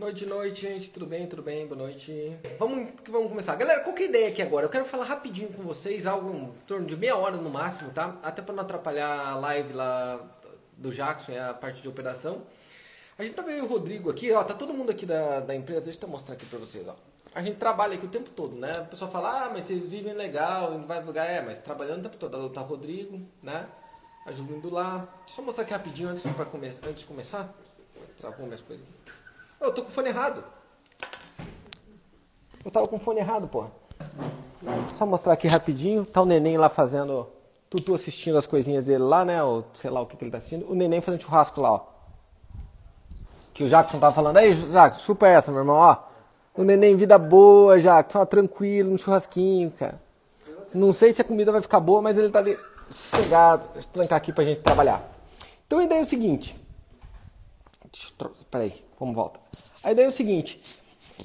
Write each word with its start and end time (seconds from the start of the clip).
Noite, 0.00 0.24
noite, 0.24 0.62
gente. 0.62 0.88
Tudo 0.88 1.04
bem? 1.04 1.26
Tudo 1.26 1.42
bem? 1.42 1.66
Boa 1.66 1.82
noite. 1.82 2.34
Vamos, 2.58 2.88
vamos 3.06 3.28
começar. 3.28 3.54
Galera, 3.54 3.80
qual 3.80 3.94
que 3.94 4.04
é 4.04 4.06
a 4.06 4.08
ideia 4.08 4.28
aqui 4.28 4.40
agora? 4.40 4.64
Eu 4.64 4.70
quero 4.70 4.86
falar 4.86 5.04
rapidinho 5.04 5.52
com 5.52 5.62
vocês, 5.62 6.06
algo 6.06 6.34
em 6.34 6.52
torno 6.66 6.86
de 6.86 6.96
meia 6.96 7.14
hora 7.14 7.36
no 7.36 7.50
máximo, 7.50 7.90
tá? 7.90 8.16
Até 8.22 8.40
para 8.40 8.54
não 8.54 8.62
atrapalhar 8.62 9.28
a 9.28 9.36
live 9.36 9.74
lá 9.74 10.18
do 10.74 10.90
Jackson 10.90 11.32
e 11.32 11.38
a 11.38 11.52
parte 11.52 11.82
de 11.82 11.88
operação. 11.88 12.40
A 13.18 13.22
gente 13.22 13.34
tá 13.34 13.42
vendo 13.42 13.62
o 13.62 13.66
Rodrigo 13.66 14.08
aqui, 14.08 14.32
ó, 14.32 14.42
tá 14.42 14.54
todo 14.54 14.72
mundo 14.72 14.90
aqui 14.90 15.04
da, 15.04 15.40
da 15.40 15.54
empresa, 15.54 15.84
deixa 15.84 16.02
eu 16.02 16.08
mostrar 16.08 16.32
aqui 16.32 16.46
para 16.46 16.58
vocês, 16.58 16.88
ó. 16.88 16.96
A 17.34 17.42
gente 17.42 17.58
trabalha 17.58 17.92
aqui 17.92 18.06
o 18.06 18.10
tempo 18.10 18.30
todo, 18.30 18.56
né? 18.56 18.72
A 18.74 18.84
pessoa 18.84 19.10
fala, 19.10 19.48
ah, 19.48 19.50
mas 19.52 19.66
vocês 19.66 19.86
vivem 19.86 20.14
legal 20.14 20.72
em 20.72 20.86
vários 20.86 21.06
lugares. 21.06 21.36
É, 21.36 21.42
mas 21.42 21.58
trabalhando 21.58 21.98
o 21.98 22.02
tempo 22.04 22.16
todo. 22.16 22.48
Tá 22.48 22.62
o 22.62 22.64
Rodrigo, 22.64 23.20
né? 23.42 23.66
A 24.24 24.32
Júlia 24.32 24.56
indo 24.56 24.70
lá. 24.70 25.06
Deixa 25.26 25.42
eu 25.42 25.44
mostrar 25.44 25.64
aqui 25.64 25.74
rapidinho 25.74 26.08
antes, 26.08 26.22
pra 26.22 26.46
antes 26.54 27.00
de 27.00 27.04
começar. 27.04 27.54
Travou 28.18 28.46
minhas 28.46 28.62
coisas 28.62 28.86
aqui. 28.86 29.19
Eu 29.60 29.72
tô 29.72 29.82
com 29.82 29.88
o 29.88 29.92
fone 29.92 30.08
errado. 30.08 30.42
Eu 32.64 32.70
tava 32.70 32.88
com 32.88 32.96
o 32.96 32.98
fone 32.98 33.20
errado, 33.20 33.46
porra. 33.46 33.70
Só 34.94 35.04
mostrar 35.04 35.34
aqui 35.34 35.46
rapidinho. 35.46 36.06
Tá 36.06 36.22
o 36.22 36.24
neném 36.24 36.56
lá 36.56 36.68
fazendo. 36.68 37.28
Tutu 37.68 37.94
assistindo 37.94 38.38
as 38.38 38.46
coisinhas 38.46 38.86
dele 38.86 39.04
lá, 39.04 39.24
né? 39.24 39.42
Ou 39.42 39.64
sei 39.74 39.90
lá 39.90 40.00
o 40.00 40.06
que, 40.06 40.16
que 40.16 40.24
ele 40.24 40.30
tá 40.30 40.38
assistindo. 40.38 40.70
O 40.70 40.74
neném 40.74 41.00
fazendo 41.00 41.22
churrasco 41.22 41.60
lá, 41.60 41.72
ó. 41.72 41.80
Que 43.52 43.64
o 43.64 43.68
Jackson 43.68 43.98
tava 43.98 44.14
falando. 44.14 44.38
Aí, 44.38 44.54
Jackson, 44.54 45.02
chupa 45.02 45.28
essa, 45.28 45.52
meu 45.52 45.60
irmão, 45.60 45.76
ó. 45.76 45.98
O 46.54 46.64
neném, 46.64 46.96
vida 46.96 47.18
boa, 47.18 47.78
Jackson, 47.80 48.20
ó, 48.20 48.26
tranquilo, 48.26 48.90
no 48.90 48.98
churrasquinho, 48.98 49.70
cara. 49.70 50.00
Não 50.74 50.92
sei 50.92 51.12
se 51.12 51.20
a 51.20 51.24
comida 51.24 51.52
vai 51.52 51.62
ficar 51.62 51.80
boa, 51.80 52.00
mas 52.02 52.18
ele 52.18 52.30
tá 52.30 52.38
ali 52.38 52.58
sossegado. 52.88 53.64
Deixa 53.72 53.88
eu 53.88 53.92
trancar 53.92 54.16
aqui 54.16 54.32
pra 54.32 54.44
gente 54.44 54.60
trabalhar. 54.60 55.02
Então 55.66 55.78
a 55.78 55.84
ideia 55.84 56.00
é 56.00 56.02
o 56.02 56.06
seguinte. 56.06 56.56
Peraí, 58.50 58.74
vamos 58.98 59.14
volta. 59.14 59.49
A 59.82 59.92
ideia 59.92 60.06
é 60.06 60.08
o 60.08 60.12
seguinte, 60.12 60.60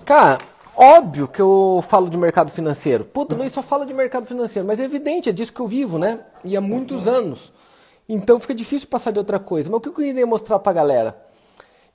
cara, 0.06 0.38
óbvio 0.78 1.28
que 1.28 1.42
eu 1.42 1.84
falo 1.86 2.10
de 2.10 2.18
mercado 2.18 2.50
financeiro. 2.50 3.04
Puta, 3.04 3.36
Luiz 3.36 3.52
só 3.52 3.62
fala 3.62 3.86
de 3.86 3.94
mercado 3.94 4.26
financeiro, 4.26 4.66
mas 4.66 4.80
é 4.80 4.86
evidente, 4.86 5.30
é 5.30 5.34
disso 5.34 5.52
que 5.52 5.60
eu 5.60 5.68
vivo, 5.68 5.98
né? 5.98 6.22
E 6.44 6.56
há 6.56 6.62
muitos 6.62 7.06
anos. 7.08 7.52
Então 8.08 8.40
fica 8.40 8.56
difícil 8.56 8.88
passar 8.88 9.12
de 9.12 9.20
outra 9.20 9.40
coisa. 9.40 9.70
Mas 9.70 9.78
o 9.78 9.82
que 9.82 9.90
eu 9.90 9.94
queria 9.94 10.26
mostrar 10.26 10.60
pra 10.60 10.72
galera? 10.72 11.18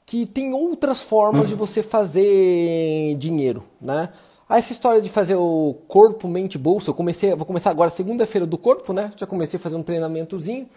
Que 0.04 0.26
tem 0.26 0.52
outras 0.52 1.02
formas 1.02 1.48
de 1.48 1.54
você 1.54 1.82
fazer 1.82 3.14
dinheiro, 3.16 3.64
né? 3.80 4.10
Ah, 4.48 4.58
essa 4.58 4.72
história 4.72 5.00
de 5.00 5.08
fazer 5.08 5.36
o 5.36 5.76
corpo, 5.86 6.26
mente, 6.26 6.58
bolsa, 6.58 6.90
eu 6.90 6.94
comecei, 6.94 7.32
vou 7.36 7.46
começar 7.46 7.70
agora 7.70 7.88
segunda-feira 7.88 8.44
do 8.44 8.58
corpo, 8.58 8.92
né? 8.92 9.12
Já 9.16 9.26
comecei 9.26 9.58
a 9.58 9.62
fazer 9.62 9.76
um 9.76 9.82
treinamentozinho. 9.82 10.68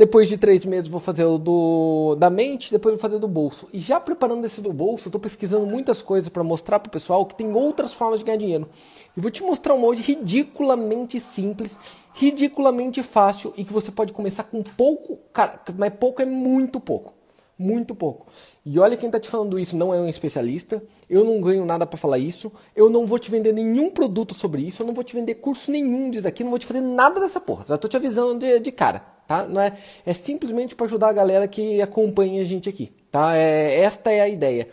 Depois 0.00 0.30
de 0.30 0.38
três 0.38 0.64
meses 0.64 0.88
vou 0.88 0.98
fazer 0.98 1.26
o 1.26 1.36
do, 1.36 2.16
da 2.18 2.30
mente, 2.30 2.72
depois 2.72 2.94
vou 2.94 3.02
fazer 3.02 3.18
do 3.18 3.28
bolso. 3.28 3.68
E 3.70 3.78
já 3.78 4.00
preparando 4.00 4.42
esse 4.46 4.58
do 4.62 4.72
bolso, 4.72 5.08
estou 5.08 5.20
pesquisando 5.20 5.66
muitas 5.66 6.00
coisas 6.00 6.30
para 6.30 6.42
mostrar 6.42 6.80
para 6.80 6.88
o 6.88 6.90
pessoal 6.90 7.26
que 7.26 7.34
tem 7.34 7.52
outras 7.52 7.92
formas 7.92 8.20
de 8.20 8.24
ganhar 8.24 8.38
dinheiro. 8.38 8.66
E 9.14 9.20
vou 9.20 9.30
te 9.30 9.42
mostrar 9.42 9.74
um 9.74 9.78
molde 9.78 10.00
ridiculamente 10.00 11.20
simples, 11.20 11.78
ridiculamente 12.14 13.02
fácil 13.02 13.52
e 13.58 13.62
que 13.62 13.74
você 13.74 13.92
pode 13.92 14.14
começar 14.14 14.44
com 14.44 14.62
pouco, 14.62 15.18
cara, 15.34 15.60
mas 15.76 15.92
pouco 15.92 16.22
é 16.22 16.24
muito 16.24 16.80
pouco, 16.80 17.12
muito 17.58 17.94
pouco. 17.94 18.26
E 18.64 18.78
olha 18.78 18.96
quem 18.96 19.08
está 19.08 19.20
te 19.20 19.28
falando 19.28 19.58
isso 19.58 19.76
não 19.76 19.92
é 19.92 20.00
um 20.00 20.08
especialista, 20.08 20.82
eu 21.10 21.24
não 21.24 21.42
ganho 21.42 21.66
nada 21.66 21.84
para 21.84 21.98
falar 21.98 22.18
isso, 22.18 22.50
eu 22.74 22.88
não 22.88 23.04
vou 23.04 23.18
te 23.18 23.30
vender 23.30 23.52
nenhum 23.52 23.90
produto 23.90 24.32
sobre 24.32 24.62
isso, 24.62 24.82
eu 24.82 24.86
não 24.86 24.94
vou 24.94 25.04
te 25.04 25.14
vender 25.14 25.34
curso 25.34 25.70
nenhum 25.70 26.08
disso 26.08 26.26
aqui, 26.26 26.42
não 26.42 26.50
vou 26.50 26.58
te 26.58 26.64
fazer 26.64 26.80
nada 26.80 27.20
dessa 27.20 27.38
porra. 27.38 27.66
Já 27.68 27.76
tô 27.76 27.86
te 27.86 27.98
avisando 27.98 28.38
de, 28.38 28.60
de 28.60 28.72
cara, 28.72 29.19
tá? 29.30 29.46
Não 29.46 29.60
é, 29.60 29.76
é 30.04 30.12
simplesmente 30.12 30.74
para 30.74 30.86
ajudar 30.86 31.10
a 31.10 31.12
galera 31.12 31.46
que 31.46 31.80
acompanha 31.80 32.42
a 32.42 32.44
gente 32.44 32.68
aqui, 32.68 32.92
tá? 33.12 33.36
É, 33.36 33.80
esta 33.80 34.10
é 34.10 34.20
a 34.20 34.28
ideia. 34.28 34.66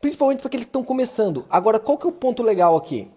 Principalmente 0.00 0.38
para 0.38 0.46
aqueles 0.46 0.64
que 0.64 0.70
estão 0.70 0.82
começando. 0.82 1.44
Agora, 1.50 1.78
qual 1.78 1.98
que 1.98 2.06
é 2.06 2.08
o 2.08 2.12
ponto 2.12 2.42
legal 2.42 2.74
aqui? 2.74 3.10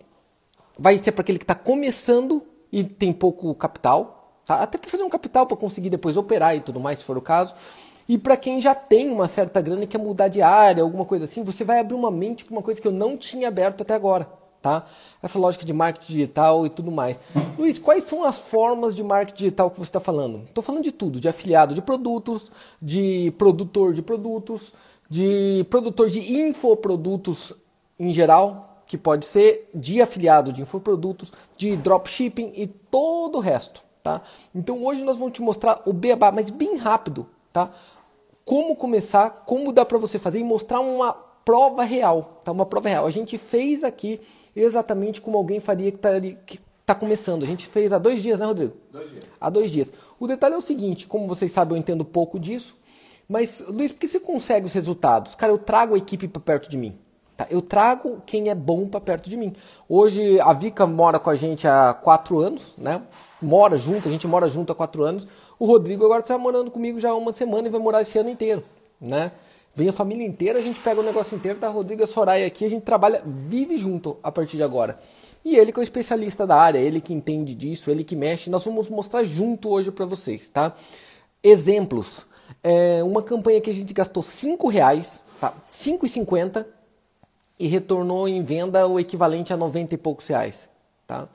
Vai 0.78 0.98
ser 0.98 1.14
para 1.14 1.22
aquele 1.22 1.38
que 1.40 1.46
está 1.46 1.56
começando 1.56 2.44
e 2.74 2.84
tem 2.84 3.14
pouco 3.14 3.56
capital, 3.56 4.42
tá? 4.46 4.56
Até 4.56 4.78
para 4.78 4.90
fazer 4.90 5.04
um 5.04 5.10
capital 5.10 5.48
para 5.48 5.56
conseguir 5.56 5.90
depois 5.90 6.18
operar 6.18 6.58
e 6.58 6.60
tudo 6.60 6.78
mais, 6.78 7.00
se 7.00 7.06
for 7.06 7.18
o 7.18 7.22
caso. 7.22 7.56
E 8.08 8.18
para 8.18 8.36
quem 8.36 8.60
já 8.60 8.76
tem 8.76 9.10
uma 9.10 9.30
certa 9.30 9.62
grana 9.62 9.86
e 9.86 9.88
quer 9.88 9.98
mudar 9.98 10.28
de 10.28 10.42
área, 10.42 10.84
alguma 10.84 11.06
coisa 11.06 11.24
assim, 11.24 11.42
você 11.42 11.64
vai 11.64 11.80
abrir 11.80 11.96
uma 11.96 12.12
mente 12.12 12.44
para 12.44 12.52
uma 12.52 12.62
coisa 12.62 12.82
que 12.82 12.88
eu 12.88 12.92
não 12.92 13.16
tinha 13.16 13.48
aberto 13.48 13.82
até 13.82 13.94
agora, 13.94 14.28
tá? 14.66 14.84
Essa 15.22 15.38
lógica 15.38 15.64
de 15.64 15.72
marketing 15.72 16.12
digital 16.12 16.66
e 16.66 16.72
tudo 16.72 16.92
mais. 16.92 17.20
Luiz, 17.56 17.78
quais 17.78 18.04
são 18.06 18.24
as 18.24 18.40
formas 18.40 18.96
de 18.96 19.04
marketing 19.04 19.38
digital 19.38 19.70
que 19.70 19.78
você 19.78 19.90
está 19.90 20.00
falando? 20.00 20.44
Estou 20.46 20.64
falando 20.64 20.84
de 20.84 20.92
tudo, 20.92 21.20
de 21.20 21.30
afiliado 21.30 21.76
de 21.76 21.84
produtos, 21.84 22.52
de 22.82 23.32
produtor 23.38 23.94
de 23.94 24.02
produtos, 24.02 24.74
de 25.08 25.64
produtor 25.70 26.10
de 26.10 26.34
infoprodutos 26.34 27.54
em 28.00 28.12
geral, 28.12 28.74
que 28.88 28.98
pode 28.98 29.26
ser 29.26 29.70
de 29.72 30.02
afiliado 30.02 30.52
de 30.52 30.64
infoprodutos, 30.64 31.32
de 31.56 31.76
dropshipping 31.78 32.54
e 32.56 32.66
todo 32.66 33.38
o 33.38 33.42
resto, 33.42 33.84
tá? 34.02 34.24
Então 34.54 34.84
hoje 34.84 35.04
nós 35.04 35.18
vamos 35.18 35.34
te 35.34 35.44
mostrar 35.44 35.84
o 35.86 35.94
beabá, 35.94 36.32
mas 36.32 36.50
bem 36.50 36.76
rápido, 36.76 37.28
tá? 37.54 37.70
como 38.44 38.76
começar, 38.76 39.44
como 39.46 39.72
dá 39.72 39.84
para 39.84 39.98
você 39.98 40.20
fazer 40.20 40.40
e 40.40 40.44
mostrar 40.44 40.80
uma 40.80 41.14
prova 41.44 41.84
real, 41.84 42.40
tá? 42.44 42.52
Uma 42.52 42.66
prova 42.66 42.90
real. 42.90 43.06
A 43.06 43.10
gente 43.12 43.38
fez 43.38 43.84
aqui 43.84 44.20
exatamente 44.62 45.22
como 45.22 45.38
alguém 45.38 45.60
faria 45.60 45.92
que 45.92 45.98
está 45.98 46.12
tá 46.86 46.96
começando. 46.96 47.44
A 47.44 47.48
gente 47.48 47.68
fez 47.68 47.92
há 47.92 47.98
dois 47.98 48.22
dias, 48.22 48.40
né, 48.40 48.46
Rodrigo? 48.46 48.74
Dois 48.92 49.10
dias. 49.10 49.24
Há 49.40 49.50
dois 49.50 49.72
dias. 49.72 49.92
O 50.20 50.28
detalhe 50.28 50.56
é 50.56 50.58
o 50.58 50.62
seguinte, 50.62 51.08
como 51.08 51.28
vocês 51.28 51.52
sabem, 51.52 51.76
eu 51.76 51.80
entendo 51.80 52.06
pouco 52.06 52.40
disso, 52.40 52.78
mas, 53.28 53.64
Luiz, 53.68 53.92
por 53.92 54.00
que 54.00 54.08
você 54.08 54.20
consegue 54.20 54.66
os 54.66 54.74
resultados? 54.74 55.34
Cara, 55.36 55.52
eu 55.52 55.58
trago 55.58 55.96
a 55.96 55.98
equipe 55.98 56.28
para 56.28 56.42
perto 56.42 56.70
de 56.70 56.78
mim. 56.78 56.98
Tá? 57.36 57.48
Eu 57.50 57.62
trago 57.62 58.22
quem 58.26 58.50
é 58.50 58.56
bom 58.56 58.88
para 58.88 59.02
perto 59.02 59.30
de 59.30 59.36
mim. 59.36 59.54
Hoje 59.90 60.40
a 60.40 60.54
Vika 60.54 60.86
mora 60.86 61.20
com 61.20 61.30
a 61.30 61.36
gente 61.36 61.68
há 61.68 61.94
quatro 61.94 62.40
anos, 62.40 62.76
né? 62.78 63.02
Mora 63.42 63.78
junto, 63.78 64.08
a 64.08 64.12
gente 64.12 64.28
mora 64.28 64.48
junto 64.48 64.72
há 64.72 64.76
quatro 64.76 65.04
anos. 65.04 65.28
O 65.60 65.66
Rodrigo 65.66 66.06
agora 66.06 66.22
está 66.22 66.38
morando 66.38 66.72
comigo 66.72 67.00
já 67.00 67.10
há 67.10 67.16
uma 67.16 67.32
semana 67.32 67.68
e 67.68 67.72
vai 67.72 67.80
morar 67.80 68.02
esse 68.02 68.18
ano 68.18 68.30
inteiro, 68.30 68.64
né? 69.02 69.32
Vem 69.76 69.90
a 69.90 69.94
família 69.94 70.26
inteira, 70.26 70.60
a 70.60 70.62
gente 70.62 70.80
pega 70.80 71.02
o 71.02 71.04
negócio 71.04 71.36
inteiro, 71.36 71.60
tá? 71.60 71.68
Rodrigo 71.68 72.02
e 72.02 72.08
Soraya 72.08 72.48
aqui, 72.48 72.64
a 72.64 72.70
gente 72.70 72.84
trabalha, 72.84 73.22
vive 73.26 73.76
junto 73.76 74.18
a 74.24 74.32
partir 74.32 74.58
de 74.58 74.64
agora. 74.64 74.98
E 75.44 75.58
ele 75.58 75.72
que 75.72 75.80
é 75.80 75.82
o 75.82 75.84
especialista 75.84 76.48
da 76.48 76.56
área, 76.56 76.80
ele 76.80 77.02
que 77.02 77.14
entende 77.14 77.54
disso, 77.54 77.92
ele 77.92 78.04
que 78.04 78.16
mexe, 78.16 78.50
nós 78.50 78.64
vamos 78.64 78.90
mostrar 78.90 79.24
junto 79.24 79.70
hoje 79.70 79.92
para 79.92 80.06
vocês, 80.06 80.50
tá? 80.50 80.74
Exemplos. 81.44 82.26
É 82.64 83.04
uma 83.04 83.22
campanha 83.22 83.60
que 83.60 83.70
a 83.70 83.74
gente 83.74 83.94
gastou 83.94 84.24
5 84.24 84.68
reais, 84.70 85.22
tá? 85.42 85.54
5,50 85.72 86.66
e 87.60 87.68
retornou 87.68 88.28
em 88.28 88.44
venda 88.44 88.88
o 88.88 89.00
equivalente 89.00 89.52
a 89.52 89.58
90 89.58 89.96
e 89.96 89.98
poucos 89.98 90.28
reais, 90.28 90.70
tá? 91.06 91.28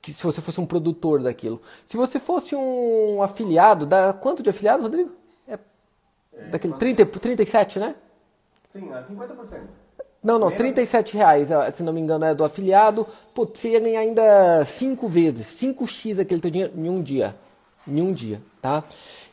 que 0.00 0.12
se 0.12 0.22
você 0.22 0.40
fosse 0.40 0.60
um 0.60 0.66
produtor 0.66 1.22
daquilo. 1.22 1.60
Se 1.84 1.96
você 1.96 2.18
fosse 2.18 2.56
um 2.56 3.22
afiliado, 3.22 3.84
da 3.84 4.12
quanto 4.12 4.42
de 4.42 4.50
afiliado, 4.50 4.82
Rodrigo? 4.82 5.12
É, 6.32 6.44
daquele 6.48 6.74
30, 6.74 7.06
37, 7.06 7.78
né? 7.78 7.94
Sim, 8.72 8.88
50%. 8.88 9.54
É 9.54 9.60
não, 10.22 10.38
não, 10.38 10.50
37 10.50 11.16
reais, 11.16 11.48
se 11.72 11.82
não 11.82 11.94
me 11.94 12.00
engano, 12.00 12.26
é 12.26 12.34
do 12.34 12.44
afiliado. 12.44 13.06
Pô, 13.34 13.46
você 13.46 13.70
ia 13.70 13.80
ganhar 13.80 14.00
ainda 14.00 14.64
5 14.64 15.08
vezes, 15.08 15.46
5x 15.46 16.20
aquele 16.20 16.40
teu 16.42 16.50
dinheiro 16.50 16.74
em 16.76 16.90
um 16.90 17.02
dia. 17.02 17.34
Em 17.88 18.02
um 18.02 18.12
dia, 18.12 18.42
tá? 18.60 18.84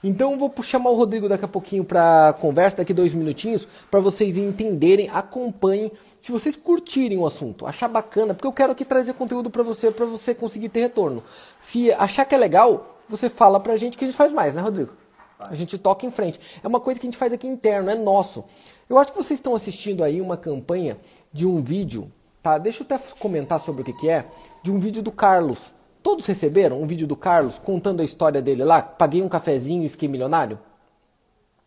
Então 0.01 0.31
eu 0.31 0.37
vou 0.37 0.53
chamar 0.63 0.89
o 0.89 0.95
Rodrigo 0.95 1.27
daqui 1.27 1.43
a 1.43 1.47
pouquinho 1.47 1.83
para 1.83 2.33
conversa, 2.39 2.77
daqui 2.77 2.93
dois 2.93 3.13
minutinhos, 3.13 3.67
para 3.91 3.99
vocês 3.99 4.37
entenderem, 4.37 5.09
acompanhem 5.09 5.91
se 6.21 6.31
vocês 6.31 6.55
curtirem 6.55 7.17
o 7.17 7.25
assunto, 7.25 7.65
achar 7.65 7.87
bacana, 7.87 8.33
porque 8.33 8.47
eu 8.47 8.51
quero 8.51 8.71
aqui 8.71 8.83
trazer 8.83 9.13
conteúdo 9.13 9.49
para 9.49 9.63
você, 9.63 9.91
para 9.91 10.05
você 10.05 10.33
conseguir 10.33 10.69
ter 10.69 10.81
retorno. 10.81 11.23
Se 11.59 11.91
achar 11.93 12.25
que 12.25 12.35
é 12.35 12.37
legal, 12.37 12.97
você 13.07 13.29
fala 13.29 13.59
pra 13.59 13.77
gente 13.77 13.97
que 13.97 14.03
a 14.03 14.07
gente 14.07 14.17
faz 14.17 14.33
mais, 14.33 14.53
né, 14.53 14.61
Rodrigo? 14.61 14.91
A 15.39 15.53
gente 15.53 15.77
toca 15.77 16.05
em 16.05 16.11
frente. 16.11 16.39
É 16.63 16.67
uma 16.67 16.79
coisa 16.79 16.99
que 16.99 17.05
a 17.05 17.09
gente 17.09 17.17
faz 17.17 17.31
aqui 17.31 17.47
interno, 17.47 17.89
é 17.89 17.95
nosso. 17.95 18.43
Eu 18.89 18.97
acho 18.97 19.11
que 19.11 19.17
vocês 19.17 19.39
estão 19.39 19.53
assistindo 19.53 20.03
aí 20.03 20.19
uma 20.21 20.37
campanha 20.37 20.97
de 21.31 21.45
um 21.45 21.61
vídeo, 21.61 22.11
tá? 22.41 22.57
Deixa 22.57 22.81
eu 22.81 22.85
até 22.85 22.97
comentar 23.19 23.59
sobre 23.59 23.81
o 23.81 23.85
que, 23.85 23.93
que 23.93 24.09
é, 24.09 24.25
de 24.63 24.71
um 24.71 24.79
vídeo 24.79 25.03
do 25.03 25.11
Carlos. 25.11 25.71
Todos 26.01 26.25
receberam 26.25 26.81
um 26.81 26.87
vídeo 26.87 27.05
do 27.05 27.15
Carlos 27.15 27.59
contando 27.59 28.01
a 28.01 28.05
história 28.05 28.41
dele 28.41 28.63
lá? 28.63 28.81
Paguei 28.81 29.21
um 29.21 29.29
cafezinho 29.29 29.83
e 29.83 29.89
fiquei 29.89 30.07
milionário? 30.07 30.57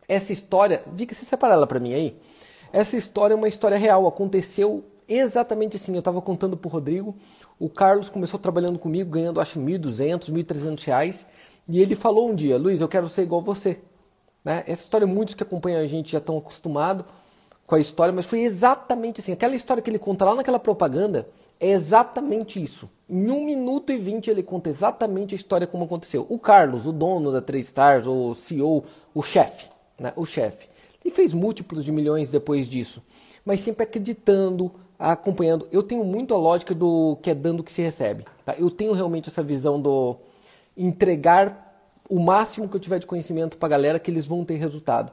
Essa 0.09 0.33
história, 0.33 0.83
Vika, 0.93 1.15
você 1.15 1.25
separa 1.25 1.55
ela 1.55 1.67
para 1.67 1.79
mim 1.79 1.93
aí? 1.93 2.17
Essa 2.73 2.97
história 2.97 3.35
é 3.35 3.37
uma 3.37 3.49
história 3.49 3.77
real, 3.77 4.07
aconteceu 4.07 4.85
exatamente 5.09 5.77
assim. 5.77 5.93
Eu 5.93 5.99
estava 5.99 6.21
contando 6.23 6.57
para 6.57 6.69
o 6.69 6.71
Rodrigo, 6.71 7.15
o 7.59 7.69
Carlos 7.69 8.09
começou 8.09 8.41
trabalhando 8.41 8.79
comigo, 8.79 9.11
ganhando 9.11 9.41
acho 9.41 9.61
1.200, 9.61 10.33
1.300 10.33 10.85
reais, 10.85 11.27
e 11.71 11.81
ele 11.81 11.95
falou 11.95 12.29
um 12.29 12.35
dia, 12.35 12.59
Luiz, 12.59 12.81
eu 12.81 12.89
quero 12.89 13.09
ser 13.09 13.23
igual 13.23 13.41
você. 13.41 13.79
Né? 14.45 14.65
Essa 14.67 14.83
história, 14.83 15.07
muitos 15.07 15.35
que 15.35 15.43
acompanham 15.43 15.81
a 15.81 15.87
gente 15.87 16.13
já 16.13 16.19
estão 16.19 16.37
acostumados 16.37 17.05
com 17.67 17.77
a 17.77 17.81
história, 17.81 18.13
mas 18.13 18.27
foi 18.27 18.41
exatamente 18.41 19.21
assim. 19.21 19.31
Aquela 19.31 19.55
história 19.55 19.81
que 19.81 19.89
ele 19.89 19.99
conta 19.99 20.25
lá 20.25 20.35
naquela 20.35 20.59
propaganda 20.59 21.29
é 21.61 21.71
exatamente 21.71 22.61
isso. 22.61 22.91
Em 23.09 23.31
1 23.31 23.45
minuto 23.45 23.93
e 23.93 23.97
20 23.97 24.29
ele 24.29 24.43
conta 24.43 24.69
exatamente 24.69 25.35
a 25.35 25.37
história 25.37 25.67
como 25.67 25.85
aconteceu. 25.85 26.27
O 26.29 26.39
Carlos, 26.39 26.87
o 26.87 26.93
dono 26.93 27.31
da 27.31 27.41
3 27.41 27.65
Stars, 27.65 28.07
o 28.07 28.35
CEO, 28.35 28.83
o 29.15 29.23
chefe, 29.23 29.69
né? 29.97 30.13
o 30.17 30.25
chefe 30.25 30.69
E 31.05 31.11
fez 31.11 31.33
múltiplos 31.33 31.85
de 31.85 31.93
milhões 31.93 32.31
depois 32.31 32.69
disso. 32.69 33.01
Mas 33.45 33.61
sempre 33.61 33.85
acreditando, 33.85 34.73
acompanhando. 34.99 35.69
Eu 35.71 35.83
tenho 35.83 36.05
muito 36.05 36.35
a 36.35 36.39
lógica 36.39 36.75
do 36.75 37.17
que 37.23 37.31
é 37.31 37.35
dando 37.35 37.63
que 37.63 37.71
se 37.71 37.83
recebe. 37.83 38.25
Tá? 38.45 38.57
Eu 38.59 38.71
tenho 38.71 38.93
realmente 38.93 39.29
essa 39.29 39.43
visão 39.43 39.81
do 39.81 40.17
entregar 40.83 41.69
o 42.09 42.19
máximo 42.19 42.69
que 42.69 42.77
eu 42.77 42.81
tiver 42.81 42.99
de 42.99 43.07
conhecimento 43.07 43.57
para 43.57 43.67
a 43.67 43.71
galera 43.71 43.99
que 43.99 44.11
eles 44.11 44.27
vão 44.27 44.45
ter 44.45 44.57
resultado. 44.57 45.13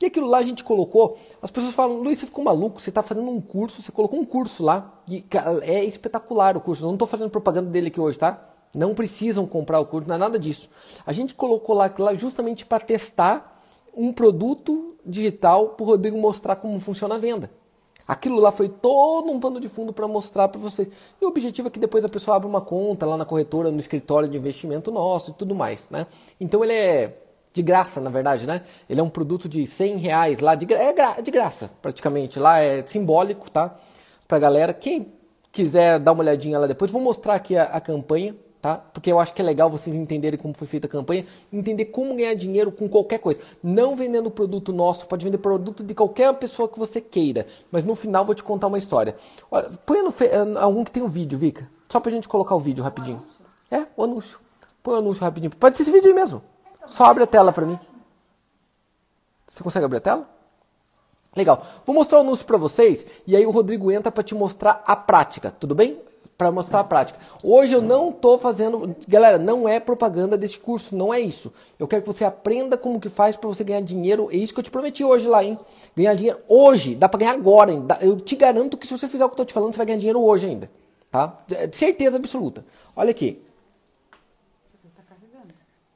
E 0.00 0.06
aquilo 0.06 0.28
lá 0.28 0.38
a 0.38 0.42
gente 0.42 0.62
colocou, 0.62 1.18
as 1.42 1.50
pessoas 1.50 1.74
falam, 1.74 1.96
Luiz, 1.98 2.18
você 2.18 2.26
ficou 2.26 2.44
maluco, 2.44 2.80
você 2.80 2.88
está 2.88 3.02
fazendo 3.02 3.28
um 3.28 3.40
curso, 3.40 3.82
você 3.82 3.90
colocou 3.90 4.18
um 4.18 4.24
curso 4.24 4.62
lá. 4.62 5.02
E 5.08 5.24
é 5.62 5.84
espetacular 5.84 6.56
o 6.56 6.60
curso. 6.60 6.84
Eu 6.84 6.86
não 6.86 6.94
estou 6.94 7.08
fazendo 7.08 7.30
propaganda 7.30 7.68
dele 7.68 7.88
aqui 7.88 8.00
hoje, 8.00 8.16
tá? 8.16 8.40
Não 8.74 8.94
precisam 8.94 9.44
comprar 9.44 9.80
o 9.80 9.86
curso, 9.86 10.08
não 10.08 10.14
é 10.14 10.18
nada 10.18 10.38
disso. 10.38 10.70
A 11.04 11.12
gente 11.12 11.34
colocou 11.34 11.74
lá, 11.74 11.92
lá 11.98 12.14
justamente 12.14 12.64
para 12.64 12.78
testar 12.78 13.60
um 13.96 14.12
produto 14.12 14.94
digital 15.04 15.70
para 15.70 15.82
o 15.82 15.86
Rodrigo 15.86 16.16
mostrar 16.16 16.56
como 16.56 16.78
funciona 16.78 17.16
a 17.16 17.18
venda. 17.18 17.50
Aquilo 18.08 18.40
lá 18.40 18.50
foi 18.50 18.70
todo 18.70 19.30
um 19.30 19.38
pano 19.38 19.60
de 19.60 19.68
fundo 19.68 19.92
para 19.92 20.08
mostrar 20.08 20.48
para 20.48 20.58
vocês. 20.58 20.88
E 21.20 21.24
o 21.26 21.28
objetivo 21.28 21.68
é 21.68 21.70
que 21.70 21.78
depois 21.78 22.06
a 22.06 22.08
pessoa 22.08 22.38
abra 22.38 22.48
uma 22.48 22.62
conta 22.62 23.04
lá 23.04 23.18
na 23.18 23.26
corretora, 23.26 23.70
no 23.70 23.78
escritório 23.78 24.26
de 24.26 24.38
investimento 24.38 24.90
nosso 24.90 25.32
e 25.32 25.34
tudo 25.34 25.54
mais, 25.54 25.90
né? 25.90 26.06
Então 26.40 26.64
ele 26.64 26.72
é 26.72 27.18
de 27.52 27.62
graça, 27.62 28.00
na 28.00 28.08
verdade, 28.08 28.46
né? 28.46 28.62
Ele 28.88 28.98
é 28.98 29.02
um 29.02 29.10
produto 29.10 29.46
de 29.46 29.66
100 29.66 29.96
reais 29.98 30.40
lá, 30.40 30.54
de, 30.54 30.72
é 30.72 31.20
de 31.20 31.30
graça, 31.30 31.70
praticamente. 31.82 32.38
Lá 32.38 32.60
é 32.60 32.80
simbólico, 32.86 33.50
tá? 33.50 33.76
Pra 34.26 34.38
galera. 34.38 34.72
Quem 34.72 35.12
quiser 35.52 35.98
dar 35.98 36.12
uma 36.12 36.22
olhadinha 36.22 36.58
lá 36.58 36.66
depois, 36.66 36.90
vou 36.90 37.02
mostrar 37.02 37.34
aqui 37.34 37.58
a, 37.58 37.64
a 37.64 37.80
campanha, 37.80 38.34
tá? 38.60 38.76
Porque 38.76 39.10
eu 39.10 39.18
acho 39.18 39.32
que 39.32 39.40
é 39.40 39.44
legal 39.44 39.70
vocês 39.70 39.94
entenderem 39.94 40.38
como 40.38 40.54
foi 40.56 40.66
feita 40.66 40.86
a 40.86 40.90
campanha, 40.90 41.26
entender 41.52 41.86
como 41.86 42.14
ganhar 42.14 42.34
dinheiro 42.34 42.72
com 42.72 42.88
qualquer 42.88 43.18
coisa. 43.18 43.40
Não 43.62 43.94
vendendo 43.96 44.30
produto 44.30 44.72
nosso, 44.72 45.06
pode 45.06 45.24
vender 45.24 45.38
produto 45.38 45.82
de 45.82 45.94
qualquer 45.94 46.32
pessoa 46.34 46.68
que 46.68 46.78
você 46.78 47.00
queira. 47.00 47.46
Mas 47.70 47.84
no 47.84 47.94
final 47.94 48.24
vou 48.24 48.34
te 48.34 48.42
contar 48.42 48.66
uma 48.66 48.78
história. 48.78 49.16
Olha, 49.50 49.70
põe 49.86 50.02
no 50.02 50.10
eh, 50.20 50.60
algum 50.60 50.84
que 50.84 50.90
tem 50.90 51.02
um 51.02 51.08
vídeo, 51.08 51.38
Vika. 51.38 51.68
Só 51.88 52.00
pra 52.00 52.10
gente 52.10 52.28
colocar 52.28 52.54
o 52.54 52.60
vídeo 52.60 52.84
rapidinho. 52.84 53.22
É, 53.70 53.86
o 53.96 54.04
anúncio. 54.04 54.38
Põe 54.82 54.94
o 54.94 54.98
anúncio 54.98 55.22
rapidinho. 55.22 55.54
Pode 55.56 55.76
ser 55.76 55.82
esse 55.82 55.92
vídeo 55.92 56.08
aí 56.08 56.14
mesmo. 56.14 56.42
Só 56.86 57.04
abre 57.04 57.24
a 57.24 57.26
tela 57.26 57.52
para 57.52 57.66
mim. 57.66 57.78
Você 59.46 59.62
consegue 59.62 59.84
abrir 59.84 59.98
a 59.98 60.00
tela? 60.00 60.28
Legal. 61.34 61.62
Vou 61.86 61.94
mostrar 61.94 62.18
o 62.18 62.20
anúncio 62.22 62.46
para 62.46 62.58
vocês 62.58 63.06
e 63.26 63.36
aí 63.36 63.46
o 63.46 63.50
Rodrigo 63.50 63.90
entra 63.90 64.10
para 64.10 64.22
te 64.22 64.34
mostrar 64.34 64.82
a 64.86 64.96
prática, 64.96 65.50
tudo 65.50 65.74
bem? 65.74 66.00
Para 66.38 66.52
mostrar 66.52 66.78
a 66.78 66.84
prática. 66.84 67.18
Hoje 67.42 67.72
eu 67.72 67.82
não 67.82 68.10
estou 68.10 68.38
fazendo, 68.38 68.94
galera, 69.08 69.38
não 69.38 69.68
é 69.68 69.80
propaganda 69.80 70.38
desse 70.38 70.56
curso, 70.56 70.94
não 70.96 71.12
é 71.12 71.18
isso. 71.18 71.52
Eu 71.76 71.88
quero 71.88 72.02
que 72.02 72.06
você 72.06 72.24
aprenda 72.24 72.78
como 72.78 73.00
que 73.00 73.08
faz 73.08 73.34
para 73.34 73.48
você 73.48 73.64
ganhar 73.64 73.80
dinheiro. 73.80 74.28
É 74.30 74.36
isso 74.36 74.54
que 74.54 74.60
eu 74.60 74.62
te 74.64 74.70
prometi 74.70 75.02
hoje 75.02 75.26
lá, 75.26 75.42
hein? 75.42 75.58
Ganhar 75.96 76.14
dinheiro 76.14 76.38
hoje, 76.46 76.94
dá 76.94 77.08
para 77.08 77.18
ganhar 77.18 77.32
agora, 77.32 77.72
hein? 77.72 77.84
Eu 78.00 78.20
te 78.20 78.36
garanto 78.36 78.76
que 78.76 78.86
se 78.86 78.96
você 78.96 79.08
fizer 79.08 79.24
o 79.24 79.28
que 79.28 79.32
eu 79.32 79.34
estou 79.34 79.46
te 79.46 79.52
falando, 79.52 79.72
você 79.72 79.78
vai 79.78 79.86
ganhar 79.86 79.98
dinheiro 79.98 80.22
hoje 80.22 80.46
ainda, 80.46 80.70
tá? 81.10 81.36
De 81.48 81.76
certeza 81.76 82.18
absoluta. 82.18 82.64
Olha 82.94 83.10
aqui. 83.10 83.42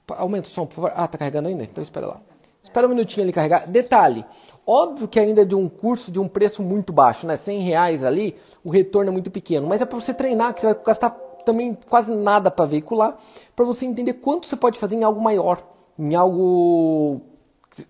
Aumenta 0.08 0.48
o 0.48 0.50
som, 0.50 0.66
por 0.66 0.74
favor. 0.74 0.92
Ah, 0.96 1.06
tá 1.06 1.16
carregando 1.16 1.48
ainda? 1.48 1.62
Então 1.62 1.80
espera 1.80 2.08
lá. 2.08 2.20
Espera 2.62 2.86
um 2.86 2.90
minutinho 2.90 3.24
ele 3.24 3.32
carregar. 3.32 3.66
Detalhe, 3.66 4.24
óbvio 4.66 5.08
que 5.08 5.18
ainda 5.18 5.42
é 5.42 5.44
de 5.44 5.54
um 5.54 5.68
curso 5.68 6.12
de 6.12 6.20
um 6.20 6.28
preço 6.28 6.62
muito 6.62 6.92
baixo, 6.92 7.26
né? 7.26 7.36
100 7.36 7.60
reais 7.60 8.04
ali, 8.04 8.36
o 8.64 8.70
retorno 8.70 9.10
é 9.10 9.12
muito 9.12 9.30
pequeno. 9.30 9.66
Mas 9.66 9.82
é 9.82 9.84
para 9.84 9.98
você 9.98 10.14
treinar, 10.14 10.54
que 10.54 10.60
você 10.60 10.72
vai 10.72 10.84
gastar 10.84 11.10
também 11.44 11.76
quase 11.88 12.14
nada 12.14 12.50
para 12.50 12.64
veicular, 12.64 13.18
para 13.56 13.64
você 13.64 13.84
entender 13.84 14.14
quanto 14.14 14.46
você 14.46 14.56
pode 14.56 14.78
fazer 14.78 14.96
em 14.96 15.02
algo 15.02 15.20
maior. 15.20 15.62
Em 15.98 16.14
algo... 16.14 17.20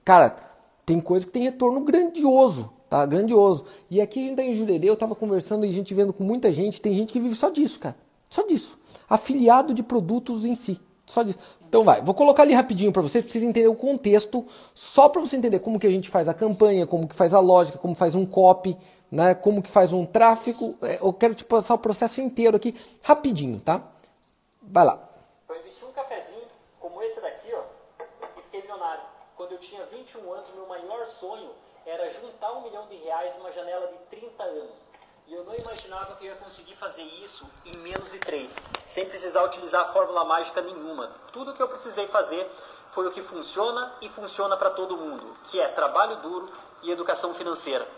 Cara, 0.05 0.35
tem 0.87 1.01
coisa 1.01 1.27
que 1.27 1.33
tem 1.33 1.43
retorno 1.43 1.81
grandioso, 1.81 2.71
tá? 2.89 3.05
Grandioso. 3.05 3.67
E 3.91 4.01
aqui 4.01 4.29
ainda 4.29 4.43
em 4.43 4.57
Jurerê, 4.57 4.89
eu 4.89 4.97
tava 4.97 5.15
conversando 5.15 5.67
e 5.67 5.69
a 5.69 5.73
gente 5.73 5.93
vendo 5.93 6.13
com 6.13 6.25
muita 6.25 6.51
gente, 6.53 6.81
tem 6.81 6.95
gente 6.97 7.13
que 7.13 7.21
vive 7.21 7.35
só 7.35 7.51
disso, 7.51 7.79
cara. 7.79 7.97
Só 8.31 8.47
disso. 8.47 8.79
Afiliado 9.09 9.75
de 9.75 9.83
produtos 9.83 10.45
em 10.45 10.55
si. 10.55 10.81
Só 11.12 11.23
disso. 11.23 11.38
Então 11.69 11.85
vai, 11.85 12.00
vou 12.00 12.14
colocar 12.14 12.43
ali 12.43 12.55
rapidinho 12.55 12.91
para 12.91 13.03
vocês, 13.03 13.23
precisa 13.23 13.44
entender 13.44 13.69
o 13.69 13.75
contexto, 13.75 14.47
só 14.75 15.11
para 15.11 15.20
você 15.20 15.37
entender 15.37 15.59
como 15.59 15.79
que 15.79 15.87
a 15.87 15.91
gente 15.91 16.09
faz 16.09 16.26
a 16.26 16.32
campanha, 16.32 16.87
como 16.87 17.06
que 17.06 17.14
faz 17.14 17.35
a 17.35 17.41
lógica, 17.41 17.76
como 17.76 17.94
faz 17.94 18.14
um 18.14 18.25
copy, 18.25 18.76
né, 19.11 19.35
como 19.35 19.62
que 19.62 19.69
faz 19.69 19.93
um 19.93 20.06
tráfego. 20.06 20.75
É, 20.81 20.99
eu 21.03 21.12
quero 21.12 21.35
te 21.35 21.44
passar 21.44 21.75
o 21.75 21.79
processo 21.79 22.23
inteiro 22.23 22.56
aqui, 22.56 22.75
rapidinho, 23.03 23.61
tá? 23.61 23.82
Vai 24.62 24.87
lá. 24.87 25.06
Eu 25.50 25.56
investi 25.61 25.85
um 25.85 25.93
cafezinho 25.93 26.47
como 26.81 27.03
esse 27.03 27.20
daqui, 27.20 27.53
ó, 27.53 27.62
e 28.38 28.43
fiquei 28.43 28.62
milionário. 28.62 29.03
Quando 29.37 29.53
eu 29.53 29.59
tinha 29.59 29.85
21 29.85 30.32
anos, 30.32 30.50
meu 30.55 30.67
maior 30.67 31.05
sonho 31.05 31.50
era 31.85 32.09
juntar 32.09 32.53
um 32.55 32.62
milhão 32.62 32.87
de 32.88 32.97
reais 32.97 33.37
numa 33.37 33.53
janela 33.53 33.87
de 33.88 33.99
30 34.17 34.43
anos. 34.44 34.93
E 35.32 35.34
eu 35.34 35.44
não 35.44 35.55
imaginava 35.55 36.14
que 36.17 36.26
eu 36.26 36.31
ia 36.31 36.37
conseguir 36.37 36.75
fazer 36.75 37.05
isso 37.25 37.49
em 37.64 37.79
menos 37.79 38.11
de 38.11 38.19
três, 38.19 38.55
sem 38.87 39.06
precisar 39.06 39.43
utilizar 39.44 39.90
fórmula 39.90 40.26
mágica 40.26 40.61
nenhuma. 40.61 41.11
Tudo 41.32 41.55
que 41.55 41.62
eu 41.62 41.69
precisei 41.69 42.06
fazer 42.06 42.46
foi 42.90 43.06
o 43.06 43.11
que 43.11 43.23
funciona 43.23 43.94
e 44.02 44.11
funciona 44.11 44.58
para 44.58 44.69
todo 44.69 44.99
mundo, 44.99 45.25
que 45.44 45.58
é 45.58 45.69
trabalho 45.69 46.17
duro 46.17 46.50
e 46.82 46.90
educação 46.90 47.32
financeira. 47.32 47.88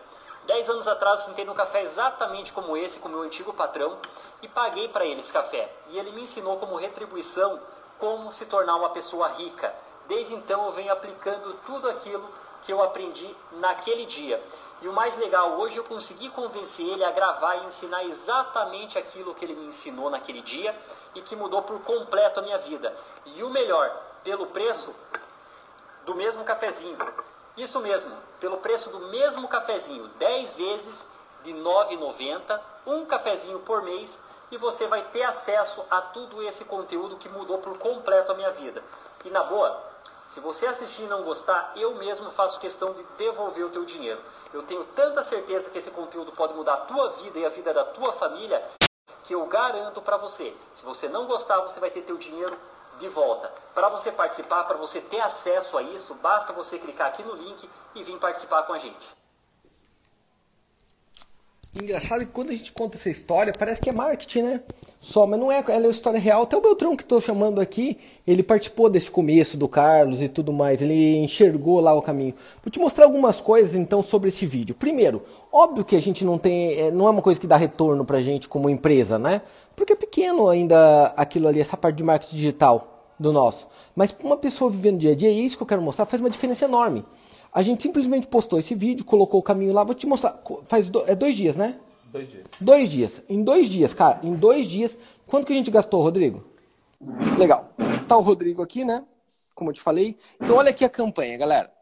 Dez 0.46 0.70
anos 0.70 0.86
atrás 0.86 1.22
eu 1.22 1.26
sentei 1.26 1.44
num 1.44 1.54
café 1.54 1.82
exatamente 1.82 2.52
como 2.52 2.76
esse 2.76 3.00
com 3.00 3.08
meu 3.08 3.22
antigo 3.22 3.52
patrão 3.52 3.98
e 4.40 4.46
paguei 4.46 4.88
para 4.88 5.04
ele 5.04 5.18
esse 5.18 5.32
café. 5.32 5.68
E 5.88 5.98
ele 5.98 6.12
me 6.12 6.22
ensinou 6.22 6.56
como 6.58 6.76
retribuição 6.76 7.60
como 7.98 8.30
se 8.30 8.46
tornar 8.46 8.76
uma 8.76 8.90
pessoa 8.90 9.26
rica. 9.26 9.74
Desde 10.08 10.34
então 10.34 10.66
eu 10.66 10.72
venho 10.72 10.92
aplicando 10.92 11.54
tudo 11.66 11.88
aquilo 11.88 12.28
que 12.62 12.72
eu 12.72 12.82
aprendi 12.82 13.34
naquele 13.52 14.06
dia. 14.06 14.42
E 14.82 14.88
o 14.88 14.92
mais 14.92 15.16
legal, 15.16 15.52
hoje 15.52 15.76
eu 15.76 15.84
consegui 15.84 16.28
convencer 16.30 16.86
ele 16.86 17.04
a 17.04 17.10
gravar 17.10 17.56
e 17.56 17.66
ensinar 17.66 18.04
exatamente 18.04 18.98
aquilo 18.98 19.34
que 19.34 19.44
ele 19.44 19.54
me 19.54 19.66
ensinou 19.66 20.10
naquele 20.10 20.40
dia 20.40 20.78
e 21.14 21.20
que 21.20 21.36
mudou 21.36 21.62
por 21.62 21.80
completo 21.80 22.40
a 22.40 22.42
minha 22.42 22.58
vida. 22.58 22.94
E 23.26 23.42
o 23.42 23.50
melhor, 23.50 23.94
pelo 24.22 24.46
preço 24.46 24.94
do 26.04 26.14
mesmo 26.14 26.44
cafezinho. 26.44 26.96
Isso 27.56 27.78
mesmo, 27.80 28.10
pelo 28.40 28.58
preço 28.58 28.90
do 28.90 28.98
mesmo 29.08 29.46
cafezinho, 29.46 30.08
10 30.18 30.56
vezes 30.56 31.06
de 31.42 31.52
R$ 31.52 31.60
9,90, 31.60 32.60
um 32.86 33.06
cafezinho 33.06 33.60
por 33.60 33.82
mês, 33.82 34.20
e 34.50 34.56
você 34.56 34.86
vai 34.86 35.02
ter 35.02 35.22
acesso 35.22 35.84
a 35.90 36.00
tudo 36.00 36.42
esse 36.42 36.64
conteúdo 36.64 37.16
que 37.16 37.28
mudou 37.28 37.58
por 37.58 37.78
completo 37.78 38.32
a 38.32 38.34
minha 38.34 38.50
vida. 38.50 38.82
E 39.24 39.30
na 39.30 39.42
boa, 39.44 39.93
se 40.28 40.40
você 40.40 40.66
assistir 40.66 41.02
e 41.02 41.06
não 41.06 41.22
gostar, 41.22 41.72
eu 41.76 41.94
mesmo 41.94 42.30
faço 42.30 42.60
questão 42.60 42.92
de 42.92 43.02
devolver 43.18 43.64
o 43.64 43.70
teu 43.70 43.84
dinheiro. 43.84 44.20
Eu 44.52 44.62
tenho 44.62 44.84
tanta 44.84 45.22
certeza 45.22 45.70
que 45.70 45.78
esse 45.78 45.90
conteúdo 45.90 46.32
pode 46.32 46.54
mudar 46.54 46.74
a 46.74 46.78
tua 46.78 47.10
vida 47.10 47.38
e 47.38 47.44
a 47.44 47.48
vida 47.48 47.72
da 47.72 47.84
tua 47.84 48.12
família, 48.12 48.62
que 49.22 49.34
eu 49.34 49.46
garanto 49.46 50.02
para 50.02 50.16
você. 50.16 50.54
Se 50.74 50.84
você 50.84 51.08
não 51.08 51.26
gostar, 51.26 51.60
você 51.60 51.78
vai 51.78 51.90
ter 51.90 52.02
teu 52.02 52.16
dinheiro 52.16 52.56
de 52.98 53.08
volta. 53.08 53.52
Para 53.74 53.88
você 53.88 54.12
participar, 54.12 54.64
para 54.64 54.76
você 54.76 55.00
ter 55.00 55.20
acesso 55.20 55.76
a 55.76 55.82
isso, 55.82 56.14
basta 56.14 56.52
você 56.52 56.78
clicar 56.78 57.08
aqui 57.08 57.22
no 57.22 57.34
link 57.34 57.68
e 57.94 58.02
vir 58.02 58.18
participar 58.18 58.62
com 58.64 58.72
a 58.72 58.78
gente. 58.78 59.23
Engraçado 61.82 62.20
que 62.20 62.32
quando 62.32 62.50
a 62.50 62.52
gente 62.52 62.70
conta 62.70 62.96
essa 62.96 63.10
história, 63.10 63.52
parece 63.58 63.80
que 63.80 63.90
é 63.90 63.92
marketing, 63.92 64.42
né? 64.42 64.60
Só, 64.96 65.26
mas 65.26 65.40
não 65.40 65.50
é, 65.50 65.58
ela 65.58 65.84
é 65.84 65.86
uma 65.86 65.90
história 65.90 66.20
real. 66.20 66.44
Até 66.44 66.56
o 66.56 66.60
Beltrão 66.60 66.96
que 66.96 67.02
estou 67.02 67.20
chamando 67.20 67.60
aqui, 67.60 67.98
ele 68.26 68.44
participou 68.44 68.88
desse 68.88 69.10
começo 69.10 69.56
do 69.56 69.68
Carlos 69.68 70.22
e 70.22 70.28
tudo 70.28 70.52
mais, 70.52 70.80
ele 70.80 71.16
enxergou 71.16 71.80
lá 71.80 71.92
o 71.92 72.00
caminho. 72.00 72.32
Vou 72.62 72.70
te 72.70 72.78
mostrar 72.78 73.04
algumas 73.04 73.40
coisas 73.40 73.74
então 73.74 74.02
sobre 74.02 74.28
esse 74.28 74.46
vídeo. 74.46 74.74
Primeiro, 74.74 75.22
óbvio 75.52 75.84
que 75.84 75.96
a 75.96 76.00
gente 76.00 76.24
não 76.24 76.38
tem, 76.38 76.74
é, 76.74 76.90
não 76.92 77.08
é 77.08 77.10
uma 77.10 77.20
coisa 77.20 77.40
que 77.40 77.46
dá 77.46 77.56
retorno 77.56 78.04
pra 78.04 78.20
gente 78.20 78.48
como 78.48 78.70
empresa, 78.70 79.18
né? 79.18 79.42
Porque 79.74 79.94
é 79.94 79.96
pequeno 79.96 80.48
ainda 80.48 81.12
aquilo 81.16 81.48
ali, 81.48 81.60
essa 81.60 81.76
parte 81.76 81.96
de 81.96 82.04
marketing 82.04 82.36
digital 82.36 83.12
do 83.18 83.32
nosso. 83.32 83.66
Mas 83.96 84.16
uma 84.22 84.36
pessoa 84.36 84.70
vivendo 84.70 85.00
dia 85.00 85.12
a 85.12 85.14
dia, 85.16 85.28
é 85.28 85.32
isso 85.32 85.56
que 85.56 85.62
eu 85.62 85.66
quero 85.66 85.82
mostrar, 85.82 86.06
faz 86.06 86.20
uma 86.20 86.30
diferença 86.30 86.64
enorme. 86.64 87.04
A 87.54 87.62
gente 87.62 87.84
simplesmente 87.84 88.26
postou 88.26 88.58
esse 88.58 88.74
vídeo, 88.74 89.04
colocou 89.04 89.38
o 89.38 89.42
caminho 89.42 89.72
lá. 89.72 89.84
Vou 89.84 89.94
te 89.94 90.08
mostrar. 90.08 90.42
Faz 90.64 90.88
do, 90.88 91.08
é 91.08 91.14
dois 91.14 91.36
dias, 91.36 91.54
né? 91.54 91.78
Dois 92.06 92.28
dias. 92.28 92.44
Dois 92.60 92.88
dias. 92.88 93.22
Em 93.28 93.44
dois 93.44 93.70
dias, 93.70 93.94
cara. 93.94 94.18
Em 94.24 94.34
dois 94.34 94.66
dias. 94.66 94.98
Quanto 95.28 95.46
que 95.46 95.52
a 95.52 95.56
gente 95.56 95.70
gastou, 95.70 96.02
Rodrigo? 96.02 96.44
Legal. 97.38 97.72
Tá 98.08 98.16
o 98.16 98.20
Rodrigo 98.20 98.60
aqui, 98.60 98.84
né? 98.84 99.04
Como 99.54 99.70
eu 99.70 99.74
te 99.74 99.80
falei. 99.80 100.18
Então, 100.40 100.56
olha 100.56 100.70
aqui 100.70 100.84
a 100.84 100.88
campanha, 100.88 101.38
galera. 101.38 101.72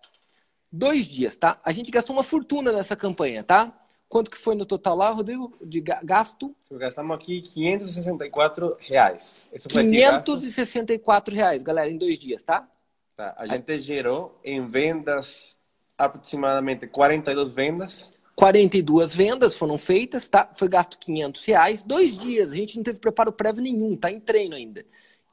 Dois 0.71 1.07
dias, 1.07 1.37
tá? 1.37 1.59
A 1.65 1.73
gente 1.73 1.91
gastou 1.91 2.15
uma 2.15 2.23
fortuna 2.23 2.71
nessa 2.71 2.95
campanha, 2.95 3.43
tá? 3.43 3.73
Quanto 4.11 4.31
que 4.31 4.37
foi 4.37 4.55
no 4.55 4.67
total 4.67 4.95
lá, 4.95 5.09
Rodrigo, 5.09 5.57
de 5.63 5.81
gasto? 5.81 6.55
Gastamos 6.71 7.17
aqui 7.17 7.41
564 7.41 8.77
reais. 8.79 9.49
Isso 9.55 9.71
foi 9.71 9.85
564 9.85 11.35
reais, 11.35 11.63
galera, 11.63 11.91
em 11.91 11.97
dois 11.97 12.19
dias, 12.19 12.43
tá? 12.43 12.69
Tá, 13.17 13.35
a 13.39 13.47
gente 13.47 13.73
Aí... 13.73 13.79
gerou 13.79 14.39
em 14.45 14.67
vendas 14.69 15.59
aproximadamente 15.97 16.87
42 16.87 17.53
vendas. 17.53 18.13
42 18.35 19.15
vendas 19.15 19.57
foram 19.57 19.77
feitas, 19.79 20.27
tá? 20.27 20.51
Foi 20.55 20.69
gasto 20.69 20.99
500 20.99 21.45
reais. 21.45 21.83
Dois 21.83 22.17
dias, 22.17 22.53
a 22.53 22.57
gente 22.57 22.77
não 22.77 22.83
teve 22.83 22.99
preparo 22.99 23.33
prévio 23.33 23.63
nenhum, 23.63 23.97
tá 23.97 24.11
em 24.11 24.19
treino 24.19 24.57
ainda. 24.57 24.85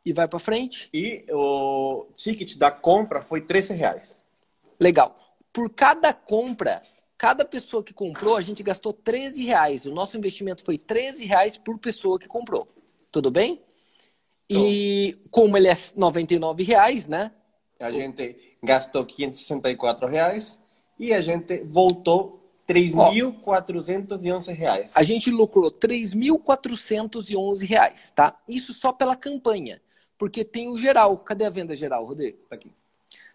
E 0.06 0.14
vai 0.14 0.28
para 0.28 0.40
frente. 0.40 0.90
E 0.94 1.26
o 1.32 2.08
ticket 2.16 2.58
da 2.58 2.72
compra 2.72 3.22
foi 3.22 3.42
13 3.42 3.74
reais. 3.74 4.22
Legal. 4.80 5.18
por 5.52 5.70
cada 5.70 6.14
compra, 6.14 6.82
cada 7.18 7.44
pessoa 7.44 7.84
que 7.84 7.94
comprou, 7.94 8.38
a 8.38 8.42
gente 8.42 8.64
gastou 8.64 8.94
13 8.94 9.44
reais. 9.44 9.86
O 9.86 9.92
nosso 9.92 10.18
investimento 10.18 10.64
foi 10.64 10.78
13 10.78 11.26
reais 11.26 11.58
por 11.58 11.78
pessoa 11.78 12.20
que 12.20 12.28
comprou. 12.28 12.68
Tudo 13.12 13.30
bem? 13.32 13.62
E 14.50 15.18
como 15.30 15.58
ele 15.58 15.68
é 15.68 15.74
99 15.96 16.64
reais, 16.64 17.08
né? 17.08 17.32
A 17.80 17.92
gente 17.92 18.36
gastou 18.62 19.06
564 19.06 20.08
reais 20.08 20.60
e 20.98 21.14
a 21.14 21.22
gente 21.22 21.60
voltou 21.64 22.40
3.411 22.68 24.54
reais. 24.54 24.94
A 24.96 25.02
gente 25.02 25.32
lucrou 25.32 25.72
3.411 25.72 27.66
reais, 27.66 28.12
tá? 28.12 28.38
Isso 28.48 28.74
só 28.74 28.92
pela 28.92 29.16
campanha. 29.16 29.82
Porque 30.18 30.44
tem 30.44 30.68
o 30.68 30.78
geral. 30.78 31.18
Cadê 31.18 31.46
a 31.46 31.50
venda 31.50 31.74
geral, 31.74 32.06
Rodrigo? 32.06 32.38
Tá 32.50 32.56
aqui. 32.56 32.72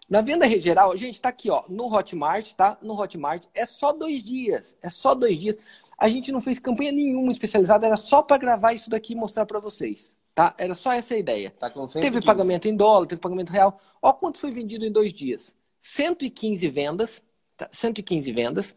Na 0.07 0.21
venda 0.21 0.47
geral, 0.61 0.91
a 0.91 0.95
gente 0.95 1.19
tá 1.19 1.29
aqui, 1.29 1.49
ó, 1.49 1.63
no 1.67 1.91
Hotmart, 1.91 2.53
tá? 2.53 2.77
No 2.81 2.93
Hotmart 2.93 3.47
é 3.55 3.65
só 3.65 3.91
dois 3.91 4.23
dias. 4.23 4.77
É 4.81 4.87
só 4.87 5.15
dois 5.15 5.39
dias. 5.39 5.57
A 5.97 6.07
gente 6.07 6.31
não 6.31 6.39
fez 6.39 6.59
campanha 6.59 6.91
nenhuma 6.91 7.31
especializada, 7.31 7.87
era 7.87 7.97
só 7.97 8.21
para 8.21 8.37
gravar 8.37 8.73
isso 8.73 8.89
daqui 8.89 9.13
e 9.13 9.15
mostrar 9.15 9.47
para 9.47 9.59
vocês. 9.59 10.15
Tá? 10.35 10.53
Era 10.57 10.73
só 10.73 10.91
essa 10.91 11.13
a 11.13 11.17
ideia. 11.17 11.55
Tá 11.57 11.69
teve 11.69 11.87
115. 11.87 12.25
pagamento 12.25 12.67
em 12.67 12.75
dólar, 12.75 13.07
teve 13.07 13.21
pagamento 13.21 13.53
real. 13.53 13.79
Ó 14.01 14.11
quanto 14.11 14.37
foi 14.37 14.51
vendido 14.51 14.85
em 14.85 14.91
dois 14.91 15.13
dias. 15.13 15.55
115 15.79 16.67
vendas. 16.67 17.23
Tá? 17.55 17.69
115 17.71 18.33
vendas. 18.33 18.75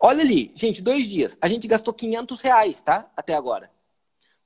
Olha 0.00 0.22
ali, 0.22 0.50
gente, 0.54 0.80
dois 0.82 1.06
dias. 1.06 1.36
A 1.42 1.48
gente 1.48 1.68
gastou 1.68 1.92
500 1.92 2.40
reais, 2.40 2.80
tá? 2.80 3.12
Até 3.14 3.34
agora. 3.34 3.70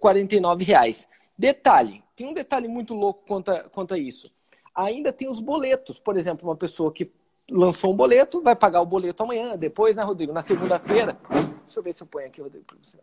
9.249 0.00 0.64
reais. 0.64 1.08
Detalhe, 1.36 2.02
tem 2.16 2.26
um 2.26 2.34
detalhe 2.34 2.68
muito 2.68 2.94
louco 2.94 3.24
quanto 3.26 3.50
a, 3.50 3.60
quanto 3.64 3.94
a 3.94 3.98
isso. 3.98 4.30
Ainda 4.74 5.12
tem 5.12 5.28
os 5.28 5.40
boletos. 5.40 5.98
Por 5.98 6.16
exemplo, 6.16 6.48
uma 6.48 6.56
pessoa 6.56 6.92
que 6.92 7.10
lançou 7.50 7.92
um 7.92 7.96
boleto, 7.96 8.42
vai 8.42 8.54
pagar 8.54 8.80
o 8.80 8.86
boleto 8.86 9.22
amanhã, 9.22 9.56
depois, 9.56 9.96
né, 9.96 10.02
Rodrigo? 10.02 10.32
Na 10.32 10.42
segunda-feira. 10.42 11.18
Deixa 11.64 11.78
eu 11.78 11.82
ver 11.82 11.92
se 11.92 12.02
eu 12.02 12.06
ponho 12.06 12.26
aqui, 12.26 12.40
Rodrigo, 12.40 12.64
para 12.64 12.76
você. 12.82 12.98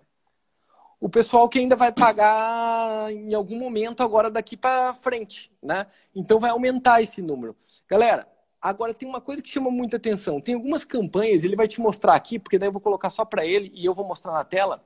O 0.99 1.07
pessoal 1.07 1.47
que 1.47 1.59
ainda 1.59 1.75
vai 1.75 1.91
pagar 1.91 3.11
em 3.11 3.33
algum 3.33 3.57
momento 3.57 4.01
agora 4.01 4.31
daqui 4.31 4.57
para 4.57 4.93
frente, 4.95 5.51
né? 5.61 5.85
Então 6.15 6.39
vai 6.39 6.49
aumentar 6.49 7.01
esse 7.01 7.21
número. 7.21 7.55
Galera, 7.87 8.27
agora 8.59 8.93
tem 8.93 9.07
uma 9.07 9.21
coisa 9.21 9.41
que 9.41 9.49
chama 9.49 9.69
muita 9.69 9.97
atenção. 9.97 10.41
Tem 10.41 10.55
algumas 10.55 10.83
campanhas, 10.83 11.43
ele 11.43 11.55
vai 11.55 11.67
te 11.67 11.79
mostrar 11.79 12.15
aqui, 12.15 12.39
porque 12.39 12.57
daí 12.57 12.67
eu 12.67 12.73
vou 12.73 12.81
colocar 12.81 13.11
só 13.11 13.23
para 13.23 13.45
ele 13.45 13.71
e 13.75 13.85
eu 13.85 13.93
vou 13.93 14.07
mostrar 14.07 14.31
na 14.31 14.43
tela. 14.43 14.83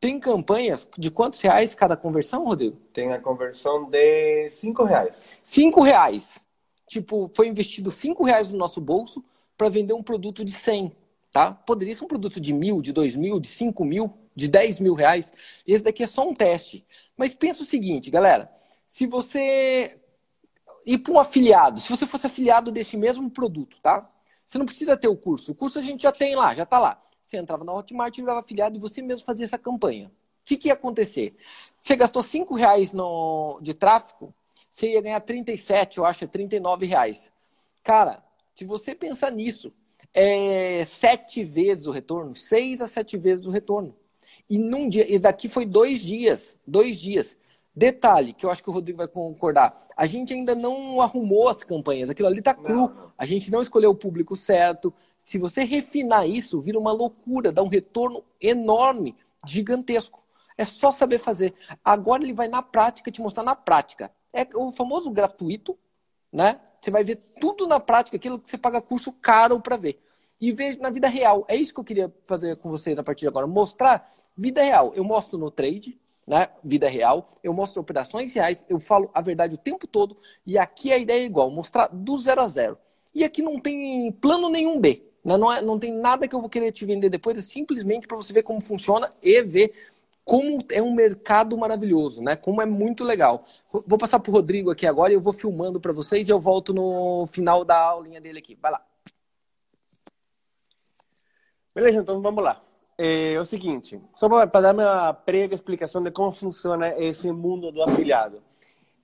Tem 0.00 0.20
campanhas 0.20 0.86
de 0.96 1.10
quantos 1.10 1.40
reais 1.40 1.74
cada 1.74 1.96
conversão, 1.96 2.44
Rodrigo? 2.44 2.76
Tem 2.92 3.12
a 3.12 3.20
conversão 3.20 3.90
de 3.90 4.48
5 4.48 4.84
reais. 4.84 5.40
Cinco 5.42 5.82
reais. 5.82 6.46
Tipo, 6.88 7.30
foi 7.34 7.48
investido 7.48 7.90
cinco 7.90 8.24
reais 8.24 8.50
no 8.50 8.58
nosso 8.58 8.80
bolso 8.80 9.22
para 9.56 9.68
vender 9.68 9.92
um 9.92 10.02
produto 10.02 10.44
de 10.44 10.52
100, 10.52 10.96
tá? 11.32 11.52
Poderia 11.52 11.94
ser 11.94 12.04
um 12.04 12.08
produto 12.08 12.40
de 12.40 12.52
mil, 12.52 12.80
de 12.80 12.92
dois 12.92 13.14
mil, 13.16 13.38
de 13.40 13.48
cinco 13.48 13.84
mil, 13.84 14.14
de 14.34 14.48
10 14.48 14.80
mil 14.80 14.94
reais. 14.94 15.32
Esse 15.66 15.82
daqui 15.82 16.02
é 16.04 16.06
só 16.06 16.26
um 16.26 16.32
teste. 16.32 16.86
Mas 17.16 17.34
pensa 17.34 17.62
o 17.62 17.66
seguinte, 17.66 18.10
galera. 18.10 18.50
Se 18.86 19.06
você 19.06 19.98
ir 20.86 20.98
para 20.98 21.12
um 21.12 21.18
afiliado, 21.18 21.80
se 21.80 21.90
você 21.90 22.06
fosse 22.06 22.26
afiliado 22.26 22.70
desse 22.72 22.96
mesmo 22.96 23.28
produto, 23.28 23.78
tá? 23.82 24.08
Você 24.44 24.56
não 24.56 24.64
precisa 24.64 24.96
ter 24.96 25.08
o 25.08 25.16
curso. 25.16 25.52
O 25.52 25.54
curso 25.54 25.78
a 25.78 25.82
gente 25.82 26.04
já 26.04 26.12
tem 26.12 26.34
lá, 26.34 26.54
já 26.54 26.62
está 26.62 26.78
lá. 26.78 27.02
Você 27.20 27.36
entrava 27.36 27.64
na 27.64 27.72
Hotmart, 27.72 28.16
virava 28.16 28.40
afiliado 28.40 28.76
e 28.76 28.80
você 28.80 29.02
mesmo 29.02 29.24
fazia 29.24 29.44
essa 29.44 29.58
campanha. 29.58 30.08
O 30.08 30.10
que, 30.44 30.56
que 30.56 30.68
ia 30.68 30.74
acontecer? 30.74 31.36
Você 31.76 31.94
gastou 31.94 32.22
5 32.22 32.54
reais 32.54 32.92
no, 32.92 33.58
de 33.60 33.74
tráfego, 33.74 34.34
você 34.70 34.92
ia 34.92 35.00
ganhar 35.00 35.20
37, 35.20 35.98
eu 35.98 36.04
acho, 36.04 36.24
é 36.24 36.26
39 36.26 36.86
reais. 36.86 37.32
Cara, 37.82 38.22
se 38.54 38.64
você 38.64 38.94
pensar 38.94 39.30
nisso, 39.30 39.72
é 40.14 40.82
sete 40.84 41.44
vezes 41.44 41.86
o 41.86 41.90
retorno, 41.90 42.34
seis 42.34 42.80
a 42.80 42.86
sete 42.86 43.16
vezes 43.16 43.46
o 43.46 43.50
retorno. 43.50 43.94
E 44.48 44.58
num 44.58 44.88
dia, 44.88 45.04
esse 45.10 45.22
daqui 45.22 45.48
foi 45.48 45.66
dois 45.66 46.00
dias, 46.00 46.56
dois 46.66 46.98
dias. 46.98 47.36
Detalhe, 47.78 48.32
que 48.32 48.44
eu 48.44 48.50
acho 48.50 48.60
que 48.60 48.68
o 48.68 48.72
Rodrigo 48.72 48.98
vai 48.98 49.06
concordar, 49.06 49.86
a 49.96 50.04
gente 50.04 50.34
ainda 50.34 50.52
não 50.52 51.00
arrumou 51.00 51.48
as 51.48 51.62
campanhas, 51.62 52.10
aquilo 52.10 52.26
ali 52.26 52.42
tá 52.42 52.52
cru, 52.52 52.92
a 53.16 53.24
gente 53.24 53.52
não 53.52 53.62
escolheu 53.62 53.90
o 53.90 53.94
público 53.94 54.34
certo. 54.34 54.92
Se 55.16 55.38
você 55.38 55.62
refinar 55.62 56.28
isso, 56.28 56.60
vira 56.60 56.76
uma 56.76 56.90
loucura, 56.90 57.52
dá 57.52 57.62
um 57.62 57.68
retorno 57.68 58.24
enorme, 58.40 59.14
gigantesco. 59.46 60.20
É 60.56 60.64
só 60.64 60.90
saber 60.90 61.20
fazer. 61.20 61.54
Agora 61.84 62.24
ele 62.24 62.32
vai 62.32 62.48
na 62.48 62.62
prática 62.62 63.12
te 63.12 63.22
mostrar 63.22 63.44
na 63.44 63.54
prática. 63.54 64.10
É 64.32 64.44
o 64.56 64.72
famoso 64.72 65.08
gratuito, 65.08 65.78
né? 66.32 66.60
Você 66.80 66.90
vai 66.90 67.04
ver 67.04 67.20
tudo 67.40 67.64
na 67.64 67.78
prática, 67.78 68.16
aquilo 68.16 68.40
que 68.40 68.50
você 68.50 68.58
paga 68.58 68.80
curso 68.80 69.12
caro 69.12 69.60
para 69.60 69.76
ver. 69.76 70.02
E 70.40 70.50
veja 70.50 70.80
na 70.80 70.90
vida 70.90 71.06
real. 71.06 71.44
É 71.46 71.54
isso 71.54 71.72
que 71.72 71.78
eu 71.78 71.84
queria 71.84 72.12
fazer 72.24 72.56
com 72.56 72.70
vocês 72.70 72.98
a 72.98 73.04
partir 73.04 73.20
de 73.20 73.28
agora. 73.28 73.46
Mostrar 73.46 74.10
vida 74.36 74.62
real. 74.62 74.92
Eu 74.96 75.04
mostro 75.04 75.38
no 75.38 75.48
trade, 75.48 75.96
né? 76.28 76.48
Vida 76.62 76.88
real. 76.88 77.28
Eu 77.42 77.54
mostro 77.54 77.80
operações 77.80 78.34
reais. 78.34 78.64
Eu 78.68 78.78
falo 78.78 79.10
a 79.14 79.20
verdade 79.22 79.54
o 79.54 79.58
tempo 79.58 79.86
todo. 79.86 80.16
E 80.46 80.58
aqui 80.58 80.92
a 80.92 80.98
ideia 80.98 81.22
é 81.22 81.24
igual. 81.24 81.50
Mostrar 81.50 81.88
do 81.88 82.16
zero 82.18 82.42
a 82.42 82.48
zero. 82.48 82.78
E 83.14 83.24
aqui 83.24 83.40
não 83.40 83.58
tem 83.58 84.12
plano 84.12 84.50
nenhum 84.50 84.78
B. 84.78 85.02
né? 85.24 85.36
Não, 85.38 85.52
é, 85.52 85.62
não 85.62 85.78
tem 85.78 85.92
nada 85.92 86.28
que 86.28 86.34
eu 86.34 86.40
vou 86.40 86.50
querer 86.50 86.70
te 86.70 86.84
vender 86.84 87.08
depois. 87.08 87.38
É 87.38 87.42
simplesmente 87.42 88.06
para 88.06 88.16
você 88.16 88.32
ver 88.32 88.42
como 88.42 88.62
funciona 88.62 89.12
e 89.22 89.42
ver 89.42 89.72
como 90.22 90.62
é 90.70 90.82
um 90.82 90.92
mercado 90.92 91.56
maravilhoso, 91.56 92.20
né? 92.20 92.36
Como 92.36 92.60
é 92.60 92.66
muito 92.66 93.02
legal. 93.02 93.46
Vou 93.72 93.98
passar 93.98 94.20
para 94.20 94.30
o 94.30 94.34
Rodrigo 94.34 94.70
aqui 94.70 94.86
agora 94.86 95.10
e 95.10 95.16
eu 95.16 95.22
vou 95.22 95.32
filmando 95.32 95.80
para 95.80 95.94
vocês 95.94 96.28
e 96.28 96.30
eu 96.30 96.38
volto 96.38 96.74
no 96.74 97.26
final 97.26 97.64
da 97.64 97.78
aulinha 97.78 98.20
dele 98.20 98.38
aqui. 98.38 98.54
Vai 98.60 98.72
lá. 98.72 98.84
Beleza, 101.74 102.00
então 102.00 102.20
vamos 102.20 102.44
lá. 102.44 102.67
É 103.00 103.38
o 103.40 103.44
seguinte, 103.44 104.00
só 104.12 104.28
para 104.28 104.60
dar 104.60 104.74
uma 104.74 105.12
breve 105.12 105.54
explicação 105.54 106.02
de 106.02 106.10
como 106.10 106.32
funciona 106.32 106.88
esse 106.98 107.30
mundo 107.30 107.70
do 107.70 107.80
afiliado. 107.80 108.42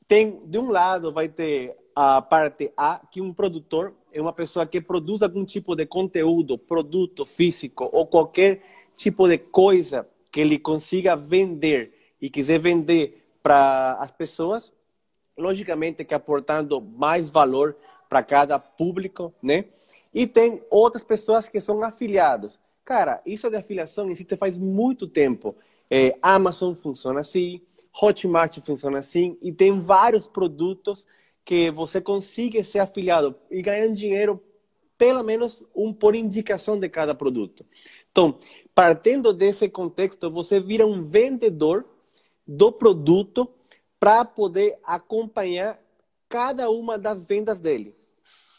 Tem, 0.08 0.42
de 0.46 0.58
um 0.58 0.68
lado, 0.68 1.12
vai 1.12 1.28
ter 1.28 1.76
a 1.94 2.20
parte 2.20 2.72
A, 2.76 3.00
que 3.08 3.20
um 3.20 3.32
produtor 3.32 3.94
é 4.12 4.20
uma 4.20 4.32
pessoa 4.32 4.66
que 4.66 4.80
produz 4.80 5.22
algum 5.22 5.44
tipo 5.44 5.76
de 5.76 5.86
conteúdo, 5.86 6.58
produto 6.58 7.24
físico 7.24 7.88
ou 7.92 8.04
qualquer 8.04 8.62
tipo 8.96 9.28
de 9.28 9.38
coisa 9.38 10.08
que 10.32 10.40
ele 10.40 10.58
consiga 10.58 11.14
vender 11.14 11.94
e 12.20 12.28
quiser 12.28 12.58
vender 12.58 13.24
para 13.40 13.92
as 14.00 14.10
pessoas, 14.10 14.72
logicamente 15.38 16.04
que 16.04 16.14
aportando 16.14 16.80
mais 16.80 17.28
valor 17.28 17.76
para 18.08 18.24
cada 18.24 18.58
público, 18.58 19.32
né? 19.40 19.66
E 20.12 20.26
tem 20.26 20.64
outras 20.68 21.04
pessoas 21.04 21.48
que 21.48 21.60
são 21.60 21.80
afiliados. 21.84 22.58
Cara, 22.84 23.22
isso 23.24 23.48
de 23.48 23.56
afiliação 23.56 24.08
existe 24.10 24.36
faz 24.36 24.56
muito 24.56 25.06
tempo. 25.06 25.56
É, 25.90 26.16
Amazon 26.20 26.74
funciona 26.74 27.20
assim, 27.20 27.62
Hotmart 28.02 28.58
funciona 28.60 28.98
assim, 28.98 29.38
e 29.40 29.52
tem 29.52 29.80
vários 29.80 30.26
produtos 30.26 31.06
que 31.44 31.70
você 31.70 32.00
consiga 32.00 32.62
ser 32.64 32.80
afiliado 32.80 33.34
e 33.50 33.62
ganhar 33.62 33.88
dinheiro, 33.88 34.42
pelo 34.98 35.22
menos 35.22 35.62
um 35.74 35.92
por 35.92 36.14
indicação 36.14 36.78
de 36.78 36.88
cada 36.88 37.14
produto. 37.14 37.64
Então, 38.10 38.38
partindo 38.74 39.32
desse 39.32 39.68
contexto, 39.68 40.30
você 40.30 40.60
vira 40.60 40.86
um 40.86 41.02
vendedor 41.02 41.84
do 42.46 42.70
produto 42.70 43.48
para 43.98 44.24
poder 44.24 44.78
acompanhar 44.84 45.78
cada 46.28 46.70
uma 46.70 46.98
das 46.98 47.22
vendas 47.22 47.58
dele. 47.58 47.94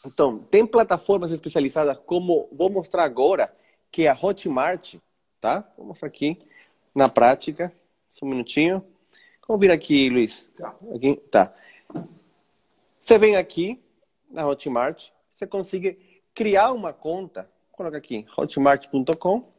Então, 0.05 0.39
tem 0.51 0.65
plataformas 0.65 1.31
especializadas 1.31 1.97
como 2.05 2.47
vou 2.51 2.69
mostrar 2.69 3.03
agora, 3.03 3.47
que 3.95 4.05
é 4.05 4.09
a 4.09 4.17
Hotmart, 4.21 4.95
tá? 5.39 5.65
Vou 5.77 5.87
mostrar 5.87 6.09
aqui 6.09 6.37
na 6.93 7.07
prática. 7.07 7.73
Só 8.09 8.25
um 8.25 8.29
minutinho. 8.29 8.85
Vamos 9.47 9.61
vir 9.61 9.71
aqui, 9.71 10.09
Luiz. 10.09 10.51
Aqui, 10.93 11.15
tá. 11.31 11.55
Você 12.99 13.17
vem 13.17 13.37
aqui 13.37 13.81
na 14.29 14.45
Hotmart, 14.45 15.11
você 15.29 15.47
consegue 15.47 16.21
criar 16.33 16.73
uma 16.73 16.91
conta. 16.91 17.49
Coloca 17.71 17.95
aqui, 17.95 18.25
hotmart.com. 18.37 19.49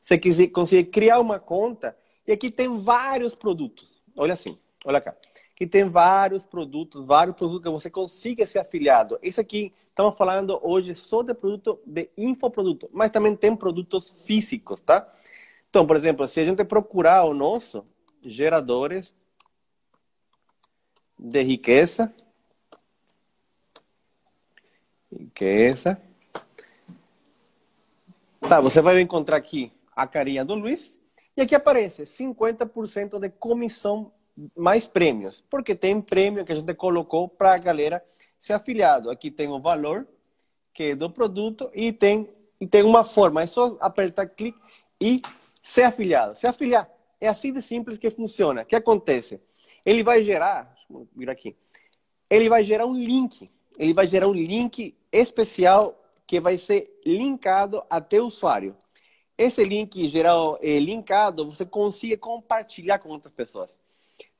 Você 0.00 0.16
quiser 0.16 0.46
conseguir 0.46 0.84
criar 0.84 1.20
uma 1.20 1.38
conta 1.38 1.94
e 2.26 2.32
aqui 2.32 2.50
tem 2.50 2.80
vários 2.80 3.34
produtos. 3.34 4.02
Olha 4.16 4.32
assim, 4.32 4.58
olha 4.86 5.02
cá. 5.02 5.14
Aqui 5.54 5.68
tem 5.68 5.88
vários 5.88 6.44
produtos, 6.44 7.06
vários 7.06 7.36
produtos 7.36 7.62
que 7.62 7.70
você 7.70 7.88
consiga 7.88 8.44
ser 8.44 8.58
afiliado. 8.58 9.18
Esse 9.22 9.40
aqui, 9.40 9.72
estamos 9.88 10.16
falando 10.18 10.58
hoje 10.62 10.96
só 10.96 11.22
de 11.22 11.32
produto 11.32 11.78
de 11.86 12.10
infoproduto, 12.18 12.90
mas 12.92 13.10
também 13.10 13.36
tem 13.36 13.54
produtos 13.54 14.24
físicos, 14.26 14.80
tá? 14.80 15.08
Então, 15.70 15.86
por 15.86 15.94
exemplo, 15.94 16.26
se 16.26 16.40
a 16.40 16.44
gente 16.44 16.64
procurar 16.64 17.24
o 17.24 17.32
nosso 17.32 17.86
geradores 18.20 19.14
de 21.16 21.42
riqueza, 21.42 22.12
que 25.32 25.44
essa. 25.44 26.00
Tá, 28.40 28.60
você 28.60 28.80
vai 28.80 29.00
encontrar 29.00 29.36
aqui 29.36 29.72
a 29.94 30.06
carinha 30.06 30.44
do 30.44 30.54
Luiz. 30.54 30.98
E 31.36 31.42
aqui 31.42 31.54
aparece 31.54 32.02
50% 32.02 33.18
de 33.18 33.30
comissão 33.30 34.12
mais 34.56 34.86
prêmios. 34.86 35.42
Porque 35.50 35.74
tem 35.74 36.00
prêmio 36.00 36.44
que 36.44 36.52
a 36.52 36.56
gente 36.56 36.74
colocou 36.74 37.28
para 37.28 37.54
a 37.54 37.58
galera 37.58 38.04
ser 38.38 38.52
afiliado. 38.52 39.10
Aqui 39.10 39.30
tem 39.30 39.48
o 39.48 39.60
valor 39.60 40.06
que 40.72 40.90
é 40.90 40.94
do 40.94 41.08
produto 41.08 41.70
e 41.72 41.92
tem, 41.92 42.28
e 42.60 42.66
tem 42.66 42.82
uma 42.82 43.04
forma. 43.04 43.42
É 43.42 43.46
só 43.46 43.76
apertar 43.80 44.26
clique 44.26 44.58
e 45.00 45.20
ser 45.62 45.84
afiliado. 45.84 46.34
Se 46.34 46.48
afiliar 46.48 46.90
é 47.20 47.28
assim 47.28 47.52
de 47.52 47.62
simples 47.62 47.98
que 47.98 48.10
funciona. 48.10 48.62
O 48.62 48.66
que 48.66 48.76
acontece? 48.76 49.40
Ele 49.84 50.02
vai 50.02 50.22
gerar, 50.22 50.74
vir 51.14 51.30
aqui. 51.30 51.56
Ele 52.28 52.48
vai 52.48 52.64
gerar 52.64 52.86
um 52.86 52.94
link. 52.94 53.46
Ele 53.78 53.94
vai 53.94 54.06
gerar 54.06 54.28
um 54.28 54.34
link 54.34 54.94
especial 55.10 56.00
que 56.26 56.40
vai 56.40 56.58
ser 56.58 57.00
linkado 57.04 57.82
até 57.88 58.20
o 58.20 58.26
usuário. 58.26 58.76
Esse 59.36 59.64
link 59.64 60.08
geral 60.08 60.58
é, 60.62 60.78
linkado, 60.78 61.44
você 61.50 61.64
consiga 61.64 62.16
compartilhar 62.16 62.98
com 62.98 63.08
outras 63.08 63.32
pessoas. 63.32 63.78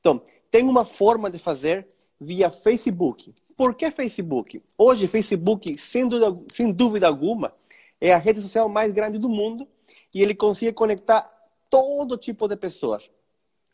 Então, 0.05 0.21
tem 0.51 0.63
uma 0.69 0.85
forma 0.85 1.31
de 1.31 1.39
fazer 1.39 1.87
via 2.21 2.51
Facebook. 2.51 3.33
Por 3.57 3.73
que 3.73 3.89
Facebook? 3.89 4.61
Hoje, 4.77 5.07
Facebook, 5.07 5.79
sem 5.79 6.05
dúvida, 6.05 6.43
sem 6.53 6.71
dúvida 6.71 7.07
alguma, 7.07 7.51
é 7.99 8.13
a 8.13 8.17
rede 8.17 8.39
social 8.39 8.69
mais 8.69 8.91
grande 8.91 9.17
do 9.17 9.27
mundo 9.27 9.67
e 10.13 10.21
ele 10.21 10.35
consegue 10.35 10.73
conectar 10.73 11.27
todo 11.71 12.17
tipo 12.17 12.47
de 12.47 12.55
pessoas. 12.55 13.09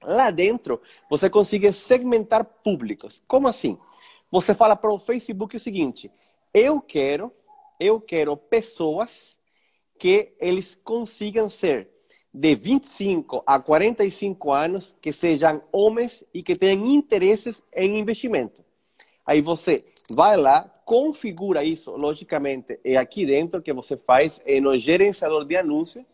Lá 0.02 0.32
dentro, 0.32 0.82
você 1.10 1.30
consegue 1.30 1.74
segmentar 1.74 2.46
públicos. 2.46 3.22
Como 3.28 3.50
assim? 3.50 3.78
Você 4.32 4.56
fala 4.56 4.78
para 4.78 4.90
o 4.90 4.98
Facebook 4.98 5.58
o 5.58 5.60
seguinte: 5.60 6.10
eu 6.54 6.80
quero 6.80 7.30
eu 7.78 8.00
quero 8.00 8.38
pessoas 8.38 9.38
que 10.00 10.34
eles 10.40 10.76
consigam 10.76 11.50
ser 11.50 11.90
de 12.34 12.56
25 12.56 13.44
a 13.46 13.60
45 13.60 14.52
anos, 14.52 14.96
que 15.02 15.12
sejam 15.12 15.62
homens 15.72 16.24
e 16.34 16.42
que 16.42 16.56
tenham 16.56 16.86
interesses 16.86 17.62
em 17.74 18.00
investimento. 18.00 18.64
Aí 19.26 19.42
você 19.42 19.84
vai 20.14 20.38
lá, 20.38 20.72
configura 20.86 21.64
isso, 21.64 21.92
logicamente, 21.92 22.80
é 22.84 22.98
aqui 22.98 23.26
dentro 23.26 23.62
que 23.62 23.74
você 23.74 23.98
faz, 23.98 24.42
é 24.46 24.60
no 24.60 24.78
gerenciador 24.78 25.46
de 25.46 25.58
anúncio. 25.58 26.06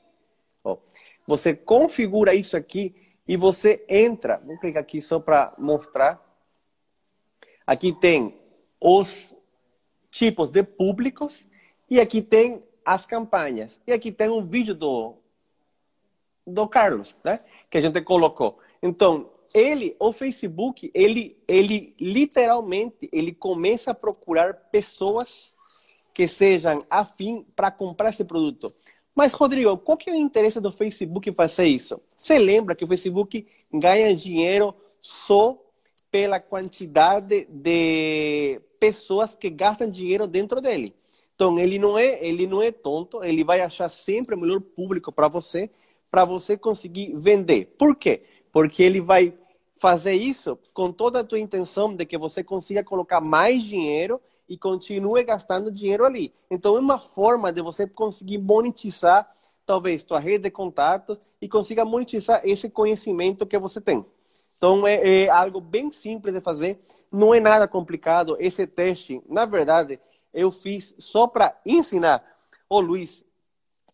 Você 1.25 1.53
configura 1.53 2.33
isso 2.33 2.57
aqui 2.57 2.95
e 3.27 3.37
você 3.37 3.85
entra. 3.87 4.41
Vou 4.45 4.57
clicar 4.57 4.81
aqui 4.81 5.01
só 5.01 5.19
para 5.19 5.53
mostrar. 5.57 6.23
Aqui 7.65 7.91
tem 7.91 8.39
os 8.79 9.33
tipos 10.09 10.49
de 10.49 10.63
públicos 10.63 11.45
e 11.89 11.99
aqui 11.99 12.21
tem 12.21 12.61
as 12.85 13.05
campanhas. 13.05 13.81
E 13.85 13.91
aqui 13.91 14.11
tem 14.11 14.29
um 14.29 14.43
vídeo 14.43 14.73
do, 14.73 15.15
do 16.47 16.67
Carlos, 16.67 17.15
né? 17.23 17.41
Que 17.69 17.77
a 17.77 17.81
gente 17.81 18.01
colocou. 18.01 18.57
Então, 18.81 19.29
ele, 19.53 19.95
o 19.99 20.13
Facebook, 20.13 20.89
ele, 20.93 21.37
ele 21.47 21.93
literalmente, 21.99 23.09
ele 23.11 23.33
começa 23.33 23.91
a 23.91 23.95
procurar 23.95 24.53
pessoas 24.71 25.53
que 26.15 26.27
sejam 26.27 26.75
afim 26.89 27.45
para 27.55 27.69
comprar 27.69 28.09
esse 28.09 28.23
produto. 28.23 28.71
Mas, 29.13 29.33
Rodrigo, 29.33 29.77
qual 29.77 29.97
que 29.97 30.09
é 30.09 30.13
o 30.13 30.15
interesse 30.15 30.59
do 30.59 30.71
Facebook 30.71 31.31
fazer 31.33 31.65
isso? 31.65 31.99
Você 32.15 32.37
lembra 32.37 32.75
que 32.75 32.83
o 32.83 32.87
Facebook 32.87 33.47
ganha 33.73 34.15
dinheiro 34.15 34.73
só 35.01 35.59
pela 36.11 36.39
quantidade 36.39 37.47
de 37.49 38.61
pessoas 38.79 39.35
que 39.35 39.49
gastam 39.49 39.89
dinheiro 39.89 40.27
dentro 40.27 40.61
dele. 40.61 40.95
Então, 41.35 41.57
ele 41.59 41.77
não 41.77 41.97
é, 41.97 42.25
ele 42.25 42.47
não 42.47 42.61
é 42.61 42.71
tonto, 42.71 43.23
ele 43.23 43.43
vai 43.43 43.61
achar 43.61 43.89
sempre 43.89 44.35
o 44.35 44.39
melhor 44.39 44.61
público 44.61 45.11
para 45.11 45.27
você, 45.27 45.69
para 46.09 46.25
você 46.25 46.57
conseguir 46.57 47.13
vender. 47.15 47.75
Por 47.77 47.95
quê? 47.95 48.23
Porque 48.51 48.81
ele 48.83 49.01
vai 49.01 49.33
fazer 49.77 50.13
isso 50.13 50.57
com 50.73 50.91
toda 50.91 51.19
a 51.19 51.23
tua 51.23 51.39
intenção 51.39 51.93
de 51.95 52.05
que 52.05 52.17
você 52.17 52.43
consiga 52.43 52.83
colocar 52.83 53.21
mais 53.27 53.63
dinheiro 53.63 54.19
e 54.49 54.57
continue 54.57 55.23
gastando 55.23 55.71
dinheiro 55.71 56.05
ali. 56.05 56.33
Então, 56.49 56.75
é 56.75 56.79
uma 56.79 56.99
forma 56.99 57.51
de 57.51 57.61
você 57.61 57.85
conseguir 57.85 58.37
monetizar, 58.37 59.29
talvez, 59.65 60.03
tua 60.03 60.19
rede 60.19 60.43
de 60.43 60.51
contatos 60.51 61.19
e 61.41 61.47
consiga 61.47 61.83
monetizar 61.83 62.41
esse 62.43 62.69
conhecimento 62.69 63.45
que 63.45 63.59
você 63.59 63.81
tem. 63.81 64.05
Então, 64.55 64.87
é, 64.87 65.23
é 65.23 65.29
algo 65.29 65.59
bem 65.59 65.91
simples 65.91 66.33
de 66.33 66.41
fazer, 66.41 66.79
não 67.11 67.33
é 67.33 67.39
nada 67.39 67.67
complicado. 67.67 68.35
Esse 68.39 68.65
teste, 68.65 69.21
na 69.29 69.45
verdade, 69.45 69.99
eu 70.33 70.51
fiz 70.51 70.95
só 70.97 71.27
para 71.27 71.59
ensinar 71.65 72.23
o 72.69 72.79
Luiz 72.79 73.23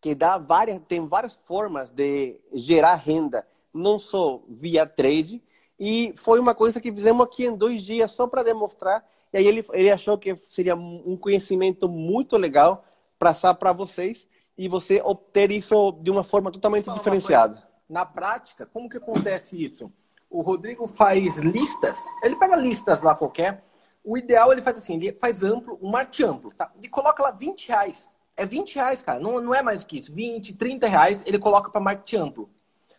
que 0.04 0.14
dá 0.14 0.38
várias, 0.38 0.82
tem 0.86 1.08
várias 1.08 1.34
formas 1.34 1.90
de 1.90 2.38
gerar 2.52 2.96
renda, 2.96 3.48
não 3.74 3.98
só 3.98 4.42
via 4.50 4.86
trade. 4.86 5.42
E 5.80 6.14
foi 6.18 6.42
uma 6.42 6.54
coisa 6.54 6.82
que 6.82 6.92
fizemos 6.92 7.26
aqui 7.26 7.46
em 7.46 7.56
dois 7.56 7.84
dias 7.84 8.12
só 8.12 8.28
para 8.28 8.44
demonstrar. 8.44 9.08
E 9.32 9.38
aí 9.38 9.48
ele, 9.48 9.66
ele 9.72 9.90
achou 9.90 10.18
que 10.18 10.36
seria 10.36 10.76
um 10.76 11.16
conhecimento 11.16 11.88
muito 11.88 12.36
legal 12.36 12.84
passar 13.18 13.54
para 13.54 13.72
vocês 13.72 14.28
e 14.58 14.68
você 14.68 15.02
obter 15.02 15.52
isso 15.52 15.94
de 16.02 16.12
uma 16.12 16.26
forma 16.26 16.52
totalmente 16.52 16.92
diferenciada. 16.92 17.64
Na 17.88 18.06
prática, 18.06 18.66
como 18.66 18.90
que 18.90 18.98
acontece 18.98 19.64
isso? 19.64 19.90
O 20.30 20.42
Rodrigo 20.42 20.86
faz 20.86 21.38
listas, 21.38 21.98
ele 22.22 22.36
pega 22.36 22.58
listas 22.58 23.02
lá 23.02 23.16
qualquer, 23.16 23.64
o 24.04 24.18
ideal 24.18 24.52
ele 24.52 24.62
faz 24.62 24.80
assim, 24.80 24.96
ele 24.96 25.14
faz 25.14 25.46
amplo, 25.46 25.80
um 25.82 25.90
marketing 25.90 26.24
amplo, 26.24 26.52
tá? 26.52 26.70
E 26.82 26.90
coloca 26.90 27.24
lá 27.24 27.32
20 27.32 27.70
reais. 27.70 28.12
É 28.36 28.46
20 28.46 28.76
reais, 28.76 29.02
cara. 29.02 29.20
Não, 29.20 29.40
não 29.42 29.54
é 29.54 29.62
mais 29.62 29.84
que 29.84 29.98
isso. 29.98 30.14
20, 30.14 30.56
30 30.56 30.88
reais 30.88 31.24
ele 31.26 31.40
coloca 31.40 31.70
para 31.70 31.82
marketing 31.82 32.18
amplo. 32.18 32.50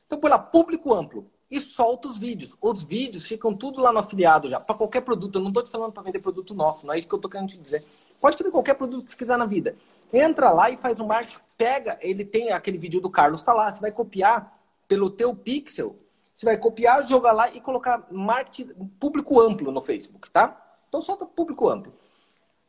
Então 0.06 0.18
põe 0.18 0.30
lá, 0.30 0.38
público 0.38 0.92
amplo. 0.94 1.30
E 1.50 1.60
solta 1.60 2.08
os 2.08 2.18
vídeos. 2.18 2.56
Os 2.60 2.82
vídeos 2.82 3.26
ficam 3.26 3.54
tudo 3.54 3.80
lá 3.80 3.92
no 3.92 3.98
afiliado 3.98 4.48
já, 4.48 4.58
para 4.58 4.74
qualquer 4.74 5.02
produto. 5.02 5.36
Eu 5.36 5.42
não 5.42 5.48
estou 5.48 5.62
te 5.62 5.70
falando 5.70 5.92
para 5.92 6.02
vender 6.02 6.18
produto 6.20 6.54
nosso, 6.54 6.86
não 6.86 6.94
é 6.94 6.98
isso 6.98 7.06
que 7.06 7.14
eu 7.14 7.18
estou 7.18 7.30
querendo 7.30 7.48
te 7.48 7.58
dizer. 7.58 7.84
Pode 8.20 8.36
fazer 8.36 8.50
qualquer 8.50 8.74
produto 8.74 9.04
que 9.04 9.10
você 9.10 9.16
quiser 9.16 9.36
na 9.36 9.46
vida. 9.46 9.76
Entra 10.12 10.50
lá 10.50 10.70
e 10.70 10.76
faz 10.76 10.98
um 11.00 11.06
marketing, 11.06 11.38
pega, 11.56 11.98
ele 12.00 12.24
tem 12.24 12.50
aquele 12.50 12.78
vídeo 12.78 13.00
do 13.00 13.10
Carlos, 13.10 13.42
tá 13.42 13.52
lá. 13.52 13.72
Você 13.72 13.80
vai 13.80 13.92
copiar 13.92 14.58
pelo 14.88 15.10
teu 15.10 15.34
pixel, 15.34 15.96
você 16.34 16.46
vai 16.46 16.56
copiar, 16.56 17.06
jogar 17.06 17.32
lá 17.32 17.48
e 17.50 17.60
colocar 17.60 18.06
marketing 18.10 18.74
público 18.98 19.40
amplo 19.40 19.70
no 19.70 19.80
Facebook, 19.80 20.30
tá? 20.30 20.60
Então 20.88 21.00
solta 21.00 21.26
público 21.26 21.68
amplo. 21.68 21.92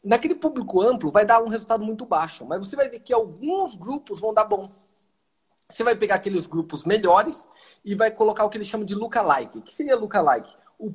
Naquele 0.06 0.36
público 0.36 0.82
amplo 0.82 1.12
vai 1.12 1.26
dar 1.26 1.42
um 1.42 1.50
resultado 1.50 1.84
muito 1.84 2.06
baixo, 2.06 2.46
mas 2.46 2.60
você 2.60 2.76
vai 2.76 2.88
ver 2.88 3.00
que 3.00 3.12
alguns 3.12 3.76
grupos 3.76 4.20
vão 4.20 4.32
dar 4.32 4.46
bom. 4.46 4.70
Você 5.68 5.84
vai 5.84 5.96
pegar 5.96 6.16
aqueles 6.16 6.46
grupos 6.46 6.84
melhores 6.84 7.50
e 7.84 7.96
vai 7.96 8.12
colocar 8.12 8.46
o 8.46 8.50
que 8.50 8.58
ele 8.58 8.64
chama 8.64 8.86
de 8.86 8.94
lookalike. 8.94 9.58
O 9.58 9.62
que 9.64 9.74
seria 9.74 9.96
lookalike? 9.96 10.54
O 10.78 10.94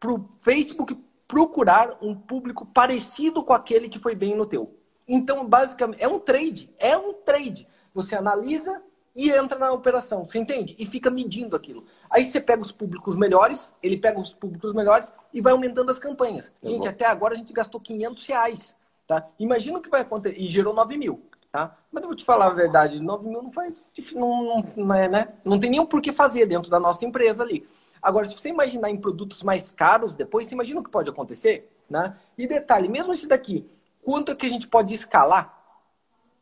pro 0.00 0.30
Facebook 0.38 0.98
procurar 1.26 1.98
um 2.00 2.14
público 2.14 2.64
parecido 2.64 3.44
com 3.44 3.52
aquele 3.52 3.88
que 3.88 3.98
foi 3.98 4.14
bem 4.14 4.34
no 4.34 4.46
teu. 4.46 4.74
Então, 5.06 5.46
basicamente, 5.46 6.02
é 6.02 6.08
um 6.08 6.18
trade, 6.18 6.74
é 6.78 6.96
um 6.96 7.12
trade. 7.12 7.68
Você 7.92 8.16
analisa 8.16 8.82
e 9.18 9.32
entra 9.32 9.58
na 9.58 9.72
operação, 9.72 10.24
você 10.24 10.38
entende? 10.38 10.76
E 10.78 10.86
fica 10.86 11.10
medindo 11.10 11.56
aquilo. 11.56 11.84
Aí 12.08 12.24
você 12.24 12.40
pega 12.40 12.62
os 12.62 12.70
públicos 12.70 13.16
melhores, 13.16 13.74
ele 13.82 13.96
pega 13.96 14.20
os 14.20 14.32
públicos 14.32 14.72
melhores 14.72 15.12
e 15.34 15.40
vai 15.40 15.52
aumentando 15.52 15.90
as 15.90 15.98
campanhas. 15.98 16.50
Tá 16.50 16.68
gente, 16.68 16.86
até 16.86 17.04
agora 17.04 17.34
a 17.34 17.36
gente 17.36 17.52
gastou 17.52 17.80
500 17.80 18.24
reais, 18.28 18.76
tá? 19.08 19.28
Imagina 19.36 19.80
o 19.80 19.82
que 19.82 19.90
vai 19.90 20.02
acontecer. 20.02 20.40
E 20.40 20.48
gerou 20.48 20.72
9 20.72 20.96
mil, 20.96 21.20
tá? 21.50 21.76
Mas 21.90 22.04
eu 22.04 22.10
vou 22.10 22.16
te 22.16 22.24
falar 22.24 22.46
a 22.46 22.50
verdade, 22.50 23.00
9 23.00 23.28
mil 23.28 23.42
não 23.42 23.50
faz... 23.50 23.84
Não, 24.14 24.64
não, 24.76 24.94
é, 24.94 25.08
né? 25.08 25.28
não 25.44 25.58
tem 25.58 25.68
nenhum 25.68 25.84
por 25.84 26.00
que 26.00 26.12
fazer 26.12 26.46
dentro 26.46 26.70
da 26.70 26.78
nossa 26.78 27.04
empresa 27.04 27.42
ali. 27.42 27.66
Agora, 28.00 28.24
se 28.24 28.36
você 28.36 28.50
imaginar 28.50 28.88
em 28.88 28.96
produtos 28.96 29.42
mais 29.42 29.72
caros 29.72 30.14
depois, 30.14 30.46
você 30.46 30.54
imagina 30.54 30.78
o 30.78 30.84
que 30.84 30.90
pode 30.90 31.10
acontecer, 31.10 31.68
né? 31.90 32.16
E 32.38 32.46
detalhe, 32.46 32.88
mesmo 32.88 33.12
esse 33.12 33.26
daqui, 33.26 33.68
quanto 34.00 34.30
é 34.30 34.36
que 34.36 34.46
a 34.46 34.48
gente 34.48 34.68
pode 34.68 34.94
escalar 34.94 35.57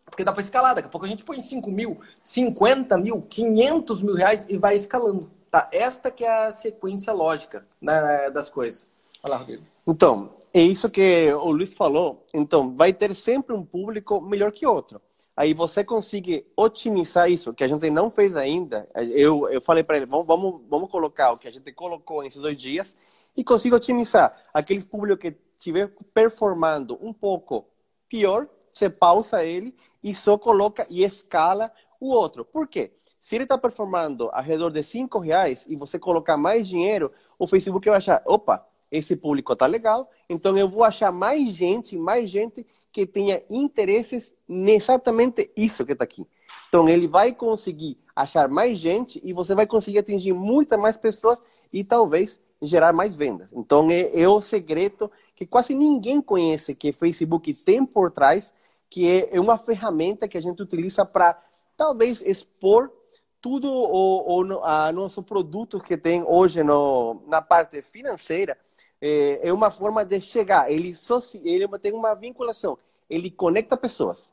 porque 0.07 0.25
dá 0.25 0.33
para 0.33 0.43
escalar. 0.43 0.75
Daqui 0.75 0.89
a 0.89 0.91
pouco 0.91 1.07
a 1.07 1.09
gente 1.09 1.25
põe 1.25 1.41
5 1.43 1.71
mil, 1.71 2.01
50 2.23 2.97
mil, 2.97 3.23
500 3.23 4.03
mil 4.03 4.15
reais 4.15 4.47
e 4.49 4.57
vai 4.57 4.77
escalando. 4.77 5.31
Tá? 5.51 5.69
Esta 5.73 6.11
que 6.11 6.25
é 6.25 6.47
a 6.47 6.53
sequência 6.53 7.13
lógica 7.13 7.67
né, 7.81 8.31
das 8.31 8.49
coisas. 8.49 8.89
Olha 9.23 9.33
lá, 9.33 9.37
Rodrigo. 9.39 9.63
Então, 9.87 10.31
é 10.53 10.61
isso 10.61 10.89
que 10.89 11.33
o 11.33 11.51
Luiz 11.51 11.75
falou. 11.75 12.25
Então, 12.33 12.75
vai 12.75 12.93
ter 12.93 13.15
sempre 13.15 13.55
um 13.55 13.65
público 13.65 14.21
melhor 14.21 14.53
que 14.53 14.67
outro. 14.67 15.01
Aí 15.37 15.53
você 15.53 15.85
consegue 15.85 16.47
otimizar 16.57 17.31
isso, 17.31 17.53
que 17.53 17.63
a 17.63 17.69
gente 17.69 17.91
não 17.91 18.11
fez 18.11 18.37
ainda. 18.37 18.89
Eu, 18.95 19.47
eu 19.51 19.61
falei 19.61 19.85
para 19.85 19.99
ele, 19.99 20.07
vamos, 20.07 20.27
vamos, 20.27 20.63
vamos 20.67 20.91
colocar 20.91 21.33
o 21.33 21.37
que 21.37 21.47
a 21.47 21.53
gente 21.53 21.71
colocou 21.73 22.23
nesses 22.23 22.41
dois 22.41 22.57
dias 22.57 22.97
e 23.37 23.45
consigo 23.45 23.77
otimizar. 23.77 24.35
Aquele 24.55 24.83
público 24.83 25.21
que 25.21 25.37
estiver 25.59 25.93
performando 26.15 26.99
um 27.03 27.13
pouco 27.13 27.67
pior, 28.09 28.49
você 28.71 28.89
pausa 28.89 29.45
ele 29.45 29.77
e 30.07 30.15
só 30.15 30.39
coloca 30.39 30.87
e 30.89 31.03
escala 31.03 31.73
o 31.99 32.11
outro. 32.11 32.45
Por 32.45 32.69
quê? 32.69 32.93
Se 33.21 33.35
ele 33.35 33.43
está 33.43 33.59
performando 33.59 34.31
ao 34.33 34.41
redor 34.41 34.71
de 34.71 34.81
5 34.81 35.19
reais 35.19 35.67
e 35.69 35.75
você 35.75 35.99
colocar 35.99 36.37
mais 36.37 36.69
dinheiro, 36.69 37.11
o 37.37 37.45
Facebook 37.49 37.89
vai 37.89 37.99
achar, 37.99 38.23
opa, 38.25 38.65
esse 38.89 39.17
público 39.17 39.57
tá 39.57 39.67
legal, 39.67 40.09
então 40.31 40.57
eu 40.57 40.69
vou 40.69 40.85
achar 40.85 41.11
mais 41.11 41.49
gente, 41.49 41.99
mais 41.99 42.31
gente 42.31 42.65
que 42.93 43.05
tenha 43.05 43.43
interesses 43.51 44.33
exatamente 44.49 45.51
isso 45.57 45.85
que 45.85 45.91
está 45.91 46.05
aqui. 46.05 46.25
Então 46.69 46.89
ele 46.89 47.09
vai 47.09 47.33
conseguir 47.33 47.99
achar 48.15 48.49
mais 48.49 48.79
gente 48.79 49.21
e 49.25 49.33
você 49.33 49.57
vai 49.57 49.67
conseguir 49.67 49.99
atingir 49.99 50.33
muitas 50.33 50.79
mais 50.79 50.97
pessoas 50.97 51.37
e 51.73 51.83
talvez 51.83 52.41
gerar 52.63 52.93
mais 52.93 53.17
vendas. 53.17 53.53
Então 53.53 53.91
é, 53.91 54.21
é 54.21 54.29
o 54.29 54.41
segredo 54.41 55.11
que 55.35 55.45
quase 55.45 55.75
ninguém 55.75 56.23
conhece 56.23 56.77
que 56.77 56.93
Facebook 56.93 57.53
tem 57.65 57.85
por 57.85 58.13
trás, 58.13 58.55
que 58.89 59.09
é, 59.09 59.37
é 59.37 59.41
uma 59.41 59.59
ferramenta 59.59 60.29
que 60.29 60.39
a 60.39 60.43
gente 60.43 60.63
utiliza 60.63 61.05
para 61.05 61.41
talvez 61.77 62.21
expor 62.23 62.91
tudo 63.41 63.69
o, 63.69 64.43
o 64.43 64.65
a 64.65 64.91
nosso 64.93 65.23
produto 65.23 65.79
que 65.79 65.97
tem 65.97 66.23
hoje 66.23 66.63
no, 66.63 67.23
na 67.27 67.41
parte 67.41 67.81
financeira 67.83 68.59
é, 69.01 69.49
é 69.49 69.53
uma 69.53 69.71
forma 69.71 70.05
de 70.05 70.21
chegar. 70.21 70.71
Ele, 70.71 70.93
ele 71.45 71.69
tem 71.79 71.93
uma 71.93 72.15
vinculação. 72.15 72.79
Ele 73.09 73.31
conecta 73.31 73.77
pessoas. 73.77 74.33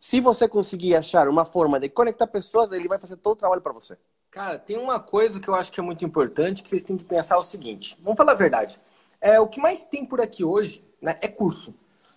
Se 0.00 0.20
você 0.20 0.48
conseguir 0.48 0.94
achar 0.94 1.28
uma 1.28 1.44
forma 1.44 1.78
de 1.78 1.88
conectar 1.88 2.26
pessoas, 2.26 2.70
ele 2.72 2.88
vai 2.88 2.98
fazer 2.98 3.16
todo 3.16 3.34
o 3.34 3.36
trabalho 3.36 3.60
para 3.60 3.72
você. 3.72 3.96
Cara, 4.30 4.58
tem 4.58 4.78
uma 4.78 5.00
coisa 5.00 5.40
que 5.40 5.48
eu 5.48 5.54
acho 5.54 5.72
que 5.72 5.80
é 5.80 5.82
muito 5.82 6.04
importante 6.04 6.62
que 6.62 6.68
vocês 6.68 6.84
têm 6.84 6.96
que 6.96 7.04
pensar 7.04 7.38
o 7.38 7.42
seguinte. 7.42 7.96
Vamos 8.02 8.16
falar 8.16 8.32
a 8.32 8.36
verdade. 8.36 8.80
É, 9.20 9.40
o 9.40 9.48
que 9.48 9.60
mais 9.60 9.84
tem 9.84 10.04
por 10.04 10.20
aqui 10.20 10.44
hoje 10.44 10.84
né, 11.00 11.16
é 11.20 11.28
curso. 11.28 11.74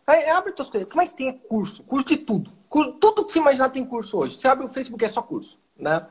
É, 0.08 0.32
abre 0.32 0.52
tuas 0.52 0.70
coisas. 0.70 0.94
Mais 0.94 1.14
tem 1.14 1.30
é 1.30 1.34
curso. 1.34 1.84
Curso 1.84 2.08
de 2.08 2.18
tudo. 2.18 2.52
Tudo 3.00 3.26
que 3.26 3.32
você 3.34 3.40
imaginar 3.40 3.70
tem 3.70 3.86
curso 3.86 4.18
hoje. 4.18 4.38
Você 4.38 4.48
abre 4.48 4.66
o 4.66 4.70
Facebook, 4.70 5.04
é 5.04 5.08
só 5.08 5.22
curso. 5.22 5.60
Né? 5.78 6.06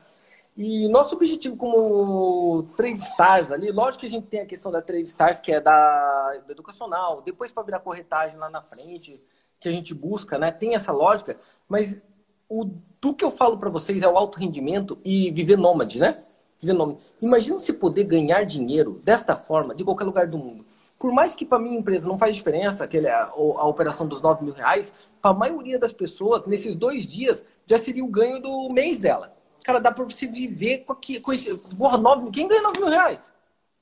E 0.55 0.87
nosso 0.89 1.15
objetivo 1.15 1.55
como 1.55 2.63
Trade 2.75 3.01
Stars 3.01 3.51
ali, 3.51 3.71
lógico 3.71 4.01
que 4.01 4.07
a 4.07 4.09
gente 4.09 4.27
tem 4.27 4.41
a 4.41 4.45
questão 4.45 4.71
da 4.71 4.81
Trade 4.81 5.03
Stars, 5.03 5.39
que 5.39 5.51
é 5.51 5.61
da, 5.61 6.41
do 6.45 6.51
educacional, 6.51 7.21
depois 7.21 7.51
para 7.51 7.63
virar 7.63 7.79
corretagem 7.79 8.37
lá 8.37 8.49
na 8.49 8.61
frente, 8.61 9.19
que 9.59 9.69
a 9.69 9.71
gente 9.71 9.93
busca, 9.93 10.37
né? 10.37 10.51
Tem 10.51 10.75
essa 10.75 10.91
lógica, 10.91 11.39
mas 11.69 12.01
o 12.49 12.65
do 12.99 13.13
que 13.13 13.23
eu 13.23 13.31
falo 13.31 13.57
para 13.57 13.69
vocês 13.69 14.03
é 14.03 14.07
o 14.07 14.17
alto 14.17 14.37
rendimento 14.37 14.99
e 15.05 15.31
viver 15.31 15.57
nômade, 15.57 15.99
né? 15.99 16.21
Viver 16.59 16.73
nômade. 16.73 16.99
Imagina 17.21 17.59
se 17.59 17.73
poder 17.73 18.03
ganhar 18.03 18.43
dinheiro 18.43 19.01
desta 19.03 19.35
forma 19.35 19.73
de 19.73 19.83
qualquer 19.85 20.03
lugar 20.03 20.27
do 20.27 20.37
mundo. 20.37 20.65
Por 21.01 21.11
mais 21.11 21.33
que 21.33 21.47
para 21.47 21.57
minha 21.57 21.79
empresa 21.79 22.07
não 22.07 22.15
faz 22.15 22.35
diferença 22.35 22.83
aquele, 22.83 23.09
a, 23.09 23.23
a 23.23 23.65
operação 23.65 24.07
dos 24.07 24.21
9 24.21 24.45
mil 24.45 24.53
reais, 24.53 24.93
para 25.19 25.31
a 25.31 25.33
maioria 25.33 25.79
das 25.79 25.91
pessoas, 25.91 26.45
nesses 26.45 26.75
dois 26.75 27.07
dias, 27.07 27.43
já 27.65 27.79
seria 27.79 28.05
o 28.05 28.07
ganho 28.07 28.39
do 28.39 28.69
mês 28.69 28.99
dela. 28.99 29.35
Cara, 29.63 29.79
dá 29.79 29.91
para 29.91 30.03
você 30.03 30.27
viver 30.27 30.85
com, 30.85 30.93
aqui, 30.93 31.19
com 31.19 31.33
esse. 31.33 31.57
Porra, 31.75 31.97
9 31.97 32.21
mil. 32.21 32.31
Quem 32.31 32.47
ganha 32.47 32.61
9 32.61 32.77
mil 32.77 32.87
reais? 32.87 33.33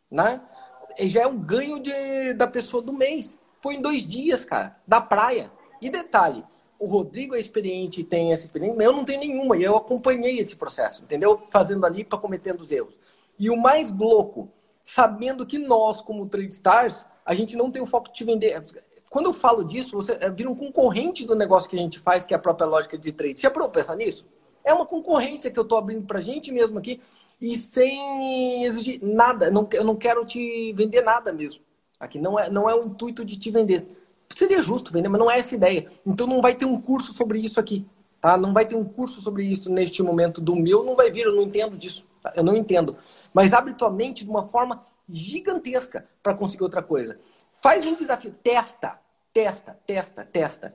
Né? 0.10 0.40
E 0.98 1.10
já 1.10 1.24
é 1.24 1.28
um 1.28 1.38
ganho 1.38 1.82
de, 1.82 2.34
da 2.36 2.48
pessoa 2.48 2.82
do 2.82 2.94
mês. 2.94 3.38
Foi 3.62 3.76
em 3.76 3.82
dois 3.82 4.08
dias, 4.08 4.46
cara, 4.46 4.78
da 4.88 5.02
praia. 5.02 5.52
E 5.82 5.90
detalhe, 5.90 6.46
o 6.80 6.86
Rodrigo 6.86 7.36
é 7.36 7.40
experiente, 7.40 8.02
tem 8.02 8.32
essa 8.32 8.46
experiência, 8.46 8.78
mas 8.78 8.86
eu 8.86 8.94
não 8.94 9.04
tenho 9.04 9.20
nenhuma. 9.20 9.58
E 9.58 9.64
eu 9.64 9.76
acompanhei 9.76 10.40
esse 10.40 10.56
processo, 10.56 11.04
entendeu? 11.04 11.38
Fazendo 11.50 11.86
ali 11.86 12.06
para 12.06 12.18
cometendo 12.18 12.62
os 12.62 12.72
erros. 12.72 12.98
E 13.38 13.50
o 13.50 13.58
mais 13.58 13.92
louco, 13.92 14.50
sabendo 14.90 15.46
que 15.46 15.60
nós, 15.60 16.02
como 16.02 16.28
Trade 16.28 16.52
Stars, 16.52 17.06
a 17.24 17.36
gente 17.36 17.56
não 17.56 17.70
tem 17.70 17.80
o 17.80 17.86
foco 17.86 18.08
de 18.08 18.16
te 18.16 18.24
vender. 18.24 18.60
Quando 19.12 19.28
eu 19.28 19.34
falo 19.34 19.64
disso, 19.64 19.96
você 19.96 20.18
é, 20.20 20.32
vira 20.32 20.50
um 20.50 20.56
concorrente 20.56 21.28
do 21.28 21.36
negócio 21.36 21.70
que 21.70 21.76
a 21.76 21.80
gente 21.80 22.00
faz, 22.00 22.26
que 22.26 22.34
é 22.34 22.38
a 22.38 22.40
própria 22.40 22.66
lógica 22.66 22.98
de 22.98 23.12
trade. 23.12 23.40
Você 23.40 23.44
já 23.44 23.52
parou 23.52 23.70
pensar 23.70 23.96
nisso? 23.96 24.26
É 24.64 24.74
uma 24.74 24.88
concorrência 24.88 25.52
que 25.52 25.60
eu 25.60 25.64
estou 25.64 25.78
abrindo 25.78 26.08
para 26.08 26.18
a 26.18 26.22
gente 26.24 26.52
mesmo 26.52 26.80
aqui 26.80 27.00
e 27.40 27.56
sem 27.56 28.64
exigir 28.64 29.00
nada. 29.04 29.52
Não, 29.52 29.70
eu 29.74 29.84
não 29.84 29.96
quero 29.96 30.26
te 30.26 30.74
vender 30.74 31.04
nada 31.04 31.32
mesmo. 31.32 31.62
Aqui 32.00 32.18
não 32.18 32.40
é, 32.40 32.50
não 32.50 32.68
é 32.68 32.74
o 32.74 32.84
intuito 32.86 33.24
de 33.24 33.38
te 33.38 33.52
vender. 33.52 33.86
Seria 34.34 34.60
justo 34.60 34.92
vender, 34.92 35.08
mas 35.08 35.20
não 35.20 35.30
é 35.30 35.38
essa 35.38 35.54
ideia. 35.54 35.88
Então 36.04 36.26
não 36.26 36.42
vai 36.42 36.56
ter 36.56 36.66
um 36.66 36.82
curso 36.82 37.14
sobre 37.14 37.38
isso 37.38 37.60
aqui. 37.60 37.86
Tá? 38.20 38.36
Não 38.38 38.54
vai 38.54 38.66
ter 38.66 38.76
um 38.76 38.84
curso 38.84 39.22
sobre 39.22 39.44
isso 39.44 39.72
neste 39.72 40.02
momento 40.02 40.42
do 40.42 40.56
meu, 40.56 40.84
não 40.84 40.96
vai 40.96 41.12
vir, 41.12 41.28
eu 41.28 41.36
não 41.36 41.44
entendo 41.44 41.78
disso. 41.78 42.09
Eu 42.36 42.44
não 42.44 42.56
entendo. 42.56 42.96
Mas 43.34 43.54
abre 43.54 43.74
tua 43.74 43.90
mente 43.90 44.24
de 44.24 44.30
uma 44.30 44.48
forma 44.48 44.84
gigantesca 45.10 46.08
para 46.22 46.34
conseguir 46.34 46.64
outra 46.64 46.84
coisa. 46.84 47.20
Faz 47.62 47.86
um 47.86 47.96
desafio, 47.96 48.32
testa, 48.44 49.00
testa, 49.34 49.78
testa, 49.86 50.26
testa. 50.26 50.74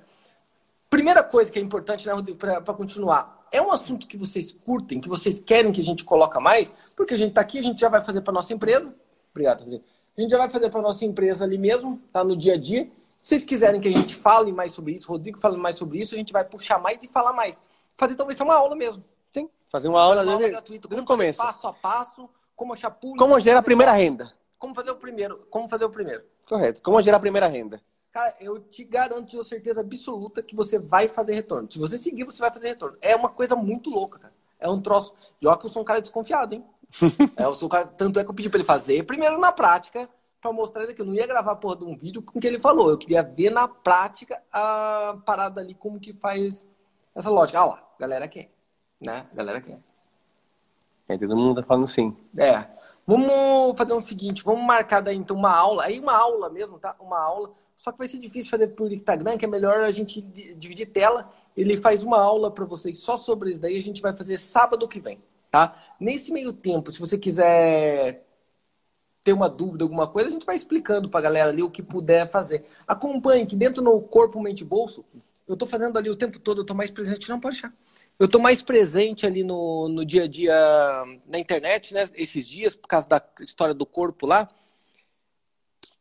Primeira 0.90 1.22
coisa 1.22 1.50
que 1.50 1.58
é 1.58 1.62
importante, 1.62 2.06
né, 2.06 2.12
Rodrigo, 2.12 2.38
para 2.38 2.74
continuar 2.74 3.44
é 3.54 3.62
um 3.62 3.70
assunto 3.70 4.08
que 4.08 4.16
vocês 4.16 4.50
curtem, 4.50 5.00
que 5.00 5.08
vocês 5.08 5.38
querem 5.38 5.70
que 5.70 5.80
a 5.80 5.84
gente 5.84 6.04
coloca 6.04 6.40
mais, 6.40 6.92
porque 6.96 7.14
a 7.14 7.16
gente 7.16 7.28
está 7.28 7.40
aqui, 7.40 7.60
a 7.60 7.62
gente 7.62 7.80
já 7.80 7.88
vai 7.88 8.04
fazer 8.04 8.20
para 8.20 8.32
nossa 8.32 8.52
empresa. 8.52 8.92
Obrigado, 9.30 9.60
Rodrigo. 9.60 9.84
A 10.18 10.20
gente 10.20 10.30
já 10.32 10.38
vai 10.38 10.50
fazer 10.50 10.70
para 10.70 10.82
nossa 10.82 11.04
empresa 11.04 11.44
ali 11.44 11.56
mesmo, 11.56 12.02
tá 12.12 12.24
no 12.24 12.36
dia 12.36 12.54
a 12.54 12.56
dia. 12.56 12.90
Se 13.22 13.28
vocês 13.28 13.44
quiserem 13.44 13.80
que 13.80 13.86
a 13.86 13.92
gente 13.92 14.12
fale 14.16 14.52
mais 14.52 14.72
sobre 14.72 14.94
isso, 14.94 15.08
Rodrigo 15.08 15.38
fale 15.38 15.56
mais 15.56 15.78
sobre 15.78 16.00
isso, 16.00 16.16
a 16.16 16.18
gente 16.18 16.32
vai 16.32 16.44
puxar 16.44 16.80
mais 16.80 17.00
e 17.00 17.06
falar 17.06 17.32
mais. 17.32 17.62
Fazer 17.96 18.16
talvez 18.16 18.40
uma 18.40 18.56
aula 18.56 18.74
mesmo. 18.74 19.04
Fazer 19.74 19.88
uma 19.88 20.00
aula, 20.00 20.22
uma 20.22 20.34
aula 20.34 20.48
gratuita, 20.50 20.86
desde 20.86 21.02
o 21.02 21.04
começo. 21.04 21.42
Passo 21.42 21.66
a 21.66 21.72
passo, 21.72 22.30
como 22.54 22.72
achar 22.72 22.92
público. 22.92 23.18
Como 23.18 23.40
gerar 23.40 23.58
a 23.58 23.62
primeira 23.62 23.90
renda. 23.90 24.32
Como 24.56 24.72
fazer 24.72 24.92
o 24.92 24.94
primeiro. 24.94 25.48
Como 25.50 25.68
fazer 25.68 25.84
o 25.84 25.90
primeiro. 25.90 26.22
Correto. 26.48 26.80
Como 26.80 27.02
gerar 27.02 27.16
a 27.16 27.20
primeira 27.20 27.48
renda. 27.48 27.82
Cara, 28.12 28.36
eu 28.38 28.60
te 28.60 28.84
garanto, 28.84 29.32
tenho 29.32 29.42
certeza 29.42 29.80
absoluta 29.80 30.44
que 30.44 30.54
você 30.54 30.78
vai 30.78 31.08
fazer 31.08 31.34
retorno. 31.34 31.66
Se 31.68 31.80
você 31.80 31.98
seguir, 31.98 32.22
você 32.22 32.38
vai 32.38 32.52
fazer 32.52 32.68
retorno. 32.68 32.96
É 33.02 33.16
uma 33.16 33.28
coisa 33.28 33.56
muito 33.56 33.90
louca, 33.90 34.20
cara. 34.20 34.34
É 34.60 34.70
um 34.70 34.80
troço. 34.80 35.12
E 35.42 35.46
ó, 35.48 35.56
que 35.56 35.66
eu 35.66 35.70
sou 35.70 35.82
um 35.82 35.84
cara 35.84 36.00
desconfiado, 36.00 36.54
hein? 36.54 36.64
é, 37.36 37.42
eu 37.44 37.54
sou 37.56 37.66
um 37.66 37.68
cara... 37.68 37.88
Tanto 37.88 38.20
é 38.20 38.22
que 38.22 38.30
eu 38.30 38.34
pedi 38.34 38.48
pra 38.48 38.58
ele 38.58 38.64
fazer 38.64 39.02
primeiro 39.02 39.40
na 39.40 39.50
prática, 39.50 40.08
pra 40.40 40.52
mostrar 40.52 40.86
que 40.86 41.02
eu 41.02 41.04
não 41.04 41.14
ia 41.14 41.26
gravar 41.26 41.50
a 41.50 41.56
porra 41.56 41.78
de 41.78 41.84
um 41.84 41.96
vídeo 41.96 42.22
com 42.22 42.38
o 42.38 42.40
que 42.40 42.46
ele 42.46 42.60
falou. 42.60 42.90
Eu 42.90 42.98
queria 42.98 43.24
ver 43.24 43.50
na 43.50 43.66
prática 43.66 44.40
a 44.52 45.18
parada 45.26 45.60
ali, 45.60 45.74
como 45.74 45.98
que 45.98 46.12
faz 46.12 46.64
essa 47.12 47.28
lógica. 47.28 47.58
Ah 47.58 47.64
lá, 47.64 47.88
galera 47.98 48.28
quer. 48.28 48.53
Né? 49.04 49.26
Galera 49.34 49.60
quer. 49.60 49.78
É, 51.08 51.18
todo 51.18 51.36
mundo 51.36 51.60
tá 51.60 51.66
falando 51.66 51.86
sim. 51.86 52.16
É. 52.36 52.66
Vamos 53.06 53.76
fazer 53.76 53.92
o 53.92 54.00
seguinte, 54.00 54.42
vamos 54.42 54.64
marcar 54.64 55.00
daí 55.00 55.16
então 55.16 55.36
uma 55.36 55.54
aula, 55.54 55.84
aí 55.84 56.00
uma 56.00 56.16
aula 56.16 56.48
mesmo, 56.48 56.78
tá? 56.78 56.96
Uma 56.98 57.20
aula 57.20 57.52
só 57.76 57.90
que 57.90 57.98
vai 57.98 58.06
ser 58.06 58.18
difícil 58.18 58.50
fazer 58.50 58.68
por 58.68 58.92
Instagram, 58.92 59.36
que 59.36 59.44
é 59.44 59.48
melhor 59.48 59.80
a 59.80 59.90
gente 59.90 60.20
dividir 60.22 60.86
tela. 60.86 61.30
Ele 61.56 61.76
faz 61.76 62.02
uma 62.02 62.18
aula 62.18 62.50
para 62.50 62.64
vocês 62.64 62.98
só 62.98 63.16
sobre 63.16 63.50
isso 63.50 63.60
daí. 63.60 63.76
A 63.78 63.82
gente 63.82 64.00
vai 64.00 64.16
fazer 64.16 64.38
sábado 64.38 64.88
que 64.88 65.00
vem, 65.00 65.20
tá? 65.50 65.76
Nesse 65.98 66.32
meio 66.32 66.52
tempo, 66.52 66.92
se 66.92 67.00
você 67.00 67.18
quiser 67.18 68.24
ter 69.24 69.32
uma 69.32 69.48
dúvida, 69.48 69.84
alguma 69.84 70.06
coisa, 70.06 70.28
a 70.28 70.32
gente 70.32 70.46
vai 70.46 70.54
explicando 70.54 71.08
para 71.08 71.20
a 71.20 71.22
galera 71.22 71.48
ali 71.48 71.62
o 71.62 71.70
que 71.70 71.82
puder 71.82 72.30
fazer. 72.30 72.64
Acompanhe 72.86 73.46
que 73.46 73.56
dentro 73.56 73.82
no 73.82 74.00
Corpo, 74.02 74.40
Mente 74.40 74.64
Bolso, 74.64 75.04
eu 75.48 75.54
estou 75.54 75.66
fazendo 75.66 75.98
ali 75.98 76.10
o 76.10 76.16
tempo 76.16 76.38
todo, 76.38 76.58
eu 76.58 76.62
estou 76.62 76.76
mais 76.76 76.90
presente. 76.90 77.28
Não 77.28 77.40
pode 77.40 77.56
achar. 77.56 77.72
Eu 78.18 78.26
estou 78.26 78.40
mais 78.40 78.62
presente 78.62 79.26
ali 79.26 79.42
no, 79.42 79.88
no 79.88 80.04
dia 80.04 80.24
a 80.24 80.28
dia 80.28 80.54
na 81.26 81.38
internet, 81.38 81.92
né? 81.92 82.08
Esses 82.14 82.48
dias, 82.48 82.76
por 82.76 82.88
causa 82.88 83.08
da 83.08 83.22
história 83.40 83.74
do 83.74 83.84
corpo 83.84 84.26
lá 84.26 84.48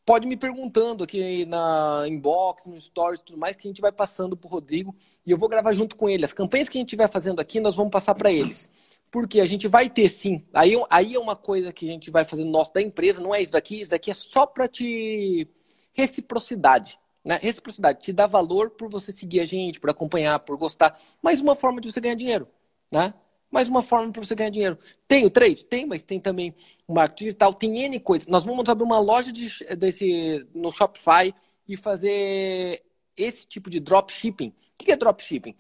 pode 0.06 0.28
me 0.28 0.36
perguntando 0.36 1.04
aqui 1.04 1.46
na 1.46 2.04
inbox, 2.08 2.66
no 2.66 2.80
stories 2.80 3.22
tudo 3.22 3.40
mais, 3.40 3.56
que 3.56 3.68
a 3.68 3.70
gente 3.70 3.82
vai 3.82 3.92
passando 3.92 4.36
pro 4.36 4.50
Rodrigo 4.50 4.96
e 5.26 5.32
eu 5.32 5.38
vou 5.38 5.50
gravar 5.50 5.74
junto 5.74 5.96
com 5.96 6.10
ele. 6.10 6.26
As 6.26 6.34
campanhas 6.34 6.70
que 6.70 6.78
a 6.78 6.80
gente 6.80 6.90
estiver 6.90 7.10
fazendo 7.10 7.40
aqui, 7.40 7.60
nós 7.60 7.76
vamos 7.76 7.92
passar 7.92 8.16
para 8.16 8.32
eles. 8.32 8.70
Porque 9.10 9.40
a 9.40 9.46
gente 9.46 9.68
vai 9.68 9.90
ter 9.90 10.10
sim. 10.10 10.44
Aí, 10.54 10.74
aí 10.90 11.16
é 11.16 11.20
uma 11.20 11.36
coisa 11.36 11.72
que 11.72 11.88
a 11.88 11.92
gente 11.92 12.10
vai 12.10 12.26
fazer 12.26 12.44
no 12.44 12.52
nosso 12.52 12.74
da 12.74 12.82
empresa, 12.82 13.22
não 13.22 13.34
é 13.34 13.42
isso 13.42 13.52
daqui, 13.52 13.80
isso 13.80 13.92
daqui 13.92 14.12
é 14.12 14.14
só 14.14 14.46
para 14.46 14.68
te 14.68 15.48
reciprocidade. 15.94 17.00
Né? 17.24 17.40
Reciprocidade, 17.42 18.02
te 18.02 18.12
dá 18.12 18.28
valor 18.28 18.72
por 18.72 18.90
você 18.90 19.12
seguir 19.12 19.40
a 19.40 19.46
gente, 19.46 19.80
por 19.80 19.90
acompanhar, 19.90 20.40
por 20.40 20.58
gostar. 20.58 21.00
Mais 21.22 21.40
uma 21.40 21.56
forma 21.56 21.80
de 21.80 21.92
você 21.92 22.02
ganhar 22.02 22.16
dinheiro. 22.16 22.48
Né? 22.92 23.14
mais 23.54 23.70
uma 23.70 23.84
forma 23.84 24.12
para 24.12 24.24
você 24.24 24.34
ganhar 24.34 24.50
dinheiro. 24.50 24.80
Tem 25.08 25.24
o 25.28 25.30
trade? 25.30 25.64
Tem, 25.64 25.86
mas 25.86 26.02
tem 26.02 26.20
também 26.20 26.56
o 26.88 26.94
marketing 26.96 27.26
digital, 27.26 27.54
tem 27.54 27.84
N 27.84 28.00
coisas. 28.00 28.28
Nós 28.28 28.44
vamos 28.46 28.68
abrir 28.68 28.84
uma 28.84 28.98
loja 28.98 29.32
de, 29.32 29.48
desse, 29.76 30.48
no 30.56 30.72
Shopify 30.72 31.32
e 31.68 31.78
fazer 31.78 32.82
esse 33.16 33.46
tipo 33.46 33.70
de 33.70 33.80
dropshipping. 33.80 34.48
O 34.48 34.84
que 34.84 34.92
é 34.92 34.96
dropshipping? 34.96 35.56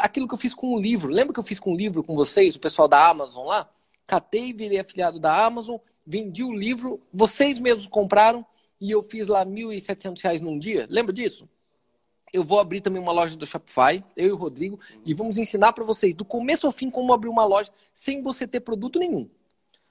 Aquilo 0.00 0.26
que 0.26 0.34
eu 0.34 0.38
fiz 0.38 0.52
com 0.52 0.74
o 0.74 0.80
livro. 0.80 1.12
Lembra 1.12 1.32
que 1.32 1.38
eu 1.38 1.44
fiz 1.44 1.60
com 1.60 1.72
o 1.72 1.76
livro 1.76 2.02
com 2.02 2.16
vocês, 2.16 2.56
o 2.56 2.60
pessoal 2.60 2.88
da 2.88 3.08
Amazon 3.08 3.46
lá? 3.46 3.70
Catei, 4.04 4.52
virei 4.52 4.80
afiliado 4.80 5.20
da 5.20 5.46
Amazon, 5.46 5.76
vendi 6.04 6.42
o 6.42 6.52
livro, 6.52 7.00
vocês 7.12 7.60
mesmos 7.60 7.86
compraram 7.86 8.44
e 8.80 8.90
eu 8.90 9.02
fiz 9.02 9.28
lá 9.28 9.40
R$ 9.40 9.50
1.700 9.50 10.40
num 10.40 10.58
dia. 10.58 10.86
Lembra 10.88 11.12
disso? 11.12 11.48
eu 12.32 12.44
vou 12.44 12.60
abrir 12.60 12.80
também 12.80 13.00
uma 13.00 13.12
loja 13.12 13.36
do 13.36 13.46
Shopify, 13.46 14.04
eu 14.16 14.28
e 14.28 14.32
o 14.32 14.36
Rodrigo, 14.36 14.78
e 15.04 15.14
vamos 15.14 15.38
ensinar 15.38 15.72
para 15.72 15.84
vocês, 15.84 16.14
do 16.14 16.24
começo 16.24 16.66
ao 16.66 16.72
fim, 16.72 16.90
como 16.90 17.12
abrir 17.12 17.28
uma 17.28 17.44
loja 17.44 17.70
sem 17.92 18.22
você 18.22 18.46
ter 18.46 18.60
produto 18.60 18.98
nenhum. 18.98 19.28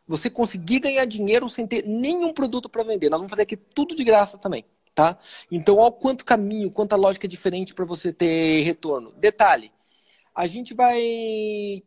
Você 0.08 0.30
conseguir 0.30 0.80
ganhar 0.80 1.06
dinheiro 1.06 1.50
sem 1.50 1.68
ter 1.68 1.86
nenhum 1.86 2.34
produto 2.34 2.70
para 2.70 2.84
vender. 2.84 3.10
Nós 3.10 3.20
vamos 3.20 3.30
fazer 3.30 3.42
aqui 3.42 3.58
tudo 3.58 3.96
de 3.96 4.04
graça 4.04 4.38
também, 4.38 4.64
tá? 4.96 5.18
Então, 5.52 5.78
olha 5.78 5.92
quanto 5.92 6.24
caminho, 6.24 6.72
quanta 6.72 6.96
lógica 6.96 7.28
é 7.28 7.30
diferente 7.30 7.74
para 7.74 7.86
você 7.86 8.14
ter 8.14 8.62
retorno. 8.62 9.12
Detalhe, 9.18 9.72
a 10.34 10.48
gente 10.48 10.74
vai 10.74 11.84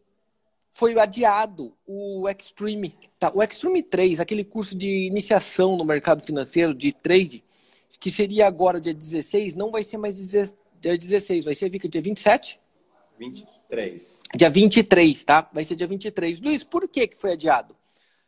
foi 0.73 0.99
adiado 0.99 1.77
o 1.87 2.29
Extreme. 2.29 2.97
Tá? 3.19 3.31
O 3.35 3.43
Extreme 3.43 3.83
3, 3.83 4.21
aquele 4.21 4.45
curso 4.45 4.77
de 4.77 5.07
iniciação 5.07 5.77
no 5.77 5.85
mercado 5.85 6.23
financeiro 6.23 6.75
de 6.75 6.93
trade, 6.93 7.45
que 7.99 8.11
seria 8.11 8.47
agora 8.47 8.81
dia 8.81 8.95
16, 8.95 9.55
não 9.55 9.71
vai 9.71 9.83
ser 9.83 9.99
mais 9.99 10.17
dia 10.17 10.97
16, 10.97 11.45
vai 11.45 11.55
ser 11.55 11.71
dia 11.71 12.03
27? 12.03 12.61
23. 13.19 14.23
Dia 14.35 14.51
23, 14.51 15.25
tá? 15.25 15.49
Vai 15.53 15.65
ser 15.65 15.77
dia 15.77 15.87
23. 15.87 16.41
Luiz, 16.41 16.65
por 16.65 16.89
que, 16.89 17.07
que 17.09 17.17
foi 17.17 17.33
adiado? 17.33 17.77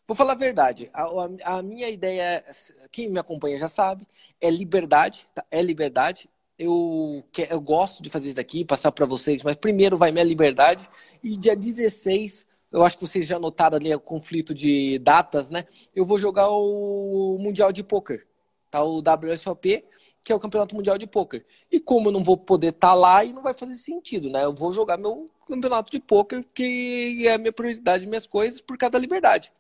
Vou 0.07 0.16
falar 0.16 0.33
a 0.33 0.37
verdade. 0.37 0.90
A, 0.92 1.05
a, 1.05 1.59
a 1.59 1.62
minha 1.62 1.88
ideia, 1.88 2.44
quem 2.90 3.09
me 3.09 3.18
acompanha 3.18 3.57
já 3.57 3.68
sabe, 3.68 4.07
é 4.40 4.50
liberdade, 4.50 5.26
tá? 5.35 5.44
É 5.50 5.62
liberdade. 5.62 6.28
Eu, 6.62 7.25
eu 7.51 7.61
gosto 7.61 8.03
de 8.03 8.09
fazer 8.09 8.29
isso 8.29 8.37
daqui, 8.37 8.64
passar 8.64 8.92
para 8.92 9.05
vocês, 9.05 9.42
mas 9.42 9.57
primeiro 9.57 9.98
vai 9.98 10.12
minha 10.12 10.25
liberdade. 10.25 10.88
E 11.22 11.37
dia 11.37 11.57
16, 11.57 12.46
eu 12.70 12.85
acho 12.85 12.96
que 12.96 13.07
vocês 13.07 13.27
já 13.27 13.38
notaram 13.38 13.77
ali 13.77 13.92
o 13.92 13.98
conflito 13.98 14.55
de 14.55 14.98
datas, 15.01 15.51
né? 15.51 15.64
Eu 15.94 16.05
vou 16.05 16.18
jogar 16.18 16.48
o 16.51 17.37
Mundial 17.40 17.72
de 17.72 17.83
Poker, 17.83 18.27
tá? 18.70 18.83
O 18.83 19.01
WSOP, 19.01 19.85
que 20.25 20.31
é 20.33 20.35
o 20.35 20.40
Campeonato 20.40 20.77
Mundial 20.77 20.96
de 20.96 21.07
Poker. 21.07 21.44
E 21.70 21.81
como 21.81 22.09
eu 22.09 22.12
não 22.12 22.22
vou 22.22 22.37
poder 22.37 22.68
estar 22.68 22.88
tá 22.90 22.94
lá, 22.94 23.25
e 23.25 23.33
não 23.33 23.42
vai 23.42 23.55
fazer 23.55 23.75
sentido, 23.75 24.31
né? 24.31 24.44
Eu 24.44 24.55
vou 24.55 24.72
jogar 24.72 24.96
meu 24.96 25.29
campeonato 25.48 25.90
de 25.90 26.01
poker, 26.01 26.44
que 26.55 27.25
é 27.27 27.35
a 27.35 27.38
minha 27.38 27.53
prioridade, 27.53 28.07
minhas 28.07 28.27
coisas, 28.27 28.61
por 28.61 28.79
causa 28.79 28.92
da 28.92 28.98
liberdade. 28.98 29.53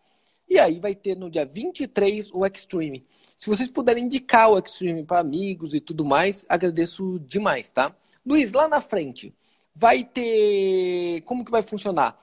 E 0.48 0.58
aí 0.58 0.78
vai 0.78 0.94
ter 0.94 1.16
no 1.16 1.30
dia 1.30 1.44
23 1.44 2.30
o 2.32 2.46
Extreme. 2.46 3.06
Se 3.42 3.48
vocês 3.48 3.68
puderem 3.68 4.04
indicar 4.04 4.48
o 4.48 4.56
Extreme 4.56 5.02
para 5.02 5.18
amigos 5.18 5.74
e 5.74 5.80
tudo 5.80 6.04
mais, 6.04 6.46
agradeço 6.48 7.18
demais, 7.26 7.68
tá? 7.68 7.92
Luiz, 8.24 8.52
lá 8.52 8.68
na 8.68 8.80
frente, 8.80 9.34
vai 9.74 10.04
ter. 10.04 11.22
Como 11.22 11.44
que 11.44 11.50
vai 11.50 11.60
funcionar? 11.60 12.16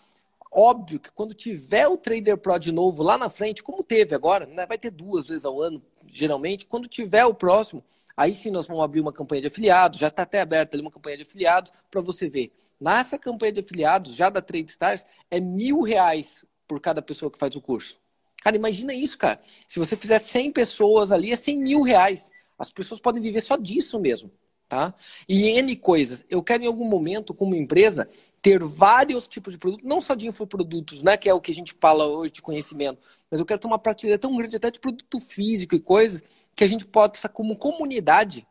Óbvio 0.50 0.98
que 0.98 1.12
quando 1.12 1.34
tiver 1.34 1.90
o 1.90 1.98
Trader 1.98 2.38
Pro 2.38 2.58
de 2.58 2.72
novo 2.72 3.04
lá 3.04 3.18
na 3.18 3.30
frente, 3.30 3.62
como 3.62 3.84
teve 3.84 4.16
agora, 4.16 4.46
né? 4.46 4.66
vai 4.66 4.78
ter 4.78 4.92
duas 4.92 5.28
vezes 5.28 5.44
ao 5.44 5.62
ano, 5.62 5.84
geralmente. 6.08 6.66
Quando 6.66 6.88
tiver 6.88 7.26
o 7.26 7.34
próximo, 7.34 7.84
aí 8.16 8.34
sim 8.34 8.50
nós 8.50 8.66
vamos 8.66 8.82
abrir 8.82 9.02
uma 9.02 9.12
campanha 9.12 9.42
de 9.42 9.48
afiliados. 9.50 10.00
Já 10.00 10.08
está 10.08 10.24
até 10.24 10.40
aberta 10.40 10.78
ali 10.78 10.82
uma 10.82 10.90
campanha 10.90 11.18
de 11.18 11.24
afiliados 11.24 11.70
para 11.92 12.00
você 12.00 12.30
ver. 12.30 12.54
Nessa 12.80 13.20
campanha 13.20 13.52
de 13.52 13.60
afiliados, 13.60 14.16
já 14.16 14.30
da 14.30 14.42
Trade 14.42 14.72
Stars, 14.72 15.06
é 15.30 15.42
mil 15.42 15.82
reais 15.82 16.46
por 16.66 16.80
cada 16.80 17.02
pessoa 17.02 17.30
que 17.30 17.38
faz 17.38 17.58
o 17.58 17.62
curso. 17.62 18.00
Cara, 18.42 18.56
imagina 18.56 18.94
isso, 18.94 19.18
cara. 19.18 19.42
Se 19.68 19.80
você 19.80 19.96
fizer 19.96 20.20
100 20.20 20.52
pessoas 20.52 21.12
ali, 21.12 21.32
é 21.32 21.36
100 21.36 21.58
mil 21.58 21.82
reais. 21.82 22.32
As 22.58 22.72
pessoas 22.72 23.00
podem 23.00 23.22
viver 23.22 23.42
só 23.42 23.56
disso 23.58 24.00
mesmo, 24.00 24.32
tá? 24.68 24.94
E 25.28 25.48
N 25.48 25.76
coisas. 25.76 26.26
Eu 26.30 26.44
quero, 26.44 26.64
em 26.64 26.68
algum 26.68 26.86
momento, 26.86 27.34
como 27.34 27.56
empresa, 27.56 28.10
ter 28.42 28.64
vários 28.64 29.28
tipos 29.28 29.54
de 29.54 29.60
produtos, 29.60 29.86
não 29.86 30.02
só 30.02 30.16
de 30.16 30.28
infoprodutos, 30.28 31.02
né? 31.04 31.18
Que 31.18 31.30
é 31.30 31.34
o 31.34 31.42
que 31.42 31.52
a 31.52 31.56
gente 31.56 31.74
fala 31.80 32.06
hoje 32.06 32.34
de 32.34 32.42
conhecimento. 32.42 33.00
Mas 33.30 33.40
eu 33.40 33.46
quero 33.46 33.60
ter 33.60 33.68
uma 33.68 33.80
prateleira 33.80 34.20
tão 34.20 34.36
grande, 34.36 34.56
até 34.56 34.72
de 34.72 34.80
produto 34.80 35.20
físico 35.20 35.76
e 35.76 35.80
coisas, 35.80 36.24
que 36.56 36.64
a 36.64 36.68
gente 36.68 36.86
possa, 36.86 37.30
como 37.30 37.58
comunidade, 37.58 38.48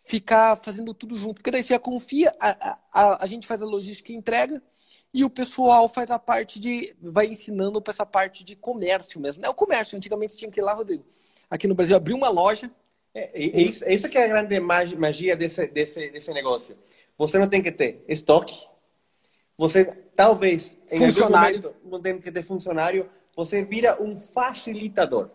ficar 0.00 0.56
fazendo 0.56 0.92
tudo 0.92 1.16
junto. 1.16 1.34
Porque 1.34 1.50
daí 1.50 1.62
você 1.62 1.74
já 1.74 1.78
confia, 1.78 2.34
a, 2.40 2.78
a, 2.92 3.24
a 3.24 3.26
gente 3.26 3.46
faz 3.46 3.62
a 3.62 3.66
logística 3.66 4.12
e 4.12 4.16
entrega, 4.16 4.62
e 5.14 5.24
o 5.24 5.30
pessoal 5.30 5.88
faz 5.88 6.10
a 6.10 6.18
parte 6.18 6.58
de. 6.58 6.94
vai 7.02 7.26
ensinando 7.26 7.82
para 7.82 7.92
essa 7.92 8.06
parte 8.06 8.42
de 8.42 8.56
comércio 8.56 9.20
mesmo. 9.20 9.44
É 9.44 9.48
o 9.48 9.54
comércio. 9.54 9.96
Antigamente 9.96 10.36
tinha 10.36 10.50
que 10.50 10.60
ir 10.60 10.62
lá, 10.62 10.72
Rodrigo. 10.72 11.04
Aqui 11.50 11.68
no 11.68 11.74
Brasil, 11.74 11.96
abrir 11.96 12.14
uma 12.14 12.30
loja. 12.30 12.70
É, 13.14 13.38
é, 13.38 13.60
isso, 13.60 13.84
é 13.84 13.92
isso 13.92 14.08
que 14.08 14.16
é 14.16 14.24
a 14.24 14.28
grande 14.28 14.58
magia 14.58 15.36
desse, 15.36 15.66
desse, 15.66 16.10
desse 16.10 16.32
negócio. 16.32 16.76
Você 17.18 17.38
não 17.38 17.48
tem 17.48 17.62
que 17.62 17.70
ter 17.70 18.02
estoque. 18.08 18.56
Você, 19.58 19.84
talvez, 20.16 20.78
em 20.90 20.98
funcionário. 20.98 21.56
algum 21.56 21.68
momento, 21.68 21.76
não 21.84 22.00
tem 22.00 22.18
que 22.18 22.32
ter 22.32 22.42
funcionário. 22.42 23.10
Você 23.36 23.62
vira 23.64 24.02
um 24.02 24.18
facilitador. 24.18 25.30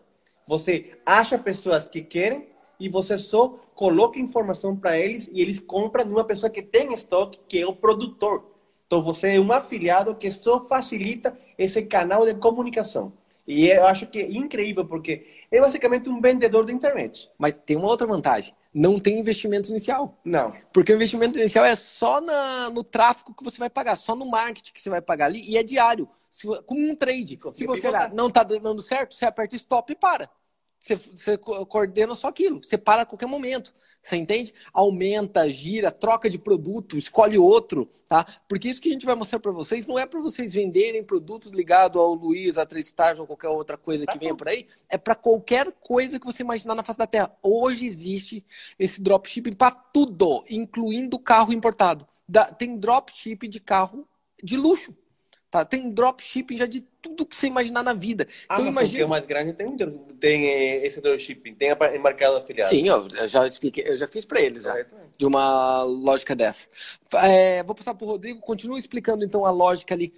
Você 0.48 0.98
acha 1.06 1.38
pessoas 1.38 1.86
que 1.86 2.02
querem 2.02 2.50
e 2.80 2.90
você 2.90 3.18
só 3.18 3.50
coloca 3.76 4.20
informação 4.20 4.76
para 4.76 4.98
eles 4.98 5.30
e 5.32 5.40
eles 5.40 5.60
compram 5.60 6.04
de 6.04 6.12
uma 6.12 6.26
pessoa 6.26 6.50
que 6.50 6.64
tem 6.64 6.94
estoque, 6.94 7.40
que 7.48 7.62
é 7.62 7.68
o 7.68 7.76
produtor. 7.76 8.57
Então 8.88 9.02
você 9.04 9.36
é 9.36 9.40
um 9.40 9.52
afiliado 9.52 10.16
que 10.16 10.32
só 10.32 10.62
facilita 10.62 11.38
esse 11.58 11.86
canal 11.86 12.26
de 12.26 12.34
comunicação. 12.36 13.12
E 13.46 13.68
eu 13.68 13.86
acho 13.86 14.08
que 14.08 14.20
é 14.20 14.30
incrível, 14.30 14.86
porque 14.86 15.26
é 15.50 15.62
basicamente 15.62 16.10
um 16.10 16.20
vendedor 16.20 16.66
da 16.66 16.74
internet. 16.74 17.30
Mas 17.38 17.56
tem 17.66 17.78
uma 17.78 17.88
outra 17.88 18.06
vantagem. 18.06 18.54
Não 18.74 19.00
tem 19.00 19.20
investimento 19.20 19.70
inicial. 19.70 20.18
Não. 20.24 20.54
Porque 20.74 20.92
o 20.92 20.96
investimento 20.96 21.40
inicial 21.40 21.64
é 21.64 21.76
só 21.76 22.20
na, 22.20 22.70
no 22.70 22.84
tráfego 22.84 23.34
que 23.34 23.44
você 23.44 23.58
vai 23.58 23.70
pagar, 23.70 23.96
só 23.96 24.16
no 24.16 24.26
marketing 24.26 24.74
que 24.74 24.82
você 24.82 24.90
vai 24.90 25.02
pagar 25.02 25.26
ali, 25.26 25.50
e 25.50 25.58
é 25.58 25.64
diário. 25.64 26.10
Se, 26.30 26.46
como 26.64 26.82
um 26.90 26.96
trade. 26.96 27.40
Se 27.54 27.66
você 27.66 27.88
olhar, 27.88 28.14
não 28.14 28.28
está 28.28 28.44
dando 28.44 28.82
certo, 28.82 29.14
você 29.14 29.26
aperta 29.26 29.56
stop 29.56 29.94
e 29.94 29.96
para. 29.96 30.30
Você, 30.80 30.96
você 30.96 31.38
coordena 31.38 32.16
só 32.16 32.28
aquilo. 32.28 32.64
Você 32.64 32.78
para 32.78 33.02
a 33.02 33.06
qualquer 33.06 33.26
momento. 33.26 33.74
Você 34.02 34.16
entende? 34.16 34.54
Aumenta, 34.72 35.50
gira, 35.50 35.92
troca 35.92 36.30
de 36.30 36.40
produto, 36.40 36.98
escolhe 36.98 37.38
outro, 37.38 37.92
tá? 38.08 38.26
Porque 38.48 38.70
isso 38.70 38.82
que 38.82 38.88
a 38.88 38.92
gente 38.94 39.06
vai 39.06 39.16
mostrar 39.16 39.38
para 39.38 39.52
vocês 39.52 39.86
não 39.86 40.00
é 40.00 40.06
para 40.06 40.22
vocês 40.22 40.54
venderem 40.54 41.04
produtos 41.04 41.52
ligados 41.52 42.00
ao 42.00 42.14
Luiz, 42.14 42.58
a 42.58 42.66
Três 42.66 42.86
Stars 42.86 43.20
ou 43.20 43.28
qualquer 43.28 43.50
outra 43.50 43.78
coisa 43.78 44.06
que 44.06 44.18
venha 44.18 44.34
por 44.34 44.48
aí. 44.48 44.66
É 44.88 44.98
para 44.98 45.14
qualquer 45.14 45.74
coisa 45.82 46.18
que 46.18 46.26
você 46.26 46.42
imaginar 46.42 46.74
na 46.74 46.84
face 46.84 47.00
da 47.00 47.06
Terra. 47.06 47.36
Hoje 47.44 47.86
existe 47.86 48.46
esse 48.80 49.02
dropshipping 49.02 49.54
para 49.54 49.72
tudo, 49.72 50.46
incluindo 50.50 51.20
carro 51.20 51.52
importado. 51.52 52.08
Tem 52.58 52.78
dropshipping 52.78 53.50
de 53.50 53.60
carro 53.60 54.08
de 54.42 54.56
luxo. 54.56 54.96
Tá? 55.58 55.66
Tem 55.66 55.90
dropshipping 55.90 56.58
já 56.58 56.66
de 56.66 56.82
tudo 57.02 57.26
que 57.26 57.36
você 57.36 57.48
imaginar 57.48 57.84
na 57.84 57.94
vida. 57.94 58.28
Ah, 58.48 58.56
então, 58.56 58.68
imagina... 58.68 58.98
que 58.98 59.04
é 59.04 59.08
mais 59.08 59.26
grande 59.26 59.54
tem, 59.54 59.76
tem 60.20 60.48
eh, 60.48 60.86
esse 60.86 61.02
dropshipping, 61.02 61.56
tem 61.56 61.70
embarcado 61.96 62.38
afiliado. 62.38 62.70
Sim, 62.70 62.88
eu 62.88 63.28
já 63.28 63.46
expliquei, 63.46 63.88
eu 63.88 63.96
já 63.96 64.08
fiz 64.08 64.26
para 64.26 64.40
eles 64.40 64.64
já, 64.64 64.86
de 65.18 65.26
uma 65.26 65.82
lógica 65.84 66.36
dessa. 66.36 66.68
É, 67.24 67.64
vou 67.64 67.74
passar 67.74 67.96
para 67.96 68.06
o 68.06 68.08
Rodrigo, 68.10 68.40
continua 68.40 68.78
explicando 68.78 69.24
então 69.24 69.46
a 69.46 69.52
lógica 69.52 69.96
ali. 69.96 70.14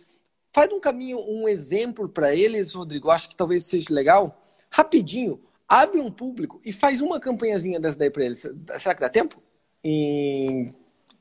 Faz 0.51 0.71
um 0.73 0.79
caminho, 0.79 1.19
um 1.19 1.47
exemplo 1.47 2.09
para 2.09 2.35
eles, 2.35 2.73
Rodrigo, 2.73 3.11
acho 3.11 3.29
que 3.29 3.35
talvez 3.35 3.65
seja 3.65 3.93
legal. 3.93 4.37
Rapidinho, 4.69 5.39
abre 5.67 6.01
um 6.01 6.11
público 6.11 6.59
e 6.65 6.71
faz 6.71 7.01
uma 7.01 7.19
campanhazinha 7.19 7.79
dessa 7.79 7.97
daí 7.97 8.09
para 8.09 8.25
eles. 8.25 8.45
Será 8.77 8.93
que 8.93 9.01
dá 9.01 9.09
tempo? 9.09 9.41
Em... 9.83 10.75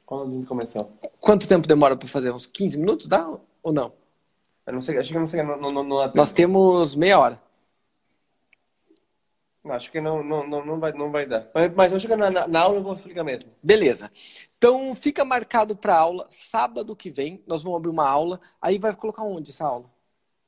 Quando 0.04 0.30
a 0.30 0.34
gente 0.34 0.46
começou? 0.46 0.90
Quanto 1.20 1.46
tempo 1.46 1.68
demora 1.68 1.94
para 1.94 2.08
fazer? 2.08 2.32
Uns 2.32 2.46
15 2.46 2.78
minutos, 2.78 3.06
dá 3.06 3.30
ou 3.62 3.72
não? 3.72 3.92
Eu 4.68 4.74
não 4.74 4.82
sei, 4.82 4.98
acho 4.98 5.10
que 5.10 5.18
não 5.18 5.26
sei. 5.26 5.42
Não, 5.42 5.56
não, 5.56 5.82
não 5.82 6.12
Nós 6.14 6.30
temos 6.30 6.94
meia 6.94 7.18
hora. 7.18 7.42
Acho 9.70 9.90
que 9.90 9.98
não, 9.98 10.22
não, 10.22 10.46
não, 10.46 10.78
vai, 10.78 10.92
não 10.92 11.10
vai 11.10 11.26
dar. 11.26 11.48
Mas 11.74 11.90
eu 11.90 11.98
chego 11.98 12.16
na, 12.16 12.30
na, 12.46 12.60
aula 12.60 12.76
eu 12.76 12.82
vou 12.82 12.94
explicar 12.94 13.24
mesmo. 13.24 13.50
Beleza. 13.62 14.12
Então 14.58 14.94
fica 14.94 15.24
marcado 15.24 15.74
para 15.74 15.96
aula 15.96 16.26
sábado 16.28 16.94
que 16.94 17.10
vem. 17.10 17.42
Nós 17.46 17.62
vamos 17.62 17.78
abrir 17.78 17.88
uma 17.88 18.06
aula. 18.06 18.40
Aí 18.60 18.78
vai 18.78 18.94
colocar 18.94 19.22
onde 19.22 19.50
essa 19.50 19.66
aula? 19.66 19.90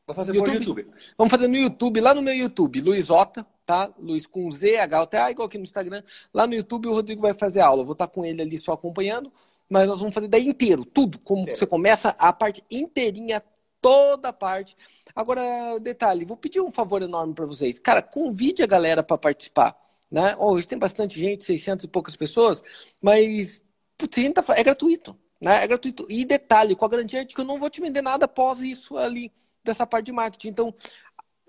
Vou 0.07 0.15
fazer 0.15 0.35
YouTube. 0.35 0.55
por 0.55 0.67
YouTube. 0.67 0.87
Vamos 1.17 1.31
fazer 1.31 1.49
no 1.49 1.57
YouTube, 1.57 2.01
lá 2.01 2.13
no 2.13 2.21
meu 2.21 2.35
YouTube, 2.35 2.81
Luiz 2.81 3.09
Ota, 3.09 3.47
tá? 3.65 3.91
Luiz 3.99 4.27
com 4.27 4.51
Z, 4.51 4.77
H, 4.77 5.03
O, 5.03 5.07
T, 5.07 5.17
A, 5.17 5.31
igual 5.31 5.49
aqui 5.49 5.57
no 5.57 5.65
Instagram. 5.65 6.03
Lá 6.33 6.47
no 6.47 6.55
YouTube 6.55 6.89
o 6.89 6.93
Rodrigo 6.93 7.23
vai 7.23 7.33
fazer 7.33 7.61
a 7.61 7.67
aula. 7.67 7.83
Eu 7.83 7.87
vou 7.87 7.95
estar 7.95 8.09
com 8.09 8.23
ele 8.25 8.43
ali 8.43 8.59
só 8.59 8.73
acompanhando, 8.73 9.33
mas 9.69 9.87
nós 9.87 9.99
vamos 9.99 10.15
fazer 10.15 10.29
daí 10.29 10.47
inteiro, 10.47 10.85
tudo. 10.85 11.19
Como 11.21 11.43
inteiro. 11.43 11.59
você 11.59 11.67
começa 11.67 12.15
a 12.19 12.33
parte 12.33 12.63
inteirinha 12.71 13.41
toda 13.81 14.33
parte. 14.33 14.77
Agora, 15.15 15.79
detalhe, 15.81 16.25
vou 16.25 16.37
pedir 16.37 16.61
um 16.61 16.71
favor 16.71 17.03
enorme 17.03 17.35
para 17.35 17.47
vocês. 17.47 17.79
Cara, 17.79 18.03
convide 18.03 18.63
a 18.63 18.67
galera 18.67 19.03
para 19.03 19.19
participar. 19.19 19.77
Né? 20.11 20.35
Hoje 20.39 20.67
tem 20.67 20.79
bastante 20.79 21.19
gente, 21.21 21.45
600 21.45 21.85
e 21.85 21.89
poucas 21.89 22.17
pessoas, 22.17 22.63
mas 23.01 23.65
putz, 23.97 24.19
a 24.19 24.21
gente 24.21 24.35
tá, 24.35 24.45
é 24.57 24.65
gratuito. 24.65 25.17
Né? 25.41 25.65
É 25.65 25.67
gratuito. 25.67 26.07
E 26.09 26.25
detalhe, 26.25 26.75
com 26.75 26.85
a 26.85 26.89
garantia 26.89 27.25
de 27.25 27.35
que 27.35 27.41
eu 27.41 27.45
não 27.45 27.59
vou 27.59 27.71
te 27.71 27.81
vender 27.81 28.03
nada 28.03 28.25
após 28.25 28.61
isso 28.61 28.97
ali, 28.97 29.33
dessa 29.63 29.87
parte 29.87 30.07
de 30.07 30.13
marketing. 30.13 30.49
Então, 30.49 30.75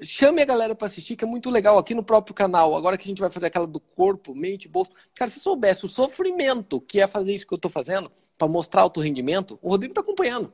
chame 0.01 0.41
a 0.41 0.45
galera 0.45 0.75
para 0.75 0.87
assistir, 0.87 1.15
que 1.15 1.23
é 1.23 1.27
muito 1.27 1.49
legal 1.49 1.77
aqui 1.77 1.93
no 1.93 2.03
próprio 2.03 2.33
canal. 2.33 2.75
Agora 2.75 2.97
que 2.97 3.03
a 3.03 3.07
gente 3.07 3.21
vai 3.21 3.29
fazer 3.29 3.47
aquela 3.47 3.67
do 3.67 3.79
corpo, 3.79 4.35
mente, 4.35 4.67
bolso. 4.67 4.91
Cara, 5.15 5.29
se 5.29 5.39
soubesse 5.39 5.85
o 5.85 5.89
sofrimento 5.89 6.81
que 6.81 6.99
é 6.99 7.07
fazer 7.07 7.33
isso 7.33 7.45
que 7.45 7.53
eu 7.53 7.57
estou 7.57 7.69
fazendo, 7.69 8.11
para 8.37 8.47
mostrar 8.47 8.81
alto 8.81 8.99
rendimento, 8.99 9.59
o 9.61 9.69
Rodrigo 9.69 9.91
está 9.91 10.01
acompanhando. 10.01 10.51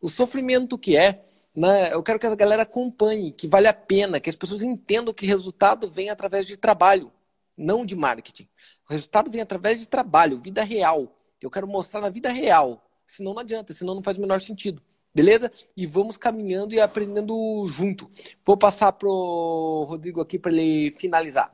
O 0.00 0.08
sofrimento 0.08 0.76
que 0.76 0.96
é, 0.96 1.24
né? 1.54 1.92
Eu 1.92 2.02
quero 2.02 2.18
que 2.18 2.26
a 2.26 2.34
galera 2.34 2.62
acompanhe, 2.62 3.30
que 3.30 3.46
vale 3.46 3.68
a 3.68 3.72
pena, 3.72 4.18
que 4.18 4.28
as 4.28 4.36
pessoas 4.36 4.62
entendam 4.62 5.14
que 5.14 5.24
resultado 5.24 5.88
vem 5.88 6.10
através 6.10 6.46
de 6.46 6.56
trabalho, 6.56 7.12
não 7.56 7.84
de 7.86 7.94
marketing. 7.94 8.48
O 8.88 8.92
resultado 8.92 9.30
vem 9.30 9.40
através 9.40 9.78
de 9.78 9.86
trabalho, 9.86 10.38
vida 10.38 10.64
real. 10.64 11.16
Eu 11.40 11.50
quero 11.50 11.66
mostrar 11.66 12.00
na 12.00 12.08
vida 12.08 12.28
real. 12.30 12.84
Senão 13.06 13.34
não 13.34 13.40
adianta, 13.40 13.72
senão 13.72 13.94
não 13.94 14.02
faz 14.02 14.18
o 14.18 14.20
menor 14.20 14.40
sentido. 14.40 14.82
Beleza? 15.18 15.50
E 15.76 15.84
vamos 15.84 16.16
caminhando 16.16 16.76
e 16.76 16.80
aprendendo 16.80 17.66
junto. 17.68 18.08
Vou 18.46 18.56
passar 18.56 18.92
pro 18.92 19.84
Rodrigo 19.88 20.20
aqui 20.20 20.38
para 20.38 20.52
ele 20.52 20.92
finalizar. 20.92 21.52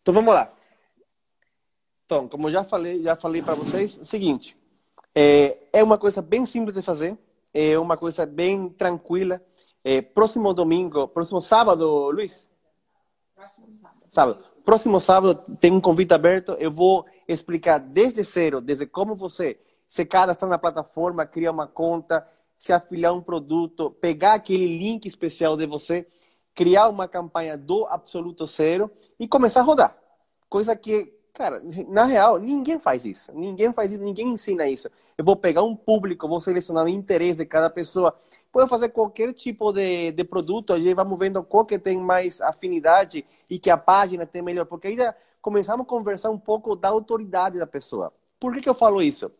Então 0.00 0.14
vamos 0.14 0.32
lá. 0.32 0.50
Então, 2.06 2.26
como 2.26 2.50
já 2.50 2.64
falei, 2.64 3.02
já 3.02 3.14
falei 3.14 3.42
para 3.42 3.54
vocês, 3.54 3.98
é 3.98 4.00
o 4.00 4.04
seguinte: 4.06 4.56
É, 5.14 5.58
é 5.74 5.84
uma 5.84 5.98
coisa 5.98 6.22
bem 6.22 6.46
simples 6.46 6.74
de 6.74 6.80
fazer, 6.80 7.18
é 7.52 7.78
uma 7.78 7.98
coisa 7.98 8.24
bem 8.24 8.70
tranquila. 8.70 9.44
É, 9.84 10.00
próximo 10.00 10.54
domingo, 10.54 11.06
próximo 11.06 11.42
sábado, 11.42 12.10
Luiz? 12.10 12.48
Próximo 13.34 13.70
sábado. 13.72 14.04
sábado. 14.08 14.44
Próximo 14.64 14.98
sábado 15.02 15.44
tem 15.60 15.70
um 15.70 15.82
convite 15.82 16.14
aberto. 16.14 16.52
Eu 16.52 16.72
vou 16.72 17.04
explicar 17.28 17.76
desde 17.76 18.22
zero, 18.22 18.62
desde 18.62 18.86
como 18.86 19.14
você 19.14 19.60
se 19.94 20.04
cadastrar 20.04 20.50
na 20.50 20.58
plataforma, 20.58 21.24
criar 21.24 21.52
uma 21.52 21.68
conta, 21.68 22.26
se 22.58 22.72
afiliar 22.72 23.12
a 23.12 23.14
um 23.14 23.22
produto, 23.22 23.92
pegar 24.00 24.34
aquele 24.34 24.76
link 24.76 25.06
especial 25.06 25.56
de 25.56 25.66
você, 25.66 26.04
criar 26.52 26.88
uma 26.88 27.06
campanha 27.06 27.56
do 27.56 27.86
absoluto 27.86 28.44
zero 28.44 28.90
e 29.20 29.28
começar 29.28 29.60
a 29.60 29.62
rodar. 29.62 29.96
Coisa 30.48 30.74
que, 30.74 31.14
cara, 31.32 31.62
na 31.86 32.06
real, 32.06 32.40
ninguém 32.40 32.76
faz 32.76 33.04
isso. 33.04 33.30
Ninguém 33.32 33.72
faz 33.72 33.92
isso, 33.92 34.02
ninguém 34.02 34.32
ensina 34.32 34.66
isso. 34.66 34.90
Eu 35.16 35.24
vou 35.24 35.36
pegar 35.36 35.62
um 35.62 35.76
público, 35.76 36.26
vou 36.26 36.40
selecionar 36.40 36.86
o 36.86 36.88
interesse 36.88 37.38
de 37.38 37.46
cada 37.46 37.70
pessoa. 37.70 38.12
Pode 38.50 38.68
fazer 38.68 38.88
qualquer 38.88 39.32
tipo 39.32 39.72
de, 39.72 40.10
de 40.10 40.24
produto, 40.24 40.72
a 40.72 40.78
gente 40.80 40.92
vamos 40.92 41.16
vendo 41.16 41.40
qual 41.44 41.64
que 41.64 41.78
tem 41.78 42.00
mais 42.00 42.40
afinidade 42.40 43.24
e 43.48 43.60
que 43.60 43.70
a 43.70 43.76
página 43.76 44.26
tem 44.26 44.42
melhor. 44.42 44.66
Porque 44.66 44.88
aí 44.88 44.96
começamos 45.40 45.86
a 45.86 45.88
conversar 45.88 46.30
um 46.30 46.38
pouco 46.38 46.74
da 46.74 46.88
autoridade 46.88 47.60
da 47.60 47.66
pessoa. 47.66 48.12
Por 48.40 48.52
que, 48.54 48.60
que 48.60 48.68
eu 48.68 48.74
falo 48.74 49.00
isso? 49.00 49.30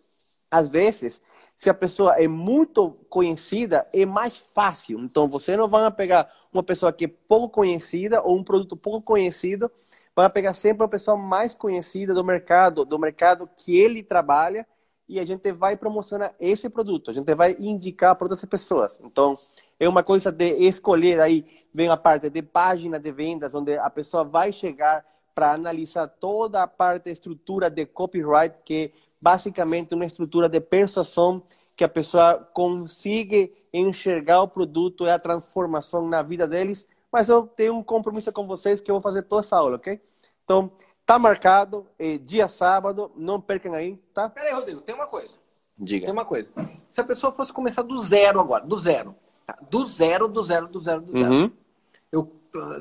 Às 0.55 0.69
vezes, 0.69 1.21
se 1.57 1.69
a 1.69 1.75
pessoa 1.75 2.15
é 2.15 2.29
muito 2.29 2.93
conhecida, 3.09 3.85
é 3.93 4.07
mais 4.07 4.37
fácil. 4.37 5.01
Então, 5.01 5.29
você 5.29 5.57
não 5.57 5.69
vai 5.69 5.91
pegar 5.91 6.31
uma 6.53 6.63
pessoa 6.63 6.93
que 6.93 7.07
é 7.07 7.09
pouco 7.09 7.49
conhecida 7.49 8.23
ou 8.23 8.37
um 8.37 8.45
produto 8.45 8.77
pouco 8.77 9.03
conhecido, 9.03 9.69
vai 10.15 10.31
pegar 10.31 10.53
sempre 10.53 10.85
uma 10.85 10.89
pessoa 10.89 11.17
mais 11.17 11.57
conhecida 11.57 12.15
do 12.15 12.23
mercado, 12.23 12.85
do 12.85 12.97
mercado 13.01 13.51
que 13.57 13.77
ele 13.77 14.01
trabalha, 14.01 14.65
e 15.09 15.19
a 15.19 15.27
gente 15.27 15.51
vai 15.51 15.77
promocionar 15.77 16.33
esse 16.39 16.69
produto, 16.69 17.11
a 17.11 17.15
gente 17.15 17.35
vai 17.35 17.57
indicar 17.59 18.15
para 18.15 18.27
outras 18.27 18.45
pessoas. 18.45 19.01
Então, 19.03 19.35
é 19.81 19.89
uma 19.89 20.05
coisa 20.05 20.31
de 20.31 20.51
escolher 20.65 21.21
aí, 21.21 21.45
vem 21.75 21.89
a 21.89 21.97
parte 21.97 22.31
de 22.31 22.43
página 22.43 22.99
de 23.01 23.11
vendas, 23.11 23.53
onde 23.55 23.77
a 23.77 23.91
pessoa 23.91 24.23
vai 24.23 24.53
chegar 24.53 25.05
para 25.35 25.53
analisar 25.53 26.07
toda 26.07 26.63
a 26.63 26.69
parte, 26.69 27.11
estrutura 27.11 27.69
de 27.69 27.85
copyright, 27.85 28.63
que 28.65 28.93
basicamente 29.25 29.95
uma 29.95 30.05
estrutura 30.05 30.51
de 30.51 30.61
persuasão 30.61 31.43
que 31.75 31.83
a 31.83 31.89
pessoa 31.89 32.47
consiga 32.53 33.49
enxergar 33.73 34.43
o 34.43 34.49
produto 34.49 35.07
e 35.07 35.11
a 35.11 35.19
transformação 35.19 36.07
na 36.07 36.21
vida 36.21 36.47
deles. 36.47 36.87
Mas 37.11 37.31
eu 37.31 37.47
tenho 37.47 37.75
um 37.75 37.83
compromisso 37.83 38.31
com 38.33 38.47
vocês 38.47 38.83
que 38.83 38.91
eu 38.91 38.97
vou 38.97 39.01
fazer 39.01 39.23
toda 39.23 39.41
essa 39.41 39.57
aula, 39.57 39.77
ok? 39.77 39.99
Então, 40.45 40.71
tá 41.07 41.19
marcado, 41.19 41.87
é 41.99 42.19
dia 42.19 42.47
sábado, 42.49 43.11
não 43.17 43.41
percam 43.41 43.73
aí, 43.73 43.97
tá? 44.13 44.29
Peraí, 44.29 44.53
Rodrigo, 44.53 44.83
tem 44.83 44.95
uma 44.95 45.07
coisa. 45.07 45.35
Diga. 45.79 46.05
Tem 46.05 46.13
uma 46.13 46.27
coisa. 46.27 46.51
Se 46.91 47.01
a 47.01 47.05
pessoa 47.05 47.33
fosse 47.33 47.51
começar 47.51 47.83
do 47.83 47.99
zero 47.99 48.39
agora, 48.39 48.67
do 48.67 48.79
zero, 48.79 49.15
tá? 49.47 49.57
do 49.71 49.87
zero, 49.87 50.29
do 50.29 50.45
zero, 50.45 50.69
do 50.69 50.81
zero, 50.81 51.01
do 51.01 51.13
zero. 51.13 51.33
Uhum. 51.33 51.53
Eu, 52.13 52.31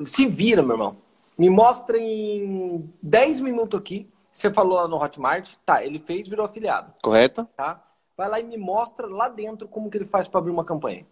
se 0.06 0.28
vira, 0.28 0.62
meu 0.62 0.74
irmão. 0.74 0.98
Me 1.38 1.50
mostra 1.50 1.98
em 1.98 2.94
10 3.02 3.40
minutos 3.40 3.80
aqui 3.80 4.13
você 4.34 4.52
falou 4.52 4.78
lá 4.78 4.88
no 4.88 5.02
Hotmart, 5.02 5.58
tá, 5.64 5.86
ele 5.86 6.00
fez, 6.00 6.28
virou 6.28 6.44
afiliado. 6.44 6.92
Correto. 7.04 7.48
Tá? 7.56 7.84
Vai 8.18 8.28
lá 8.28 8.40
e 8.40 8.44
me 8.44 8.58
mostra 8.58 9.06
lá 9.06 9.30
dentro 9.30 9.68
como 9.68 9.92
que 9.92 9.98
ele 9.98 10.06
faz 10.06 10.28
para 10.28 10.40
abrir 10.40 10.52
uma 10.52 10.66
campanha. 10.66 11.06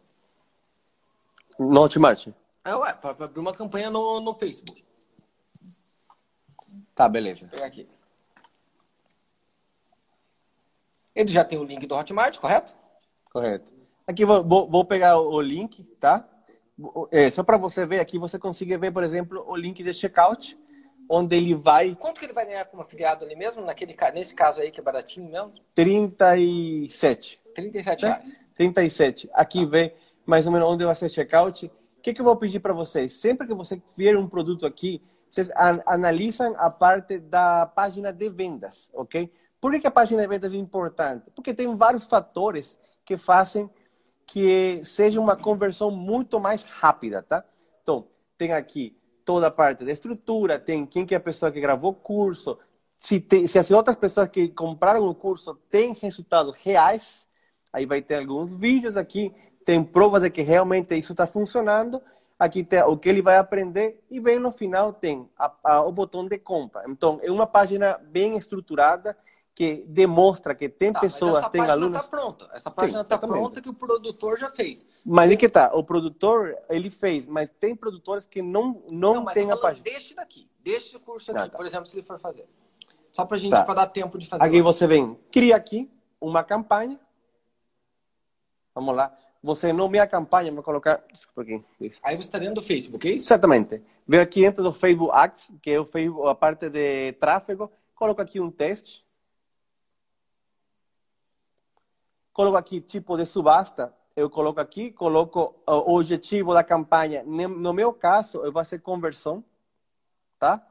No 1.60 1.82
Hotmart? 1.82 2.30
É, 2.66 2.76
ué, 2.76 2.94
para 2.94 3.26
abrir 3.26 3.40
uma 3.40 3.54
campanha 3.54 3.92
no, 3.92 4.20
no 4.20 4.34
Facebook. 4.34 4.84
Tá, 6.96 7.08
beleza. 7.08 7.42
Vou 7.42 7.50
pegar 7.50 7.68
aqui. 7.68 7.88
Ele 11.14 11.32
já 11.32 11.46
tem 11.46 11.60
o 11.60 11.64
link 11.64 11.86
do 11.86 11.96
Hotmart, 11.96 12.40
correto? 12.40 12.74
Correto. 13.32 13.72
Aqui 14.08 14.26
vou, 14.26 14.44
vou 14.44 14.84
pegar 14.84 15.20
o 15.20 15.40
link, 15.40 15.84
tá? 16.00 16.28
É, 17.12 17.30
só 17.30 17.44
para 17.44 17.58
você 17.58 17.86
ver 17.86 18.00
aqui, 18.00 18.18
você 18.18 18.40
consiga 18.40 18.80
ver, 18.80 18.92
por 18.92 19.04
exemplo, 19.04 19.46
o 19.48 19.56
link 19.56 19.84
de 19.84 19.94
checkout 19.94 20.58
onde 21.12 21.36
ele 21.36 21.54
vai. 21.54 21.94
Quanto 21.96 22.20
que 22.20 22.26
ele 22.26 22.34
vai 22.34 22.46
ganhar 22.46 22.64
como 22.66 22.82
afiliado 22.82 23.26
ali 23.26 23.36
mesmo? 23.36 23.62
Naquele, 23.62 23.94
nesse 24.14 24.34
caso 24.34 24.62
aí, 24.62 24.72
que 24.72 24.80
é 24.80 24.84
baratinho 24.84 25.30
mesmo? 25.30 25.54
37. 25.76 27.42
37 27.54 28.04
né? 28.04 28.10
reais. 28.10 28.44
37. 28.56 29.30
Aqui 29.34 29.66
tá. 29.66 29.72
vem 29.72 29.94
mais 30.26 30.46
ou 30.46 30.54
menos 30.54 30.70
onde 30.70 30.86
vai 30.86 30.96
ser 30.96 31.10
checkout. 31.10 31.66
O 31.66 32.02
que, 32.02 32.14
que 32.14 32.22
eu 32.22 32.26
vou 32.26 32.38
pedir 32.38 32.62
para 32.62 32.74
vocês? 32.74 33.14
Sempre 33.14 33.46
que 33.46 33.54
você 33.54 33.82
ver 33.98 34.18
um 34.18 34.28
produto 34.28 34.66
aqui, 34.66 35.04
vocês 35.30 35.52
analisam 35.86 36.56
a 36.58 36.70
parte 36.70 37.20
da 37.20 37.66
página 37.66 38.14
de 38.14 38.30
vendas, 38.30 38.90
ok? 38.94 39.32
Por 39.60 39.72
que, 39.72 39.82
que 39.82 39.88
a 39.88 39.92
página 39.92 40.22
de 40.22 40.28
vendas 40.28 40.54
é 40.54 40.58
importante? 40.58 41.30
Porque 41.36 41.54
tem 41.54 41.76
vários 41.76 42.06
fatores 42.06 42.80
que 43.06 43.18
fazem 43.18 43.70
que 44.26 44.82
seja 44.86 45.20
uma 45.20 45.36
conversão 45.36 45.92
muito 45.92 46.40
mais 46.40 46.64
rápida, 46.64 47.22
tá? 47.22 47.44
Então, 47.82 48.08
tem 48.38 48.54
aqui 48.54 48.98
toda 49.26 49.48
a 49.48 49.52
parte 49.52 49.86
da 49.86 49.92
estrutura, 49.92 50.60
tem 50.60 50.86
quem 50.86 51.06
que 51.06 51.14
é 51.14 51.18
a 51.18 51.22
pessoa 51.22 51.52
que 51.52 51.60
gravou 51.60 51.92
o 51.92 51.96
curso, 51.96 52.58
se, 52.98 53.20
tem, 53.20 53.48
se 53.48 53.58
as 53.58 53.72
outras 53.72 53.96
pessoas 53.96 54.30
que 54.30 54.50
compraram 54.50 55.08
o 55.08 55.16
curso 55.16 55.56
têm 55.70 55.94
resultados 55.94 56.58
reais, 56.58 57.28
aí 57.74 57.86
vai 57.86 58.02
ter 58.02 58.16
alguns 58.16 58.54
vídeos 58.56 58.96
aqui, 58.96 59.34
tem 59.66 59.84
provas 59.84 60.22
de 60.22 60.30
que 60.30 60.42
realmente 60.42 60.96
isso 60.96 61.14
está 61.14 61.26
funcionando, 61.26 62.02
aqui 62.38 62.64
tem 62.64 62.82
o 62.84 62.98
que 62.98 63.10
ele 63.10 63.22
vai 63.22 63.38
aprender 63.38 64.04
e 64.10 64.20
bem 64.20 64.38
no 64.38 64.52
final 64.52 64.94
tem 64.94 65.28
a, 65.38 65.52
a, 65.64 65.86
o 65.86 65.92
botão 65.92 66.28
de 66.28 66.38
compra. 66.38 66.84
Então, 66.88 67.20
é 67.24 67.32
uma 67.32 67.48
página 67.48 68.00
bem 68.10 68.38
estruturada, 68.38 69.18
que 69.54 69.84
demonstra 69.88 70.56
que 70.56 70.70
tem 70.70 70.94
tá, 70.94 71.00
pessoas, 71.00 71.48
tem 71.50 71.62
alunos. 71.62 71.98
Essa 71.98 72.10
página 72.10 72.30
está 72.30 72.38
pronta. 72.38 72.50
Essa 72.54 72.72
página 72.72 73.02
está 73.02 73.18
pronta 73.18 73.62
que 73.62 73.70
o 73.70 73.74
produtor 73.74 74.40
já 74.40 74.50
fez. 74.50 74.88
Mas 75.06 75.30
tem... 75.30 75.38
que 75.38 75.50
tá? 75.50 75.72
O 75.74 75.84
produtor 75.84 76.58
ele 76.70 76.90
fez, 76.90 77.28
mas 77.28 77.50
tem 77.50 77.76
produtores 77.76 78.26
que 78.26 78.42
não 78.42 78.82
não, 78.90 79.16
não 79.16 79.26
tem 79.26 79.52
a 79.52 79.58
página. 79.58 79.84
Deixa 79.84 80.16
daqui, 80.16 80.50
deixa 80.64 80.98
o 80.98 81.00
curso 81.00 81.32
aqui, 81.32 81.42
ah, 81.42 81.50
tá. 81.50 81.58
por 81.58 81.66
exemplo, 81.66 81.90
se 81.90 81.98
ele 81.98 82.06
for 82.06 82.20
fazer. 82.20 82.48
Só 83.12 83.26
para 83.26 83.38
gente 83.38 83.52
tá. 83.52 83.64
para 83.64 83.74
dar 83.74 83.88
tempo 83.88 84.18
de 84.18 84.28
fazer. 84.28 84.44
Aqui 84.44 84.62
você 84.62 84.88
vem, 84.88 85.18
cria 85.32 85.56
aqui 85.56 85.90
uma 86.20 86.44
campanha. 86.44 87.00
Vamos 88.74 88.96
lá. 88.96 89.16
Você 89.44 89.74
nomeia 89.74 90.04
a 90.04 90.08
campanha, 90.08 90.52
vou 90.52 90.64
colocar. 90.64 91.04
Aqui. 91.36 91.64
Aí 92.04 92.16
você 92.16 92.22
está 92.22 92.38
dentro 92.38 92.56
do 92.56 92.62
Facebook, 92.62 93.08
é 93.08 93.14
isso? 93.14 93.28
Exatamente. 93.28 93.82
Vem 94.08 94.20
aqui 94.20 94.42
dentro 94.42 94.64
do 94.64 94.72
Facebook 94.72 95.12
Ads, 95.14 95.52
que 95.62 95.72
é 95.72 95.80
o 95.80 95.86
Facebook, 95.86 96.30
a 96.30 96.36
parte 96.36 96.70
de 96.70 97.12
tráfego. 97.14 97.72
Coloco 97.96 98.22
aqui 98.22 98.40
um 98.40 98.52
teste 98.52 99.04
coloco 102.34 102.58
aqui 102.58 102.82
tipo 102.82 103.18
de 103.18 103.26
subasta, 103.26 103.94
eu 104.16 104.30
coloco 104.30 104.60
aqui, 104.60 104.92
coloco 104.92 105.56
o 105.66 105.98
objetivo 105.98 106.54
da 106.54 106.64
campanha. 106.64 107.24
No 107.24 107.74
meu 107.74 107.94
caso, 107.94 108.38
eu 108.40 108.52
vou 108.52 108.64
fazer 108.64 108.80
conversão, 108.80 109.44
tá? 110.38 110.66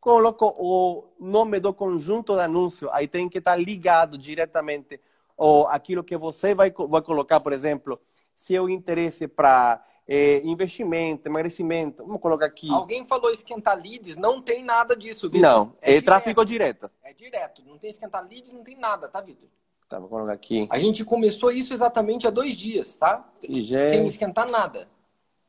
Coloco 0.00 0.54
o 0.58 1.12
nome 1.18 1.58
do 1.58 1.72
conjunto 1.72 2.34
de 2.34 2.40
anúncio, 2.40 2.90
aí 2.92 3.08
tem 3.08 3.28
que 3.28 3.38
estar 3.38 3.56
ligado 3.56 4.18
diretamente 4.18 5.00
ou 5.36 5.66
aquilo 5.66 6.04
que 6.04 6.16
você 6.16 6.54
vai, 6.54 6.70
vai 6.70 7.02
colocar, 7.02 7.40
por 7.40 7.52
exemplo, 7.52 8.00
se 8.34 8.58
o 8.58 8.68
interesse 8.68 9.26
para 9.26 9.84
é, 10.06 10.40
investimento, 10.44 11.28
emagrecimento, 11.28 12.04
vamos 12.04 12.20
colocar 12.20 12.46
aqui. 12.46 12.70
Alguém 12.70 13.06
falou 13.06 13.30
esquentar 13.30 13.76
leads, 13.76 14.16
não 14.16 14.40
tem 14.40 14.62
nada 14.62 14.96
disso, 14.96 15.28
Vitor. 15.28 15.40
Não, 15.40 15.72
é, 15.80 15.96
é 15.96 16.02
tráfego 16.02 16.44
direto. 16.44 16.90
É 17.02 17.12
direto, 17.12 17.64
não 17.66 17.78
tem 17.78 17.90
esquentar 17.90 18.26
leads, 18.28 18.52
não 18.52 18.62
tem 18.62 18.76
nada, 18.76 19.08
tá, 19.08 19.20
Vitor? 19.20 19.48
Tá, 19.88 19.98
vou 19.98 20.08
colocar 20.08 20.32
aqui. 20.32 20.66
A 20.70 20.78
gente 20.78 21.04
começou 21.04 21.50
isso 21.50 21.74
exatamente 21.74 22.26
há 22.26 22.30
dois 22.30 22.54
dias, 22.54 22.96
tá? 22.96 23.28
IG... 23.42 23.78
Sem 23.78 24.06
esquentar 24.06 24.50
nada. 24.50 24.88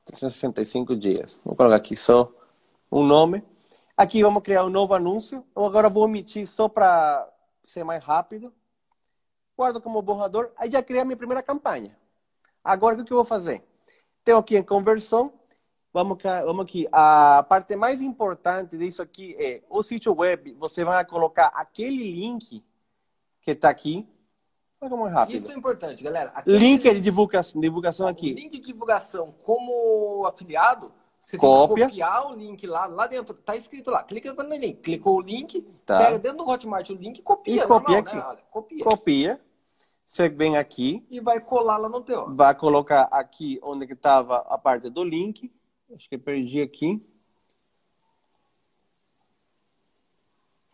365 0.06 0.96
dias. 0.96 1.42
Vou 1.44 1.56
colocar 1.56 1.76
aqui 1.76 1.96
só 1.96 2.30
um 2.92 3.04
nome. 3.04 3.44
Aqui 3.98 4.22
vamos 4.22 4.44
criar 4.44 4.66
um 4.66 4.70
novo 4.70 4.94
anúncio. 4.94 5.44
Eu 5.56 5.66
agora 5.66 5.90
vou 5.90 6.04
omitir 6.04 6.46
só 6.48 6.68
para 6.68 7.28
ser 7.64 7.84
mais 7.84 8.04
rápido. 8.04 8.54
Guardo 9.58 9.82
como 9.82 10.02
borrador. 10.02 10.52
Aí 10.58 10.70
já 10.70 10.84
criei 10.84 11.02
a 11.02 11.06
minha 11.06 11.18
primeira 11.18 11.42
campanha. 11.42 11.98
Agora 12.64 13.02
o 13.02 13.06
que 13.06 13.14
eu 13.14 13.18
vou 13.18 13.26
fazer? 13.26 13.64
Tenho 14.24 14.38
aqui 14.38 14.58
em 14.58 14.64
conversão. 14.64 15.32
Vamos, 15.94 16.22
vamos 16.22 16.66
aqui. 16.66 16.88
A 16.92 17.46
parte 17.48 17.74
mais 17.78 18.02
importante 18.02 18.78
disso 18.78 19.02
aqui 19.02 19.34
é 19.40 19.64
o 19.70 19.82
sítio 19.82 20.14
web. 20.14 20.52
Você 20.60 20.84
vai 20.84 21.06
colocar 21.06 21.48
aquele 21.56 22.12
link 22.12 22.62
que 23.42 23.52
está 23.52 23.70
aqui 23.70 24.06
Pega 24.86 24.96
mais 24.98 25.14
rápido. 25.14 25.36
Isso 25.36 25.52
é 25.52 25.56
importante, 25.56 26.04
galera. 26.04 26.30
Aqui 26.30 26.52
link 26.52 26.88
é 26.88 26.94
de 26.94 27.02
divulgação, 27.02 27.60
divulgação 27.60 28.08
aqui. 28.08 28.34
Link 28.34 28.52
de 28.52 28.68
divulgação 28.68 29.34
como 29.44 30.24
afiliado, 30.28 30.92
você 31.20 31.40
Cópia. 31.40 31.76
tem 31.76 31.76
que 31.76 31.90
copiar 31.90 32.32
o 32.32 32.36
link 32.36 32.68
lá, 32.68 32.86
lá 32.86 33.08
dentro. 33.08 33.34
Tá 33.34 33.56
escrito 33.56 33.90
lá. 33.90 34.04
Clica 34.04 34.32
no 34.32 34.56
link. 34.56 34.82
Clicou 34.82 35.18
o 35.18 35.22
link, 35.22 35.60
tá. 35.88 35.98
pega 35.98 36.20
dentro 36.20 36.38
do 36.38 36.48
Hotmart 36.48 36.88
o 36.92 36.94
link 36.94 37.18
e 37.18 37.24
copia. 37.24 37.64
E 37.64 37.68
copia 37.68 37.96
normal, 37.96 37.96
aqui. 37.96 38.16
Né? 38.16 38.44
Copia. 38.52 38.84
Copia. 38.84 39.42
Você 40.06 40.30
vem 40.30 40.56
aqui. 40.56 41.04
E 41.10 41.20
vai 41.20 41.40
colar 41.40 41.78
lá 41.78 41.90
no 41.90 42.02
teu. 42.02 42.36
Vai 42.36 42.54
colocar 42.54 43.08
aqui 43.12 43.60
onde 43.64 43.88
que 43.88 43.96
tava 43.96 44.46
a 44.48 44.56
parte 44.56 44.88
do 44.88 45.04
link. 45.04 45.52
Acho 45.96 46.08
que 46.08 46.16
perdi 46.16 46.62
aqui. 46.62 47.04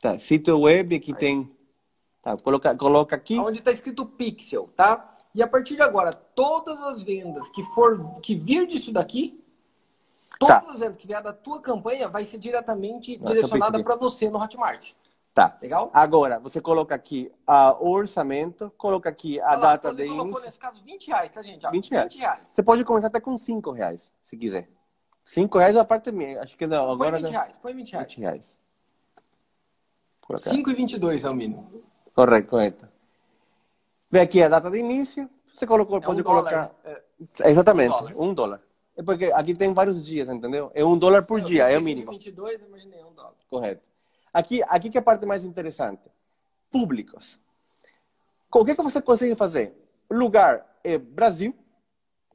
Tá, 0.01 0.19
sítio 0.19 0.59
web, 0.59 0.97
aqui 0.97 1.13
Aí. 1.13 1.17
tem 1.17 1.60
Tá, 2.21 2.37
coloca, 2.37 2.75
coloca 2.75 3.15
aqui. 3.15 3.39
Onde 3.39 3.59
está 3.59 3.71
escrito 3.71 4.05
Pixel, 4.05 4.69
tá? 4.75 5.15
E 5.33 5.41
a 5.41 5.47
partir 5.47 5.75
de 5.75 5.81
agora, 5.81 6.13
todas 6.13 6.79
as 6.81 7.01
vendas 7.01 7.49
que 7.49 7.63
for 7.63 8.19
que 8.21 8.35
vir 8.35 8.67
disso 8.67 8.91
daqui, 8.91 9.43
todas 10.39 10.65
Tá. 10.65 10.71
as 10.73 10.79
vendas 10.79 10.97
que 10.97 11.07
vier 11.07 11.21
da 11.21 11.33
tua 11.33 11.59
campanha 11.61 12.07
vai 12.07 12.25
ser 12.25 12.37
diretamente 12.37 13.17
Nossa, 13.17 13.33
direcionada 13.33 13.83
para 13.83 13.95
você 13.95 14.29
no 14.29 14.37
Hotmart. 14.39 14.93
Tá. 15.33 15.57
Legal? 15.61 15.89
Agora, 15.93 16.39
você 16.39 16.59
coloca 16.59 16.93
aqui 16.93 17.31
ah, 17.47 17.75
o 17.79 17.89
orçamento, 17.89 18.69
coloca 18.77 19.09
aqui 19.09 19.39
a 19.39 19.51
Olha 19.51 19.55
lá, 19.57 19.61
data 19.77 19.87
ele 19.89 20.03
de 20.03 20.09
colocou 20.09 20.25
início. 20.27 20.45
nesse 20.45 20.59
caso 20.59 20.83
20 20.83 21.07
reais, 21.07 21.31
tá, 21.31 21.41
gente? 21.41 21.65
Ó, 21.65 21.71
20 21.71 21.89
reais. 21.91 22.13
20 22.13 22.19
reais. 22.21 22.43
Você 22.47 22.61
pode 22.61 22.83
começar 22.83 23.07
até 23.07 23.19
com 23.21 23.35
5 23.37 23.71
reais, 23.71 24.13
se 24.21 24.35
quiser. 24.37 24.69
5 25.23 25.57
reais 25.57 25.75
é 25.75 25.79
a 25.79 25.85
parte 25.85 26.11
minha. 26.11 26.41
Acho 26.41 26.57
que 26.57 26.67
não, 26.67 26.83
Põe 26.85 26.93
agora 26.93 27.17
20 27.17 27.23
não. 27.23 27.31
reais, 27.31 27.57
põe 27.57 27.73
20 27.73 27.91
reais. 27.93 28.07
20 28.09 28.19
reais. 28.19 28.59
Colocar. 30.19 30.49
5,22 30.51 31.23
é 31.25 31.29
o 31.29 31.33
mínimo. 31.35 31.81
Correto, 32.13 32.47
correto. 32.49 32.87
Vem 34.09 34.21
aqui 34.21 34.41
a 34.43 34.49
data 34.49 34.69
de 34.69 34.77
início. 34.77 35.29
Você 35.53 35.65
colocou, 35.67 35.97
É 35.97 36.01
pode 36.01 36.21
um 36.21 36.23
colocar. 36.23 36.49
dólar. 36.67 36.75
É, 36.83 37.49
Exatamente, 37.49 37.93
Um 37.93 37.97
dólar. 37.99 38.13
um 38.17 38.33
dólar. 38.33 38.61
É 38.97 39.03
porque 39.03 39.25
aqui 39.33 39.53
tem 39.53 39.73
vários 39.73 40.03
dias, 40.03 40.27
entendeu? 40.27 40.71
É 40.73 40.83
um 40.83 40.97
dólar 40.97 41.25
por 41.25 41.39
dia, 41.41 41.69
é 41.69 41.77
o 41.77 41.81
mínimo. 41.81 42.11
22, 42.11 42.61
eu 42.61 42.67
imaginei 42.67 43.03
um 43.03 43.13
dólar. 43.13 43.33
Correto. 43.49 43.81
Aqui, 44.33 44.61
aqui 44.67 44.89
que 44.89 44.97
é 44.97 45.01
a 45.01 45.03
parte 45.03 45.25
mais 45.25 45.45
interessante. 45.45 46.01
Públicos. 46.69 47.39
O 48.53 48.65
que, 48.65 48.75
que 48.75 48.81
você 48.81 49.01
consegue 49.01 49.35
fazer? 49.35 49.73
Lugar 50.09 50.65
é 50.83 50.97
Brasil, 50.97 51.55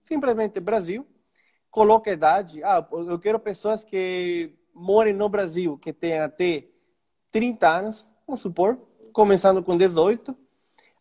simplesmente 0.02 0.58
Brasil. 0.60 1.06
Coloca 1.70 2.10
a 2.10 2.14
idade. 2.14 2.62
Ah, 2.64 2.86
eu 2.90 3.18
quero 3.18 3.38
pessoas 3.38 3.84
que 3.84 4.54
morem 4.74 5.12
no 5.12 5.28
Brasil, 5.28 5.76
que 5.78 5.92
tenham 5.92 6.24
até 6.24 6.66
30 7.30 7.68
anos, 7.68 8.08
vamos 8.26 8.40
supor, 8.40 8.78
começando 9.16 9.62
com 9.62 9.74
18. 9.74 10.36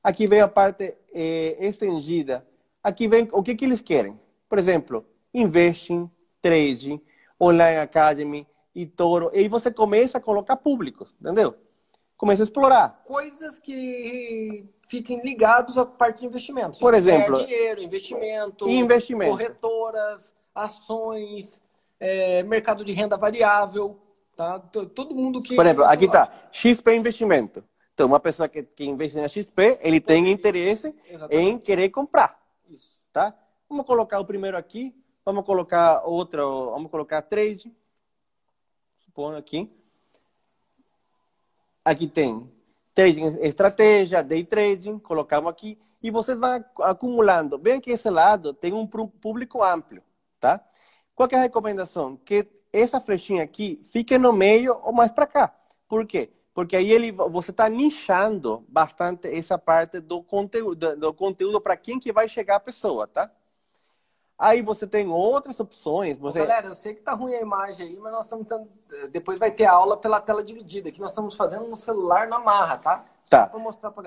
Aqui 0.01 0.25
vem 0.25 0.39
a 0.39 0.47
parte 0.47 0.95
eh, 1.13 1.57
estendida. 1.59 2.47
Aqui 2.81 3.09
vem 3.09 3.27
o 3.33 3.43
que, 3.43 3.53
que 3.53 3.65
eles 3.65 3.81
querem. 3.81 4.17
Por 4.47 4.57
exemplo, 4.57 5.05
investing, 5.33 6.09
trading, 6.41 7.01
online 7.37 7.79
academy, 7.79 8.47
e 8.73 8.85
toro. 8.85 9.29
E 9.33 9.39
aí 9.39 9.47
você 9.49 9.69
começa 9.69 10.17
a 10.17 10.21
colocar 10.21 10.55
públicos, 10.55 11.13
entendeu? 11.19 11.55
Começa 12.15 12.41
a 12.41 12.45
explorar. 12.45 13.01
Coisas 13.03 13.59
que 13.59 14.65
fiquem 14.87 15.21
ligados 15.21 15.77
à 15.77 15.85
parte 15.85 16.21
de 16.21 16.27
investimentos. 16.27 16.79
Por 16.79 16.93
exemplo, 16.93 17.45
dinheiro, 17.45 17.81
investimento, 17.81 18.69
investimento. 18.69 19.31
corretoras, 19.31 20.33
ações, 20.53 21.61
é, 21.99 22.43
mercado 22.43 22.85
de 22.85 22.93
renda 22.93 23.17
variável, 23.17 23.99
tá? 24.37 24.57
Todo 24.59 25.13
mundo 25.13 25.41
que. 25.41 25.53
Por 25.53 25.65
exemplo, 25.65 25.83
aqui 25.83 26.05
está 26.05 26.31
XP 26.53 26.95
Investimento. 26.95 27.61
Então, 27.95 28.07
uma 28.07 28.19
pessoa 28.19 28.49
que, 28.49 28.61
que 28.61 28.83
investe 28.83 29.15
na 29.17 29.29
XP, 29.29 29.79
ele 29.81 30.01
tem 30.01 30.29
interesse 30.29 30.93
Exatamente. 31.09 31.49
em 31.49 31.57
querer 31.57 31.89
comprar, 31.89 32.37
Isso. 32.69 32.99
tá? 33.13 33.33
Vamos 33.69 33.85
colocar 33.85 34.19
o 34.19 34.25
primeiro 34.25 34.57
aqui, 34.57 34.93
vamos 35.23 35.45
colocar 35.45 36.03
outro, 36.05 36.71
vamos 36.71 36.91
colocar 36.91 37.21
trade. 37.21 37.73
Supondo 38.97 39.37
aqui. 39.37 39.73
Aqui 41.85 42.05
tem 42.05 42.51
trading 42.93 43.37
estratégia, 43.39 44.21
day 44.21 44.43
trading, 44.43 44.99
colocamos 44.99 45.49
aqui 45.49 45.79
e 46.03 46.11
vocês 46.11 46.37
vão 46.37 46.51
ac- 46.51 46.81
acumulando. 46.81 47.57
Bem 47.57 47.79
que 47.79 47.91
esse 47.91 48.09
lado 48.09 48.53
tem 48.53 48.73
um 48.73 48.85
público 48.85 49.63
amplo, 49.63 50.01
tá? 50.37 50.61
Qual 51.15 51.29
é 51.31 51.35
a 51.37 51.41
recomendação? 51.41 52.17
Que 52.17 52.45
essa 52.73 52.99
flechinha 52.99 53.41
aqui 53.41 53.79
fique 53.85 54.17
no 54.17 54.33
meio 54.33 54.77
ou 54.83 54.91
mais 54.91 55.13
para 55.13 55.25
cá. 55.25 55.55
Por 55.87 56.05
quê? 56.05 56.29
Porque 56.55 56.77
aí 56.77 56.89
ele, 56.89 57.11
você 57.11 57.51
está 57.51 57.67
nichando 57.67 58.63
bastante 58.69 59.27
essa 59.27 59.57
parte 59.57 59.99
do 59.99 60.23
conteúdo, 60.23 60.95
do 60.95 61.13
conteúdo 61.13 61.59
para 61.59 61.75
quem 61.75 61.99
que 61.99 62.13
vai 62.13 62.29
chegar 62.29 62.55
a 62.55 62.59
pessoa, 62.61 63.05
tá? 63.05 63.29
Aí 64.39 64.61
você 64.61 64.87
tem 64.87 65.09
outras 65.09 65.59
opções. 65.59 66.17
Você... 66.17 66.39
Galera, 66.39 66.67
eu 66.67 66.75
sei 66.75 66.93
que 66.93 67.01
tá 67.01 67.13
ruim 67.13 67.35
a 67.35 67.41
imagem 67.41 67.87
aí, 67.87 67.97
mas 67.97 68.11
nós 68.13 68.25
estamos 68.25 68.47
tendo... 68.47 68.69
Depois 69.11 69.37
vai 69.37 69.51
ter 69.51 69.65
aula 69.65 69.97
pela 69.97 70.21
tela 70.21 70.41
dividida, 70.41 70.89
que 70.91 71.01
nós 71.01 71.11
estamos 71.11 71.35
fazendo 71.35 71.67
no 71.67 71.75
celular 71.75 72.27
na 72.29 72.39
marra, 72.39 72.77
tá? 72.77 73.05
Só 73.25 73.35
Tá. 73.37 73.51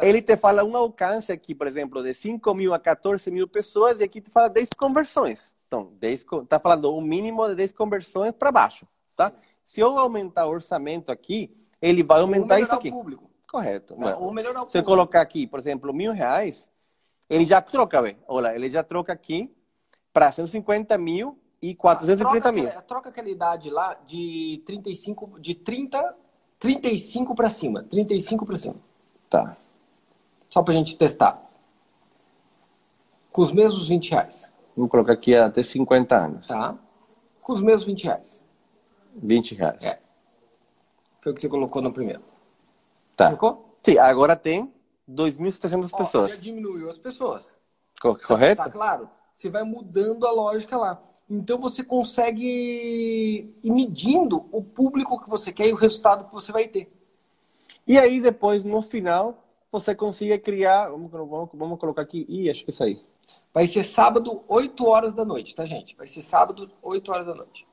Ele 0.01 0.23
te 0.23 0.35
fala 0.37 0.65
um 0.65 0.75
alcance 0.75 1.31
aqui, 1.31 1.55
por 1.55 1.67
exemplo, 1.67 2.03
de 2.03 2.15
5 2.15 2.55
mil 2.55 2.73
a 2.73 2.79
14 2.79 3.31
mil 3.31 3.47
pessoas, 3.47 4.01
e 4.01 4.05
aqui 4.05 4.23
te 4.23 4.31
fala 4.31 4.49
10 4.49 4.71
conversões. 4.71 5.55
Então, 5.67 5.93
10, 5.99 6.25
co- 6.25 6.47
tá 6.47 6.59
falando 6.59 6.95
o 6.95 7.01
mínimo 7.03 7.47
de 7.49 7.55
10 7.57 7.73
conversões 7.73 8.33
para 8.33 8.51
baixo, 8.51 8.87
tá? 9.15 9.33
Se 9.63 9.81
eu 9.81 9.99
aumentar 9.99 10.47
o 10.47 10.51
orçamento 10.51 11.13
aqui, 11.13 11.55
ele 11.81 12.03
vai 12.03 12.21
aumentar 12.21 12.61
isso 12.61 12.73
o 12.75 12.79
aqui. 12.79 12.91
público. 12.91 13.31
Correto. 13.51 13.95
Não. 13.99 14.21
Ou 14.21 14.33
melhorar 14.33 14.63
o 14.63 14.69
Se 14.71 14.77
eu 14.79 14.83
público. 14.83 14.91
colocar 14.91 15.21
aqui, 15.21 15.47
por 15.47 15.59
exemplo, 15.59 15.93
mil 15.93 16.13
reais, 16.13 16.69
ele 17.31 17.47
já 17.47 17.61
troca, 17.63 18.03
velho. 18.03 18.17
Olha, 18.27 18.55
ele 18.55 18.71
já 18.71 18.83
troca 18.83 19.13
aqui 19.13 19.51
para 20.13 20.31
150 20.31 20.97
mil 20.99 21.39
e 21.63 21.75
430 21.75 22.41
troca 22.41 22.53
mil. 22.53 22.67
Aquela, 22.69 22.83
troca 22.83 23.09
aquela 23.09 23.29
idade 23.29 23.71
lá 23.71 23.95
de 24.07 24.63
35, 24.67 25.41
de 25.41 25.55
30, 25.55 26.15
35 26.59 27.35
para 27.35 27.49
cima. 27.51 27.83
35 27.85 28.45
para 28.45 28.57
cima. 28.57 28.77
Tá. 29.31 29.57
Só 30.49 30.63
pra 30.63 30.75
gente 30.75 30.97
testar. 30.97 31.43
Com 33.33 33.43
os 33.43 33.53
mesmos 33.53 33.89
20 33.89 34.11
reais, 34.11 34.53
Vamos 34.77 34.91
colocar 34.91 35.13
aqui 35.13 35.35
até 35.35 35.63
50 35.63 36.17
anos. 36.17 36.47
tá? 36.49 36.77
Com 37.43 37.53
os 37.53 37.61
mesmos 37.61 37.85
20 37.85 38.05
reais. 38.05 38.43
20 39.17 39.55
reais. 39.55 39.85
É. 39.85 39.99
Foi 41.21 41.33
o 41.33 41.35
que 41.35 41.41
você 41.41 41.49
colocou 41.49 41.83
no 41.83 41.93
primeiro. 41.93 42.23
Tá. 43.17 43.27
Colocou? 43.37 43.77
Sim, 43.83 43.99
agora 43.99 44.37
tem 44.37 44.73
2.700 45.11 45.89
Ó, 45.93 45.97
pessoas. 45.99 46.31
já 46.33 46.41
diminuiu 46.41 46.89
as 46.89 46.99
pessoas. 46.99 47.59
Co- 48.01 48.17
Correto? 48.17 48.63
Tá 48.63 48.71
claro? 48.71 49.09
Você 49.33 49.49
vai 49.51 49.63
mudando 49.63 50.27
a 50.27 50.31
lógica 50.31 50.77
lá. 50.77 51.03
Então 51.31 51.59
você 51.59 51.83
consegue 51.85 52.45
ir 53.63 53.71
medindo 53.71 54.49
o 54.51 54.63
público 54.63 55.21
que 55.21 55.29
você 55.29 55.53
quer 55.53 55.69
e 55.69 55.73
o 55.73 55.77
resultado 55.77 56.27
que 56.27 56.33
você 56.33 56.51
vai 56.53 56.67
ter. 56.69 56.91
E 57.87 57.99
aí 57.99 58.21
depois, 58.21 58.65
no 58.65 58.81
final, 58.81 59.45
você 59.71 59.95
consiga 59.95 60.39
criar... 60.39 60.89
Vamos, 60.89 61.11
vamos, 61.11 61.49
vamos 61.53 61.79
colocar 61.79 62.03
aqui... 62.03 62.25
Ih, 62.29 62.51
acho 62.51 62.65
que 62.65 62.71
é 62.71 62.73
isso 62.73 62.85
aí. 62.85 63.03
Vai 63.53 63.67
ser 63.67 63.83
sábado, 63.85 64.43
8 64.49 64.87
horas 64.87 65.15
da 65.15 65.25
noite, 65.25 65.55
tá, 65.55 65.67
gente? 65.67 65.97
Vai 65.97 66.07
ser 66.07 66.23
sábado, 66.23 66.71
8 66.83 67.11
horas 67.11 67.27
da 67.27 67.35
noite. 67.35 67.67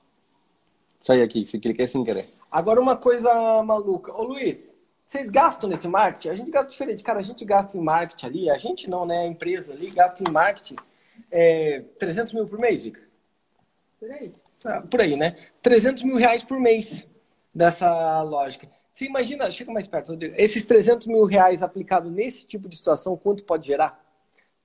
Sai 1.02 1.22
aqui, 1.22 1.46
se 1.46 1.60
cliquei 1.60 1.88
sem 1.88 2.04
querer. 2.04 2.34
Agora 2.56 2.80
uma 2.80 2.96
coisa 2.96 3.62
maluca. 3.64 4.14
Ô 4.14 4.24
Luiz, 4.24 4.74
vocês 5.04 5.30
gastam 5.30 5.70
nesse 5.70 5.90
marketing? 5.90 6.30
A 6.30 6.36
gente 6.36 6.50
gasta 6.50 6.72
diferente. 6.72 7.04
Cara, 7.04 7.20
a 7.20 7.22
gente 7.22 7.44
gasta 7.44 7.78
em 7.78 7.82
marketing 7.82 8.26
ali, 8.26 8.50
a 8.50 8.58
gente 8.58 8.90
não, 8.90 9.06
né? 9.06 9.24
A 9.24 9.28
empresa 9.28 9.74
ali 9.74 9.90
gasta 9.90 10.24
em 10.24 10.32
marketing 10.32 10.78
é, 11.30 11.84
300 12.00 12.32
mil 12.32 12.48
por 12.48 12.58
mês, 12.58 12.86
Vika? 12.86 13.02
Por 14.00 14.10
aí. 14.10 14.32
Tá, 14.62 14.82
por 14.84 15.02
aí, 15.02 15.18
né? 15.18 15.36
300 15.62 16.04
mil 16.04 16.16
reais 16.16 16.46
por 16.46 16.58
mês 16.58 17.12
dessa 17.54 18.22
lógica. 18.22 18.70
Você 18.94 19.04
imagina, 19.04 19.52
chega 19.52 19.74
mais 19.74 19.86
perto, 19.86 20.14
Rodrigo, 20.14 20.36
esses 20.38 20.64
300 20.64 21.08
mil 21.08 21.26
reais 21.26 21.62
aplicados 21.62 22.10
nesse 22.10 22.48
tipo 22.48 22.70
de 22.70 22.78
situação, 22.78 23.18
quanto 23.18 23.44
pode 23.44 23.68
gerar? 23.68 24.02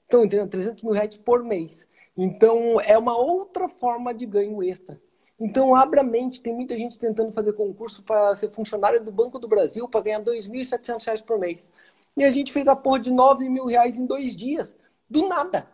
Estão 0.05 0.24
entendendo? 0.24 0.49
300 0.49 0.84
mil 0.84 0.93
reais 0.93 1.18
por 1.18 1.43
mês. 1.43 1.88
Então, 2.16 2.80
é 2.80 2.97
uma 2.97 3.18
outra 3.18 3.68
forma 3.68 4.14
de 4.14 4.26
ganho 4.26 4.62
extra. 4.62 4.97
Então, 5.41 5.74
abra 5.74 6.03
a 6.03 6.05
mente. 6.05 6.43
Tem 6.43 6.55
muita 6.55 6.76
gente 6.76 6.99
tentando 6.99 7.32
fazer 7.32 7.53
concurso 7.55 8.03
para 8.03 8.36
ser 8.36 8.51
funcionário 8.51 9.03
do 9.03 9.11
Banco 9.11 9.38
do 9.38 9.49
Brasil 9.49 9.88
para 9.88 10.03
ganhar 10.03 10.20
2.700 10.20 11.05
reais 11.05 11.22
por 11.22 11.38
mês. 11.38 11.68
E 12.16 12.24
a 12.24 12.30
gente 12.30 12.53
fez 12.53 12.66
a 12.68 12.76
porra 12.76 12.99
de 13.01 13.11
9 13.11 13.49
mil 13.49 13.64
reais 13.66 13.99
em 13.99 14.05
dois 14.05 14.36
dias. 14.36 14.76
Do 15.09 15.26
nada. 15.28 15.66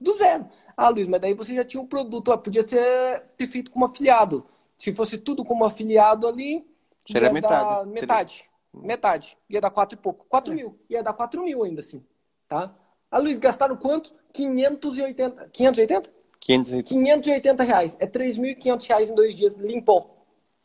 Do 0.00 0.14
zero. 0.14 0.48
Ah, 0.76 0.88
Luiz, 0.88 1.06
mas 1.06 1.20
daí 1.20 1.34
você 1.34 1.54
já 1.54 1.64
tinha 1.64 1.82
um 1.82 1.86
produto. 1.86 2.36
Podia 2.38 2.64
ter, 2.64 3.22
ter 3.36 3.46
feito 3.46 3.70
como 3.70 3.84
afiliado. 3.84 4.46
Se 4.78 4.92
fosse 4.94 5.18
tudo 5.18 5.44
como 5.44 5.64
afiliado 5.64 6.26
ali, 6.26 6.66
Seria 7.06 7.28
ia 7.28 7.32
metade. 7.32 7.52
dar 7.62 7.78
Seria- 7.80 7.92
metade. 7.92 8.50
Metade. 8.74 9.38
Ia 9.50 9.60
dar 9.60 9.70
quatro 9.70 9.98
e 9.98 10.00
pouco. 10.02 10.24
Quatro 10.28 10.54
mil. 10.54 10.78
Ia 10.88 11.02
dar 11.02 11.12
quatro 11.12 11.42
mil 11.44 11.62
ainda 11.62 11.80
assim. 11.82 12.02
Tá? 12.48 12.74
Ah, 13.10 13.18
Luiz, 13.18 13.38
gastaram 13.38 13.76
quanto? 13.76 14.14
580. 14.32 15.50
580? 15.52 16.10
500 16.42 16.72
e- 16.72 16.82
580 16.82 17.62
reais. 17.62 17.96
É 18.00 18.06
3.500 18.06 18.86
reais 18.86 19.10
em 19.10 19.14
dois 19.14 19.34
dias. 19.34 19.56
Limpo. 19.56 20.10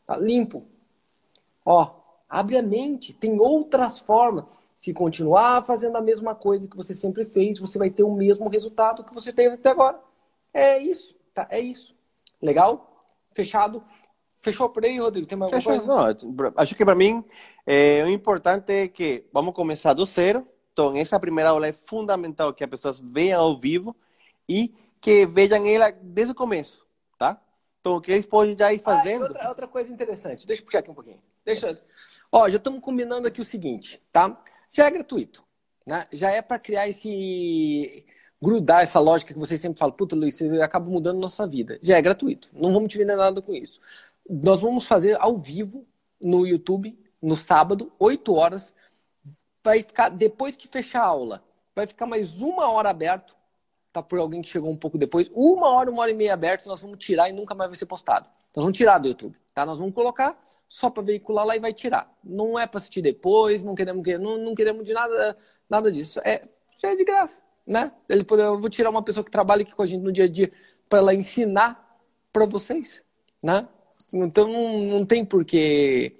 Tá? 0.04 0.16
Limpo. 0.16 0.64
Ó, 1.64 1.90
abre 2.28 2.58
a 2.58 2.62
mente. 2.62 3.12
Tem 3.12 3.38
outras 3.38 4.00
formas. 4.00 4.44
Se 4.76 4.92
continuar 4.92 5.64
fazendo 5.64 5.96
a 5.96 6.00
mesma 6.00 6.34
coisa 6.34 6.68
que 6.68 6.76
você 6.76 6.94
sempre 6.94 7.24
fez, 7.24 7.58
você 7.58 7.78
vai 7.78 7.90
ter 7.90 8.02
o 8.02 8.12
mesmo 8.12 8.48
resultado 8.48 9.04
que 9.04 9.14
você 9.14 9.32
teve 9.32 9.54
até 9.54 9.70
agora. 9.70 9.98
É 10.52 10.78
isso. 10.78 11.16
Tá? 11.32 11.46
É 11.50 11.60
isso. 11.60 11.96
Legal? 12.42 13.04
Fechado? 13.32 13.82
Fechou 14.40 14.68
por 14.68 14.84
aí, 14.84 14.98
Rodrigo? 14.98 15.26
Tem 15.26 15.38
mais 15.38 15.52
alguma 15.52 15.74
Fechou. 15.80 15.86
coisa? 15.86 16.22
Não, 16.22 16.52
acho 16.56 16.74
que 16.74 16.84
para 16.84 16.94
mim 16.94 17.24
é, 17.66 18.02
o 18.04 18.08
importante 18.08 18.72
é 18.72 18.88
que 18.88 19.24
vamos 19.32 19.54
começar 19.54 19.92
do 19.94 20.04
zero. 20.06 20.46
Então, 20.72 20.96
essa 20.96 21.18
primeira 21.18 21.50
aula 21.50 21.66
é 21.66 21.72
fundamental 21.72 22.52
que 22.52 22.62
as 22.62 22.70
pessoas 22.70 23.00
vejam 23.00 23.40
ao 23.40 23.56
vivo 23.56 23.96
e 24.48 24.72
que 25.00 25.26
vejam 25.26 25.64
ela 25.66 25.90
desde 25.90 26.32
o 26.32 26.34
começo, 26.34 26.86
tá? 27.18 27.40
Então, 27.80 27.96
o 27.96 28.00
que 28.00 28.10
eles 28.12 28.26
podem 28.26 28.56
já 28.56 28.72
ir 28.72 28.80
Ah, 28.80 28.82
fazendo. 28.84 29.22
outra, 29.22 29.48
outra 29.48 29.68
coisa 29.68 29.92
interessante, 29.92 30.46
deixa 30.46 30.62
eu 30.62 30.66
puxar 30.66 30.80
aqui 30.80 30.90
um 30.90 30.94
pouquinho. 30.94 31.22
Deixa. 31.44 31.80
Ó, 32.30 32.48
já 32.48 32.56
estamos 32.58 32.80
combinando 32.80 33.26
aqui 33.28 33.40
o 33.40 33.44
seguinte, 33.44 34.02
tá? 34.12 34.42
já 34.70 34.86
é 34.86 34.90
gratuito. 34.90 35.42
Né? 35.86 36.06
Já 36.12 36.30
é 36.30 36.42
para 36.42 36.58
criar 36.58 36.86
esse. 36.88 38.04
grudar 38.42 38.82
essa 38.82 39.00
lógica 39.00 39.32
que 39.32 39.38
vocês 39.40 39.58
sempre 39.60 39.78
falam, 39.78 39.94
puta, 39.96 40.14
Luiz, 40.14 40.34
você 40.36 40.60
acaba 40.60 40.90
mudando 40.90 41.18
nossa 41.18 41.46
vida. 41.46 41.78
Já 41.82 41.96
é 41.96 42.02
gratuito. 42.02 42.50
Não 42.52 42.72
vamos 42.72 42.90
te 42.92 42.98
vender 42.98 43.16
nada 43.16 43.40
com 43.40 43.54
isso. 43.54 43.80
Nós 44.28 44.60
vamos 44.60 44.86
fazer 44.86 45.16
ao 45.20 45.38
vivo 45.38 45.86
no 46.22 46.46
YouTube, 46.46 46.98
no 47.22 47.36
sábado, 47.36 47.90
8 47.98 48.34
horas. 48.34 48.74
Vai 49.64 49.82
ficar, 49.82 50.10
depois 50.10 50.56
que 50.56 50.68
fechar 50.68 51.00
a 51.02 51.06
aula, 51.06 51.42
vai 51.74 51.86
ficar 51.86 52.04
mais 52.06 52.40
uma 52.42 52.70
hora 52.70 52.90
aberto, 52.90 53.34
tá? 53.92 54.02
Por 54.02 54.18
alguém 54.18 54.42
que 54.42 54.48
chegou 54.48 54.70
um 54.70 54.76
pouco 54.76 54.98
depois. 54.98 55.30
Uma 55.34 55.68
hora, 55.68 55.90
uma 55.90 56.02
hora 56.02 56.10
e 56.10 56.14
meia 56.14 56.34
aberto, 56.34 56.66
nós 56.66 56.80
vamos 56.80 56.98
tirar 56.98 57.28
e 57.28 57.32
nunca 57.32 57.54
mais 57.54 57.70
vai 57.70 57.76
ser 57.76 57.86
postado. 57.86 58.28
Nós 58.54 58.64
vamos 58.64 58.76
tirar 58.76 58.98
do 58.98 59.08
YouTube, 59.08 59.36
tá? 59.54 59.64
Nós 59.64 59.78
vamos 59.78 59.94
colocar 59.94 60.38
só 60.68 60.90
para 60.90 61.02
veicular 61.02 61.46
lá 61.46 61.56
e 61.56 61.60
vai 61.60 61.72
tirar. 61.72 62.12
Não 62.22 62.58
é 62.58 62.66
para 62.66 62.78
assistir 62.78 63.02
depois, 63.02 63.62
não 63.62 63.74
queremos, 63.74 64.06
não, 64.20 64.38
não 64.38 64.54
queremos 64.54 64.84
de 64.84 64.92
nada, 64.92 65.36
nada 65.68 65.92
disso. 65.92 66.20
É, 66.24 66.42
já 66.76 66.90
é 66.90 66.96
de 66.96 67.04
graça, 67.04 67.42
né? 67.66 67.92
Ele 68.08 68.26
eu 68.28 68.60
vou 68.60 68.68
tirar 68.68 68.90
uma 68.90 69.02
pessoa 69.02 69.24
que 69.24 69.30
trabalha 69.30 69.62
aqui 69.62 69.74
com 69.74 69.82
a 69.82 69.86
gente 69.86 70.02
no 70.02 70.12
dia 70.12 70.24
a 70.24 70.28
dia 70.28 70.52
para 70.88 70.98
ela 71.00 71.14
ensinar 71.14 72.00
para 72.32 72.46
vocês, 72.46 73.04
né? 73.42 73.68
Então 74.12 74.46
não, 74.48 74.78
não 74.78 75.06
tem 75.06 75.24
porquê. 75.24 76.16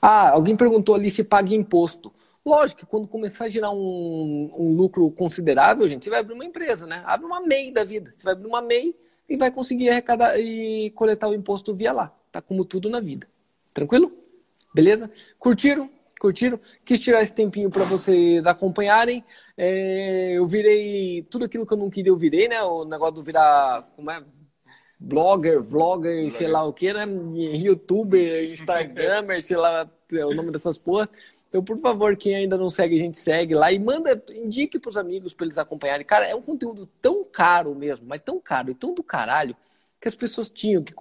Ah, 0.00 0.30
alguém 0.30 0.56
perguntou 0.56 0.94
ali 0.94 1.10
se 1.10 1.24
paga 1.24 1.54
imposto. 1.54 2.12
Lógico 2.44 2.80
que 2.80 2.86
quando 2.86 3.08
começar 3.08 3.46
a 3.46 3.48
gerar 3.48 3.70
um, 3.70 4.50
um, 4.54 4.74
lucro 4.74 5.10
considerável, 5.10 5.88
gente, 5.88 6.04
você 6.04 6.10
vai 6.10 6.20
abrir 6.20 6.34
uma 6.34 6.44
empresa, 6.44 6.86
né? 6.86 7.02
Abre 7.06 7.26
uma 7.26 7.40
MEI 7.40 7.72
da 7.72 7.84
vida. 7.84 8.12
Você 8.14 8.24
vai 8.24 8.34
abrir 8.34 8.46
uma 8.46 8.60
MEI 8.60 8.94
e 9.28 9.36
vai 9.36 9.50
conseguir 9.50 9.88
arrecadar 9.88 10.38
e 10.38 10.90
coletar 10.90 11.28
o 11.28 11.34
imposto 11.34 11.74
via 11.74 11.92
lá. 11.92 12.14
Tá 12.30 12.42
como 12.42 12.64
tudo 12.64 12.90
na 12.90 13.00
vida. 13.00 13.26
Tranquilo? 13.72 14.12
Beleza? 14.74 15.10
Curtiram? 15.38 15.88
Curtiram? 16.20 16.60
Quis 16.84 17.00
tirar 17.00 17.22
esse 17.22 17.32
tempinho 17.32 17.70
para 17.70 17.84
vocês 17.84 18.46
acompanharem. 18.46 19.24
É, 19.56 20.32
eu 20.36 20.44
virei 20.44 21.22
tudo 21.30 21.46
aquilo 21.46 21.66
que 21.66 21.72
eu 21.72 21.78
não 21.78 21.88
queria, 21.88 22.10
eu 22.10 22.16
virei, 22.16 22.46
né? 22.46 22.62
O 22.62 22.84
negócio 22.84 23.14
do 23.14 23.22
virar. 23.22 23.88
Como 23.96 24.10
é? 24.10 24.22
Blogger, 25.00 25.62
vlogger, 25.62 26.20
Blogger. 26.20 26.30
sei 26.30 26.46
lá 26.48 26.64
o 26.64 26.72
que, 26.72 26.92
né? 26.92 27.04
Youtuber, 27.56 28.50
Instagramer, 28.50 29.42
sei 29.42 29.56
lá 29.56 29.86
o 30.12 30.34
nome 30.34 30.50
dessas 30.50 30.78
porra. 30.78 31.08
Então, 31.54 31.62
por 31.62 31.78
favor, 31.78 32.16
quem 32.16 32.34
ainda 32.34 32.58
não 32.58 32.68
segue, 32.68 32.96
a 32.96 32.98
gente 33.04 33.16
segue 33.16 33.54
lá 33.54 33.70
e 33.70 33.78
manda, 33.78 34.20
indique 34.28 34.76
pros 34.76 34.96
amigos 34.96 35.32
para 35.32 35.46
eles 35.46 35.56
acompanharem. 35.56 36.04
Cara, 36.04 36.26
é 36.26 36.34
um 36.34 36.42
conteúdo 36.42 36.84
tão 37.00 37.22
caro 37.22 37.76
mesmo, 37.76 38.04
mas 38.08 38.18
tão 38.18 38.40
caro 38.40 38.72
e 38.72 38.74
tão 38.74 38.92
do 38.92 39.04
caralho 39.04 39.56
que 40.00 40.08
as 40.08 40.16
pessoas 40.16 40.50
tinham 40.50 40.82
que 40.82 40.92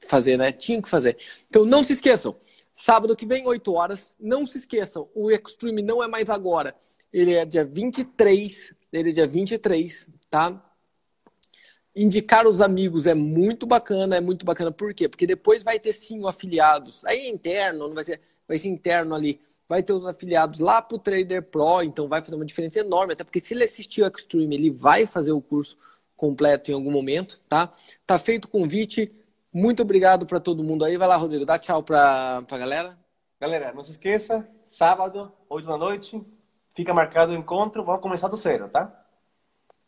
fazer, 0.00 0.38
né? 0.38 0.50
Tinham 0.50 0.80
que 0.80 0.88
fazer. 0.88 1.18
Então, 1.46 1.66
não 1.66 1.84
se 1.84 1.92
esqueçam. 1.92 2.34
Sábado 2.74 3.14
que 3.14 3.26
vem, 3.26 3.46
8 3.46 3.70
horas. 3.70 4.16
Não 4.18 4.46
se 4.46 4.56
esqueçam, 4.56 5.10
o 5.14 5.30
Extreme 5.30 5.82
não 5.82 6.02
é 6.02 6.08
mais 6.08 6.30
agora. 6.30 6.74
Ele 7.12 7.34
é 7.34 7.44
dia 7.44 7.62
23. 7.62 8.74
Ele 8.90 9.10
é 9.10 9.12
dia 9.12 9.26
23, 9.26 10.08
tá? 10.30 10.72
Indicar 11.94 12.46
os 12.46 12.62
amigos 12.62 13.06
é 13.06 13.12
muito 13.12 13.66
bacana, 13.66 14.16
é 14.16 14.22
muito 14.22 14.46
bacana. 14.46 14.72
Por 14.72 14.94
quê? 14.94 15.06
Porque 15.06 15.26
depois 15.26 15.62
vai 15.62 15.78
ter 15.78 15.92
sim 15.92 16.18
o 16.18 16.28
afiliados. 16.28 17.04
Aí 17.04 17.26
é 17.26 17.28
interno, 17.28 17.88
não 17.88 17.94
vai 17.94 18.04
ser, 18.04 18.22
vai 18.48 18.56
ser 18.56 18.68
interno 18.68 19.14
ali 19.14 19.38
vai 19.68 19.82
ter 19.82 19.92
os 19.92 20.06
afiliados 20.06 20.60
lá 20.60 20.82
para 20.82 20.96
o 20.96 20.98
Trader 20.98 21.42
Pro, 21.42 21.82
então 21.82 22.08
vai 22.08 22.22
fazer 22.22 22.36
uma 22.36 22.44
diferença 22.44 22.80
enorme, 22.80 23.12
até 23.12 23.24
porque 23.24 23.40
se 23.40 23.54
ele 23.54 23.64
assistir 23.64 24.02
o 24.02 24.06
Extreme, 24.06 24.54
ele 24.54 24.70
vai 24.70 25.06
fazer 25.06 25.32
o 25.32 25.40
curso 25.40 25.76
completo 26.16 26.70
em 26.70 26.74
algum 26.74 26.90
momento, 26.90 27.40
tá? 27.48 27.72
Tá 28.06 28.18
feito 28.18 28.44
o 28.44 28.48
convite. 28.48 29.12
Muito 29.52 29.82
obrigado 29.82 30.24
para 30.24 30.38
todo 30.38 30.62
mundo 30.62 30.84
aí. 30.84 30.96
Vai 30.96 31.08
lá, 31.08 31.16
Rodrigo, 31.16 31.44
dá 31.44 31.58
tchau 31.58 31.82
para 31.82 32.42
a 32.48 32.58
galera. 32.58 32.98
Galera, 33.40 33.72
não 33.72 33.82
se 33.82 33.90
esqueça, 33.90 34.48
sábado, 34.62 35.32
8 35.48 35.66
da 35.66 35.76
noite, 35.76 36.24
fica 36.74 36.94
marcado 36.94 37.32
o 37.32 37.34
encontro, 37.34 37.84
vamos 37.84 38.00
começar 38.00 38.28
do 38.28 38.36
zero, 38.36 38.68
tá? 38.68 39.02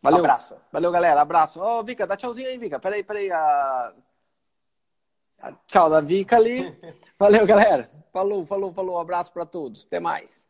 Valeu. 0.03 0.19
Um 0.19 0.21
abraço. 0.21 0.57
Valeu, 0.71 0.91
galera. 0.91 1.21
Abraço. 1.23 1.61
Ô, 1.61 1.79
oh, 1.79 1.83
Vika, 1.83 2.07
dá 2.07 2.15
tchauzinho 2.15 2.47
aí, 2.47 2.59
Vika. 2.59 2.79
Peraí, 2.79 3.03
peraí. 3.03 3.33
A... 3.33 3.95
Tchau 5.67 5.89
da 5.89 6.03
Vika 6.03 6.37
ali. 6.37 6.75
Valeu, 7.19 7.47
galera. 7.47 7.89
Falou, 8.15 8.47
falou, 8.47 8.73
falou. 8.73 8.97
Abraço 8.97 9.33
para 9.33 9.45
todos. 9.45 9.85
Até 9.85 9.99
mais. 9.99 10.49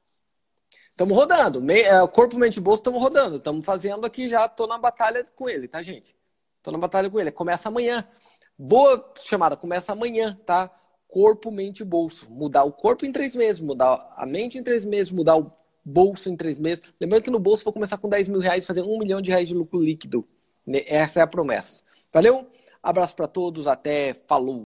Estamos 0.90 1.16
rodando. 1.16 1.62
Me... 1.62 1.80
É, 1.80 2.06
corpo, 2.06 2.36
mente 2.36 2.58
e 2.58 2.60
bolso, 2.60 2.80
estamos 2.80 3.00
rodando. 3.02 3.36
Estamos 3.36 3.64
fazendo 3.64 4.04
aqui 4.04 4.28
já. 4.28 4.44
Estou 4.44 4.66
na 4.66 4.76
batalha 4.76 5.24
com 5.34 5.48
ele, 5.48 5.66
tá, 5.66 5.82
gente? 5.82 6.14
Estou 6.58 6.70
na 6.70 6.78
batalha 6.78 7.08
com 7.08 7.18
ele. 7.18 7.32
Começa 7.32 7.70
amanhã. 7.70 8.06
Boa 8.58 9.14
chamada. 9.24 9.56
Começa 9.56 9.92
amanhã, 9.92 10.38
tá? 10.44 10.70
Corpo, 11.08 11.50
mente 11.50 11.80
e 11.80 11.84
bolso. 11.86 12.30
Mudar 12.30 12.64
o 12.64 12.72
corpo 12.72 13.06
em 13.06 13.12
três 13.12 13.34
meses, 13.34 13.62
mudar 13.62 14.12
a 14.14 14.26
mente 14.26 14.58
em 14.58 14.62
três 14.62 14.84
meses, 14.84 15.10
mudar 15.10 15.38
o 15.38 15.50
bolso 15.82 16.28
em 16.28 16.36
três 16.36 16.58
meses. 16.58 16.84
Lembrando 17.00 17.22
que 17.22 17.30
no 17.30 17.38
bolso 17.38 17.64
vou 17.64 17.72
começar 17.72 17.96
com 17.96 18.10
10 18.10 18.28
mil 18.28 18.40
reais, 18.40 18.66
fazer 18.66 18.82
um 18.82 18.98
milhão 18.98 19.22
de 19.22 19.30
reais 19.30 19.48
de 19.48 19.54
lucro 19.54 19.80
líquido. 19.80 20.28
Essa 20.68 21.20
é 21.20 21.22
a 21.22 21.26
promessa. 21.26 21.82
Valeu? 22.12 22.46
Abraço 22.82 23.16
para 23.16 23.26
todos. 23.26 23.66
Até. 23.66 24.12
Falou. 24.12 24.64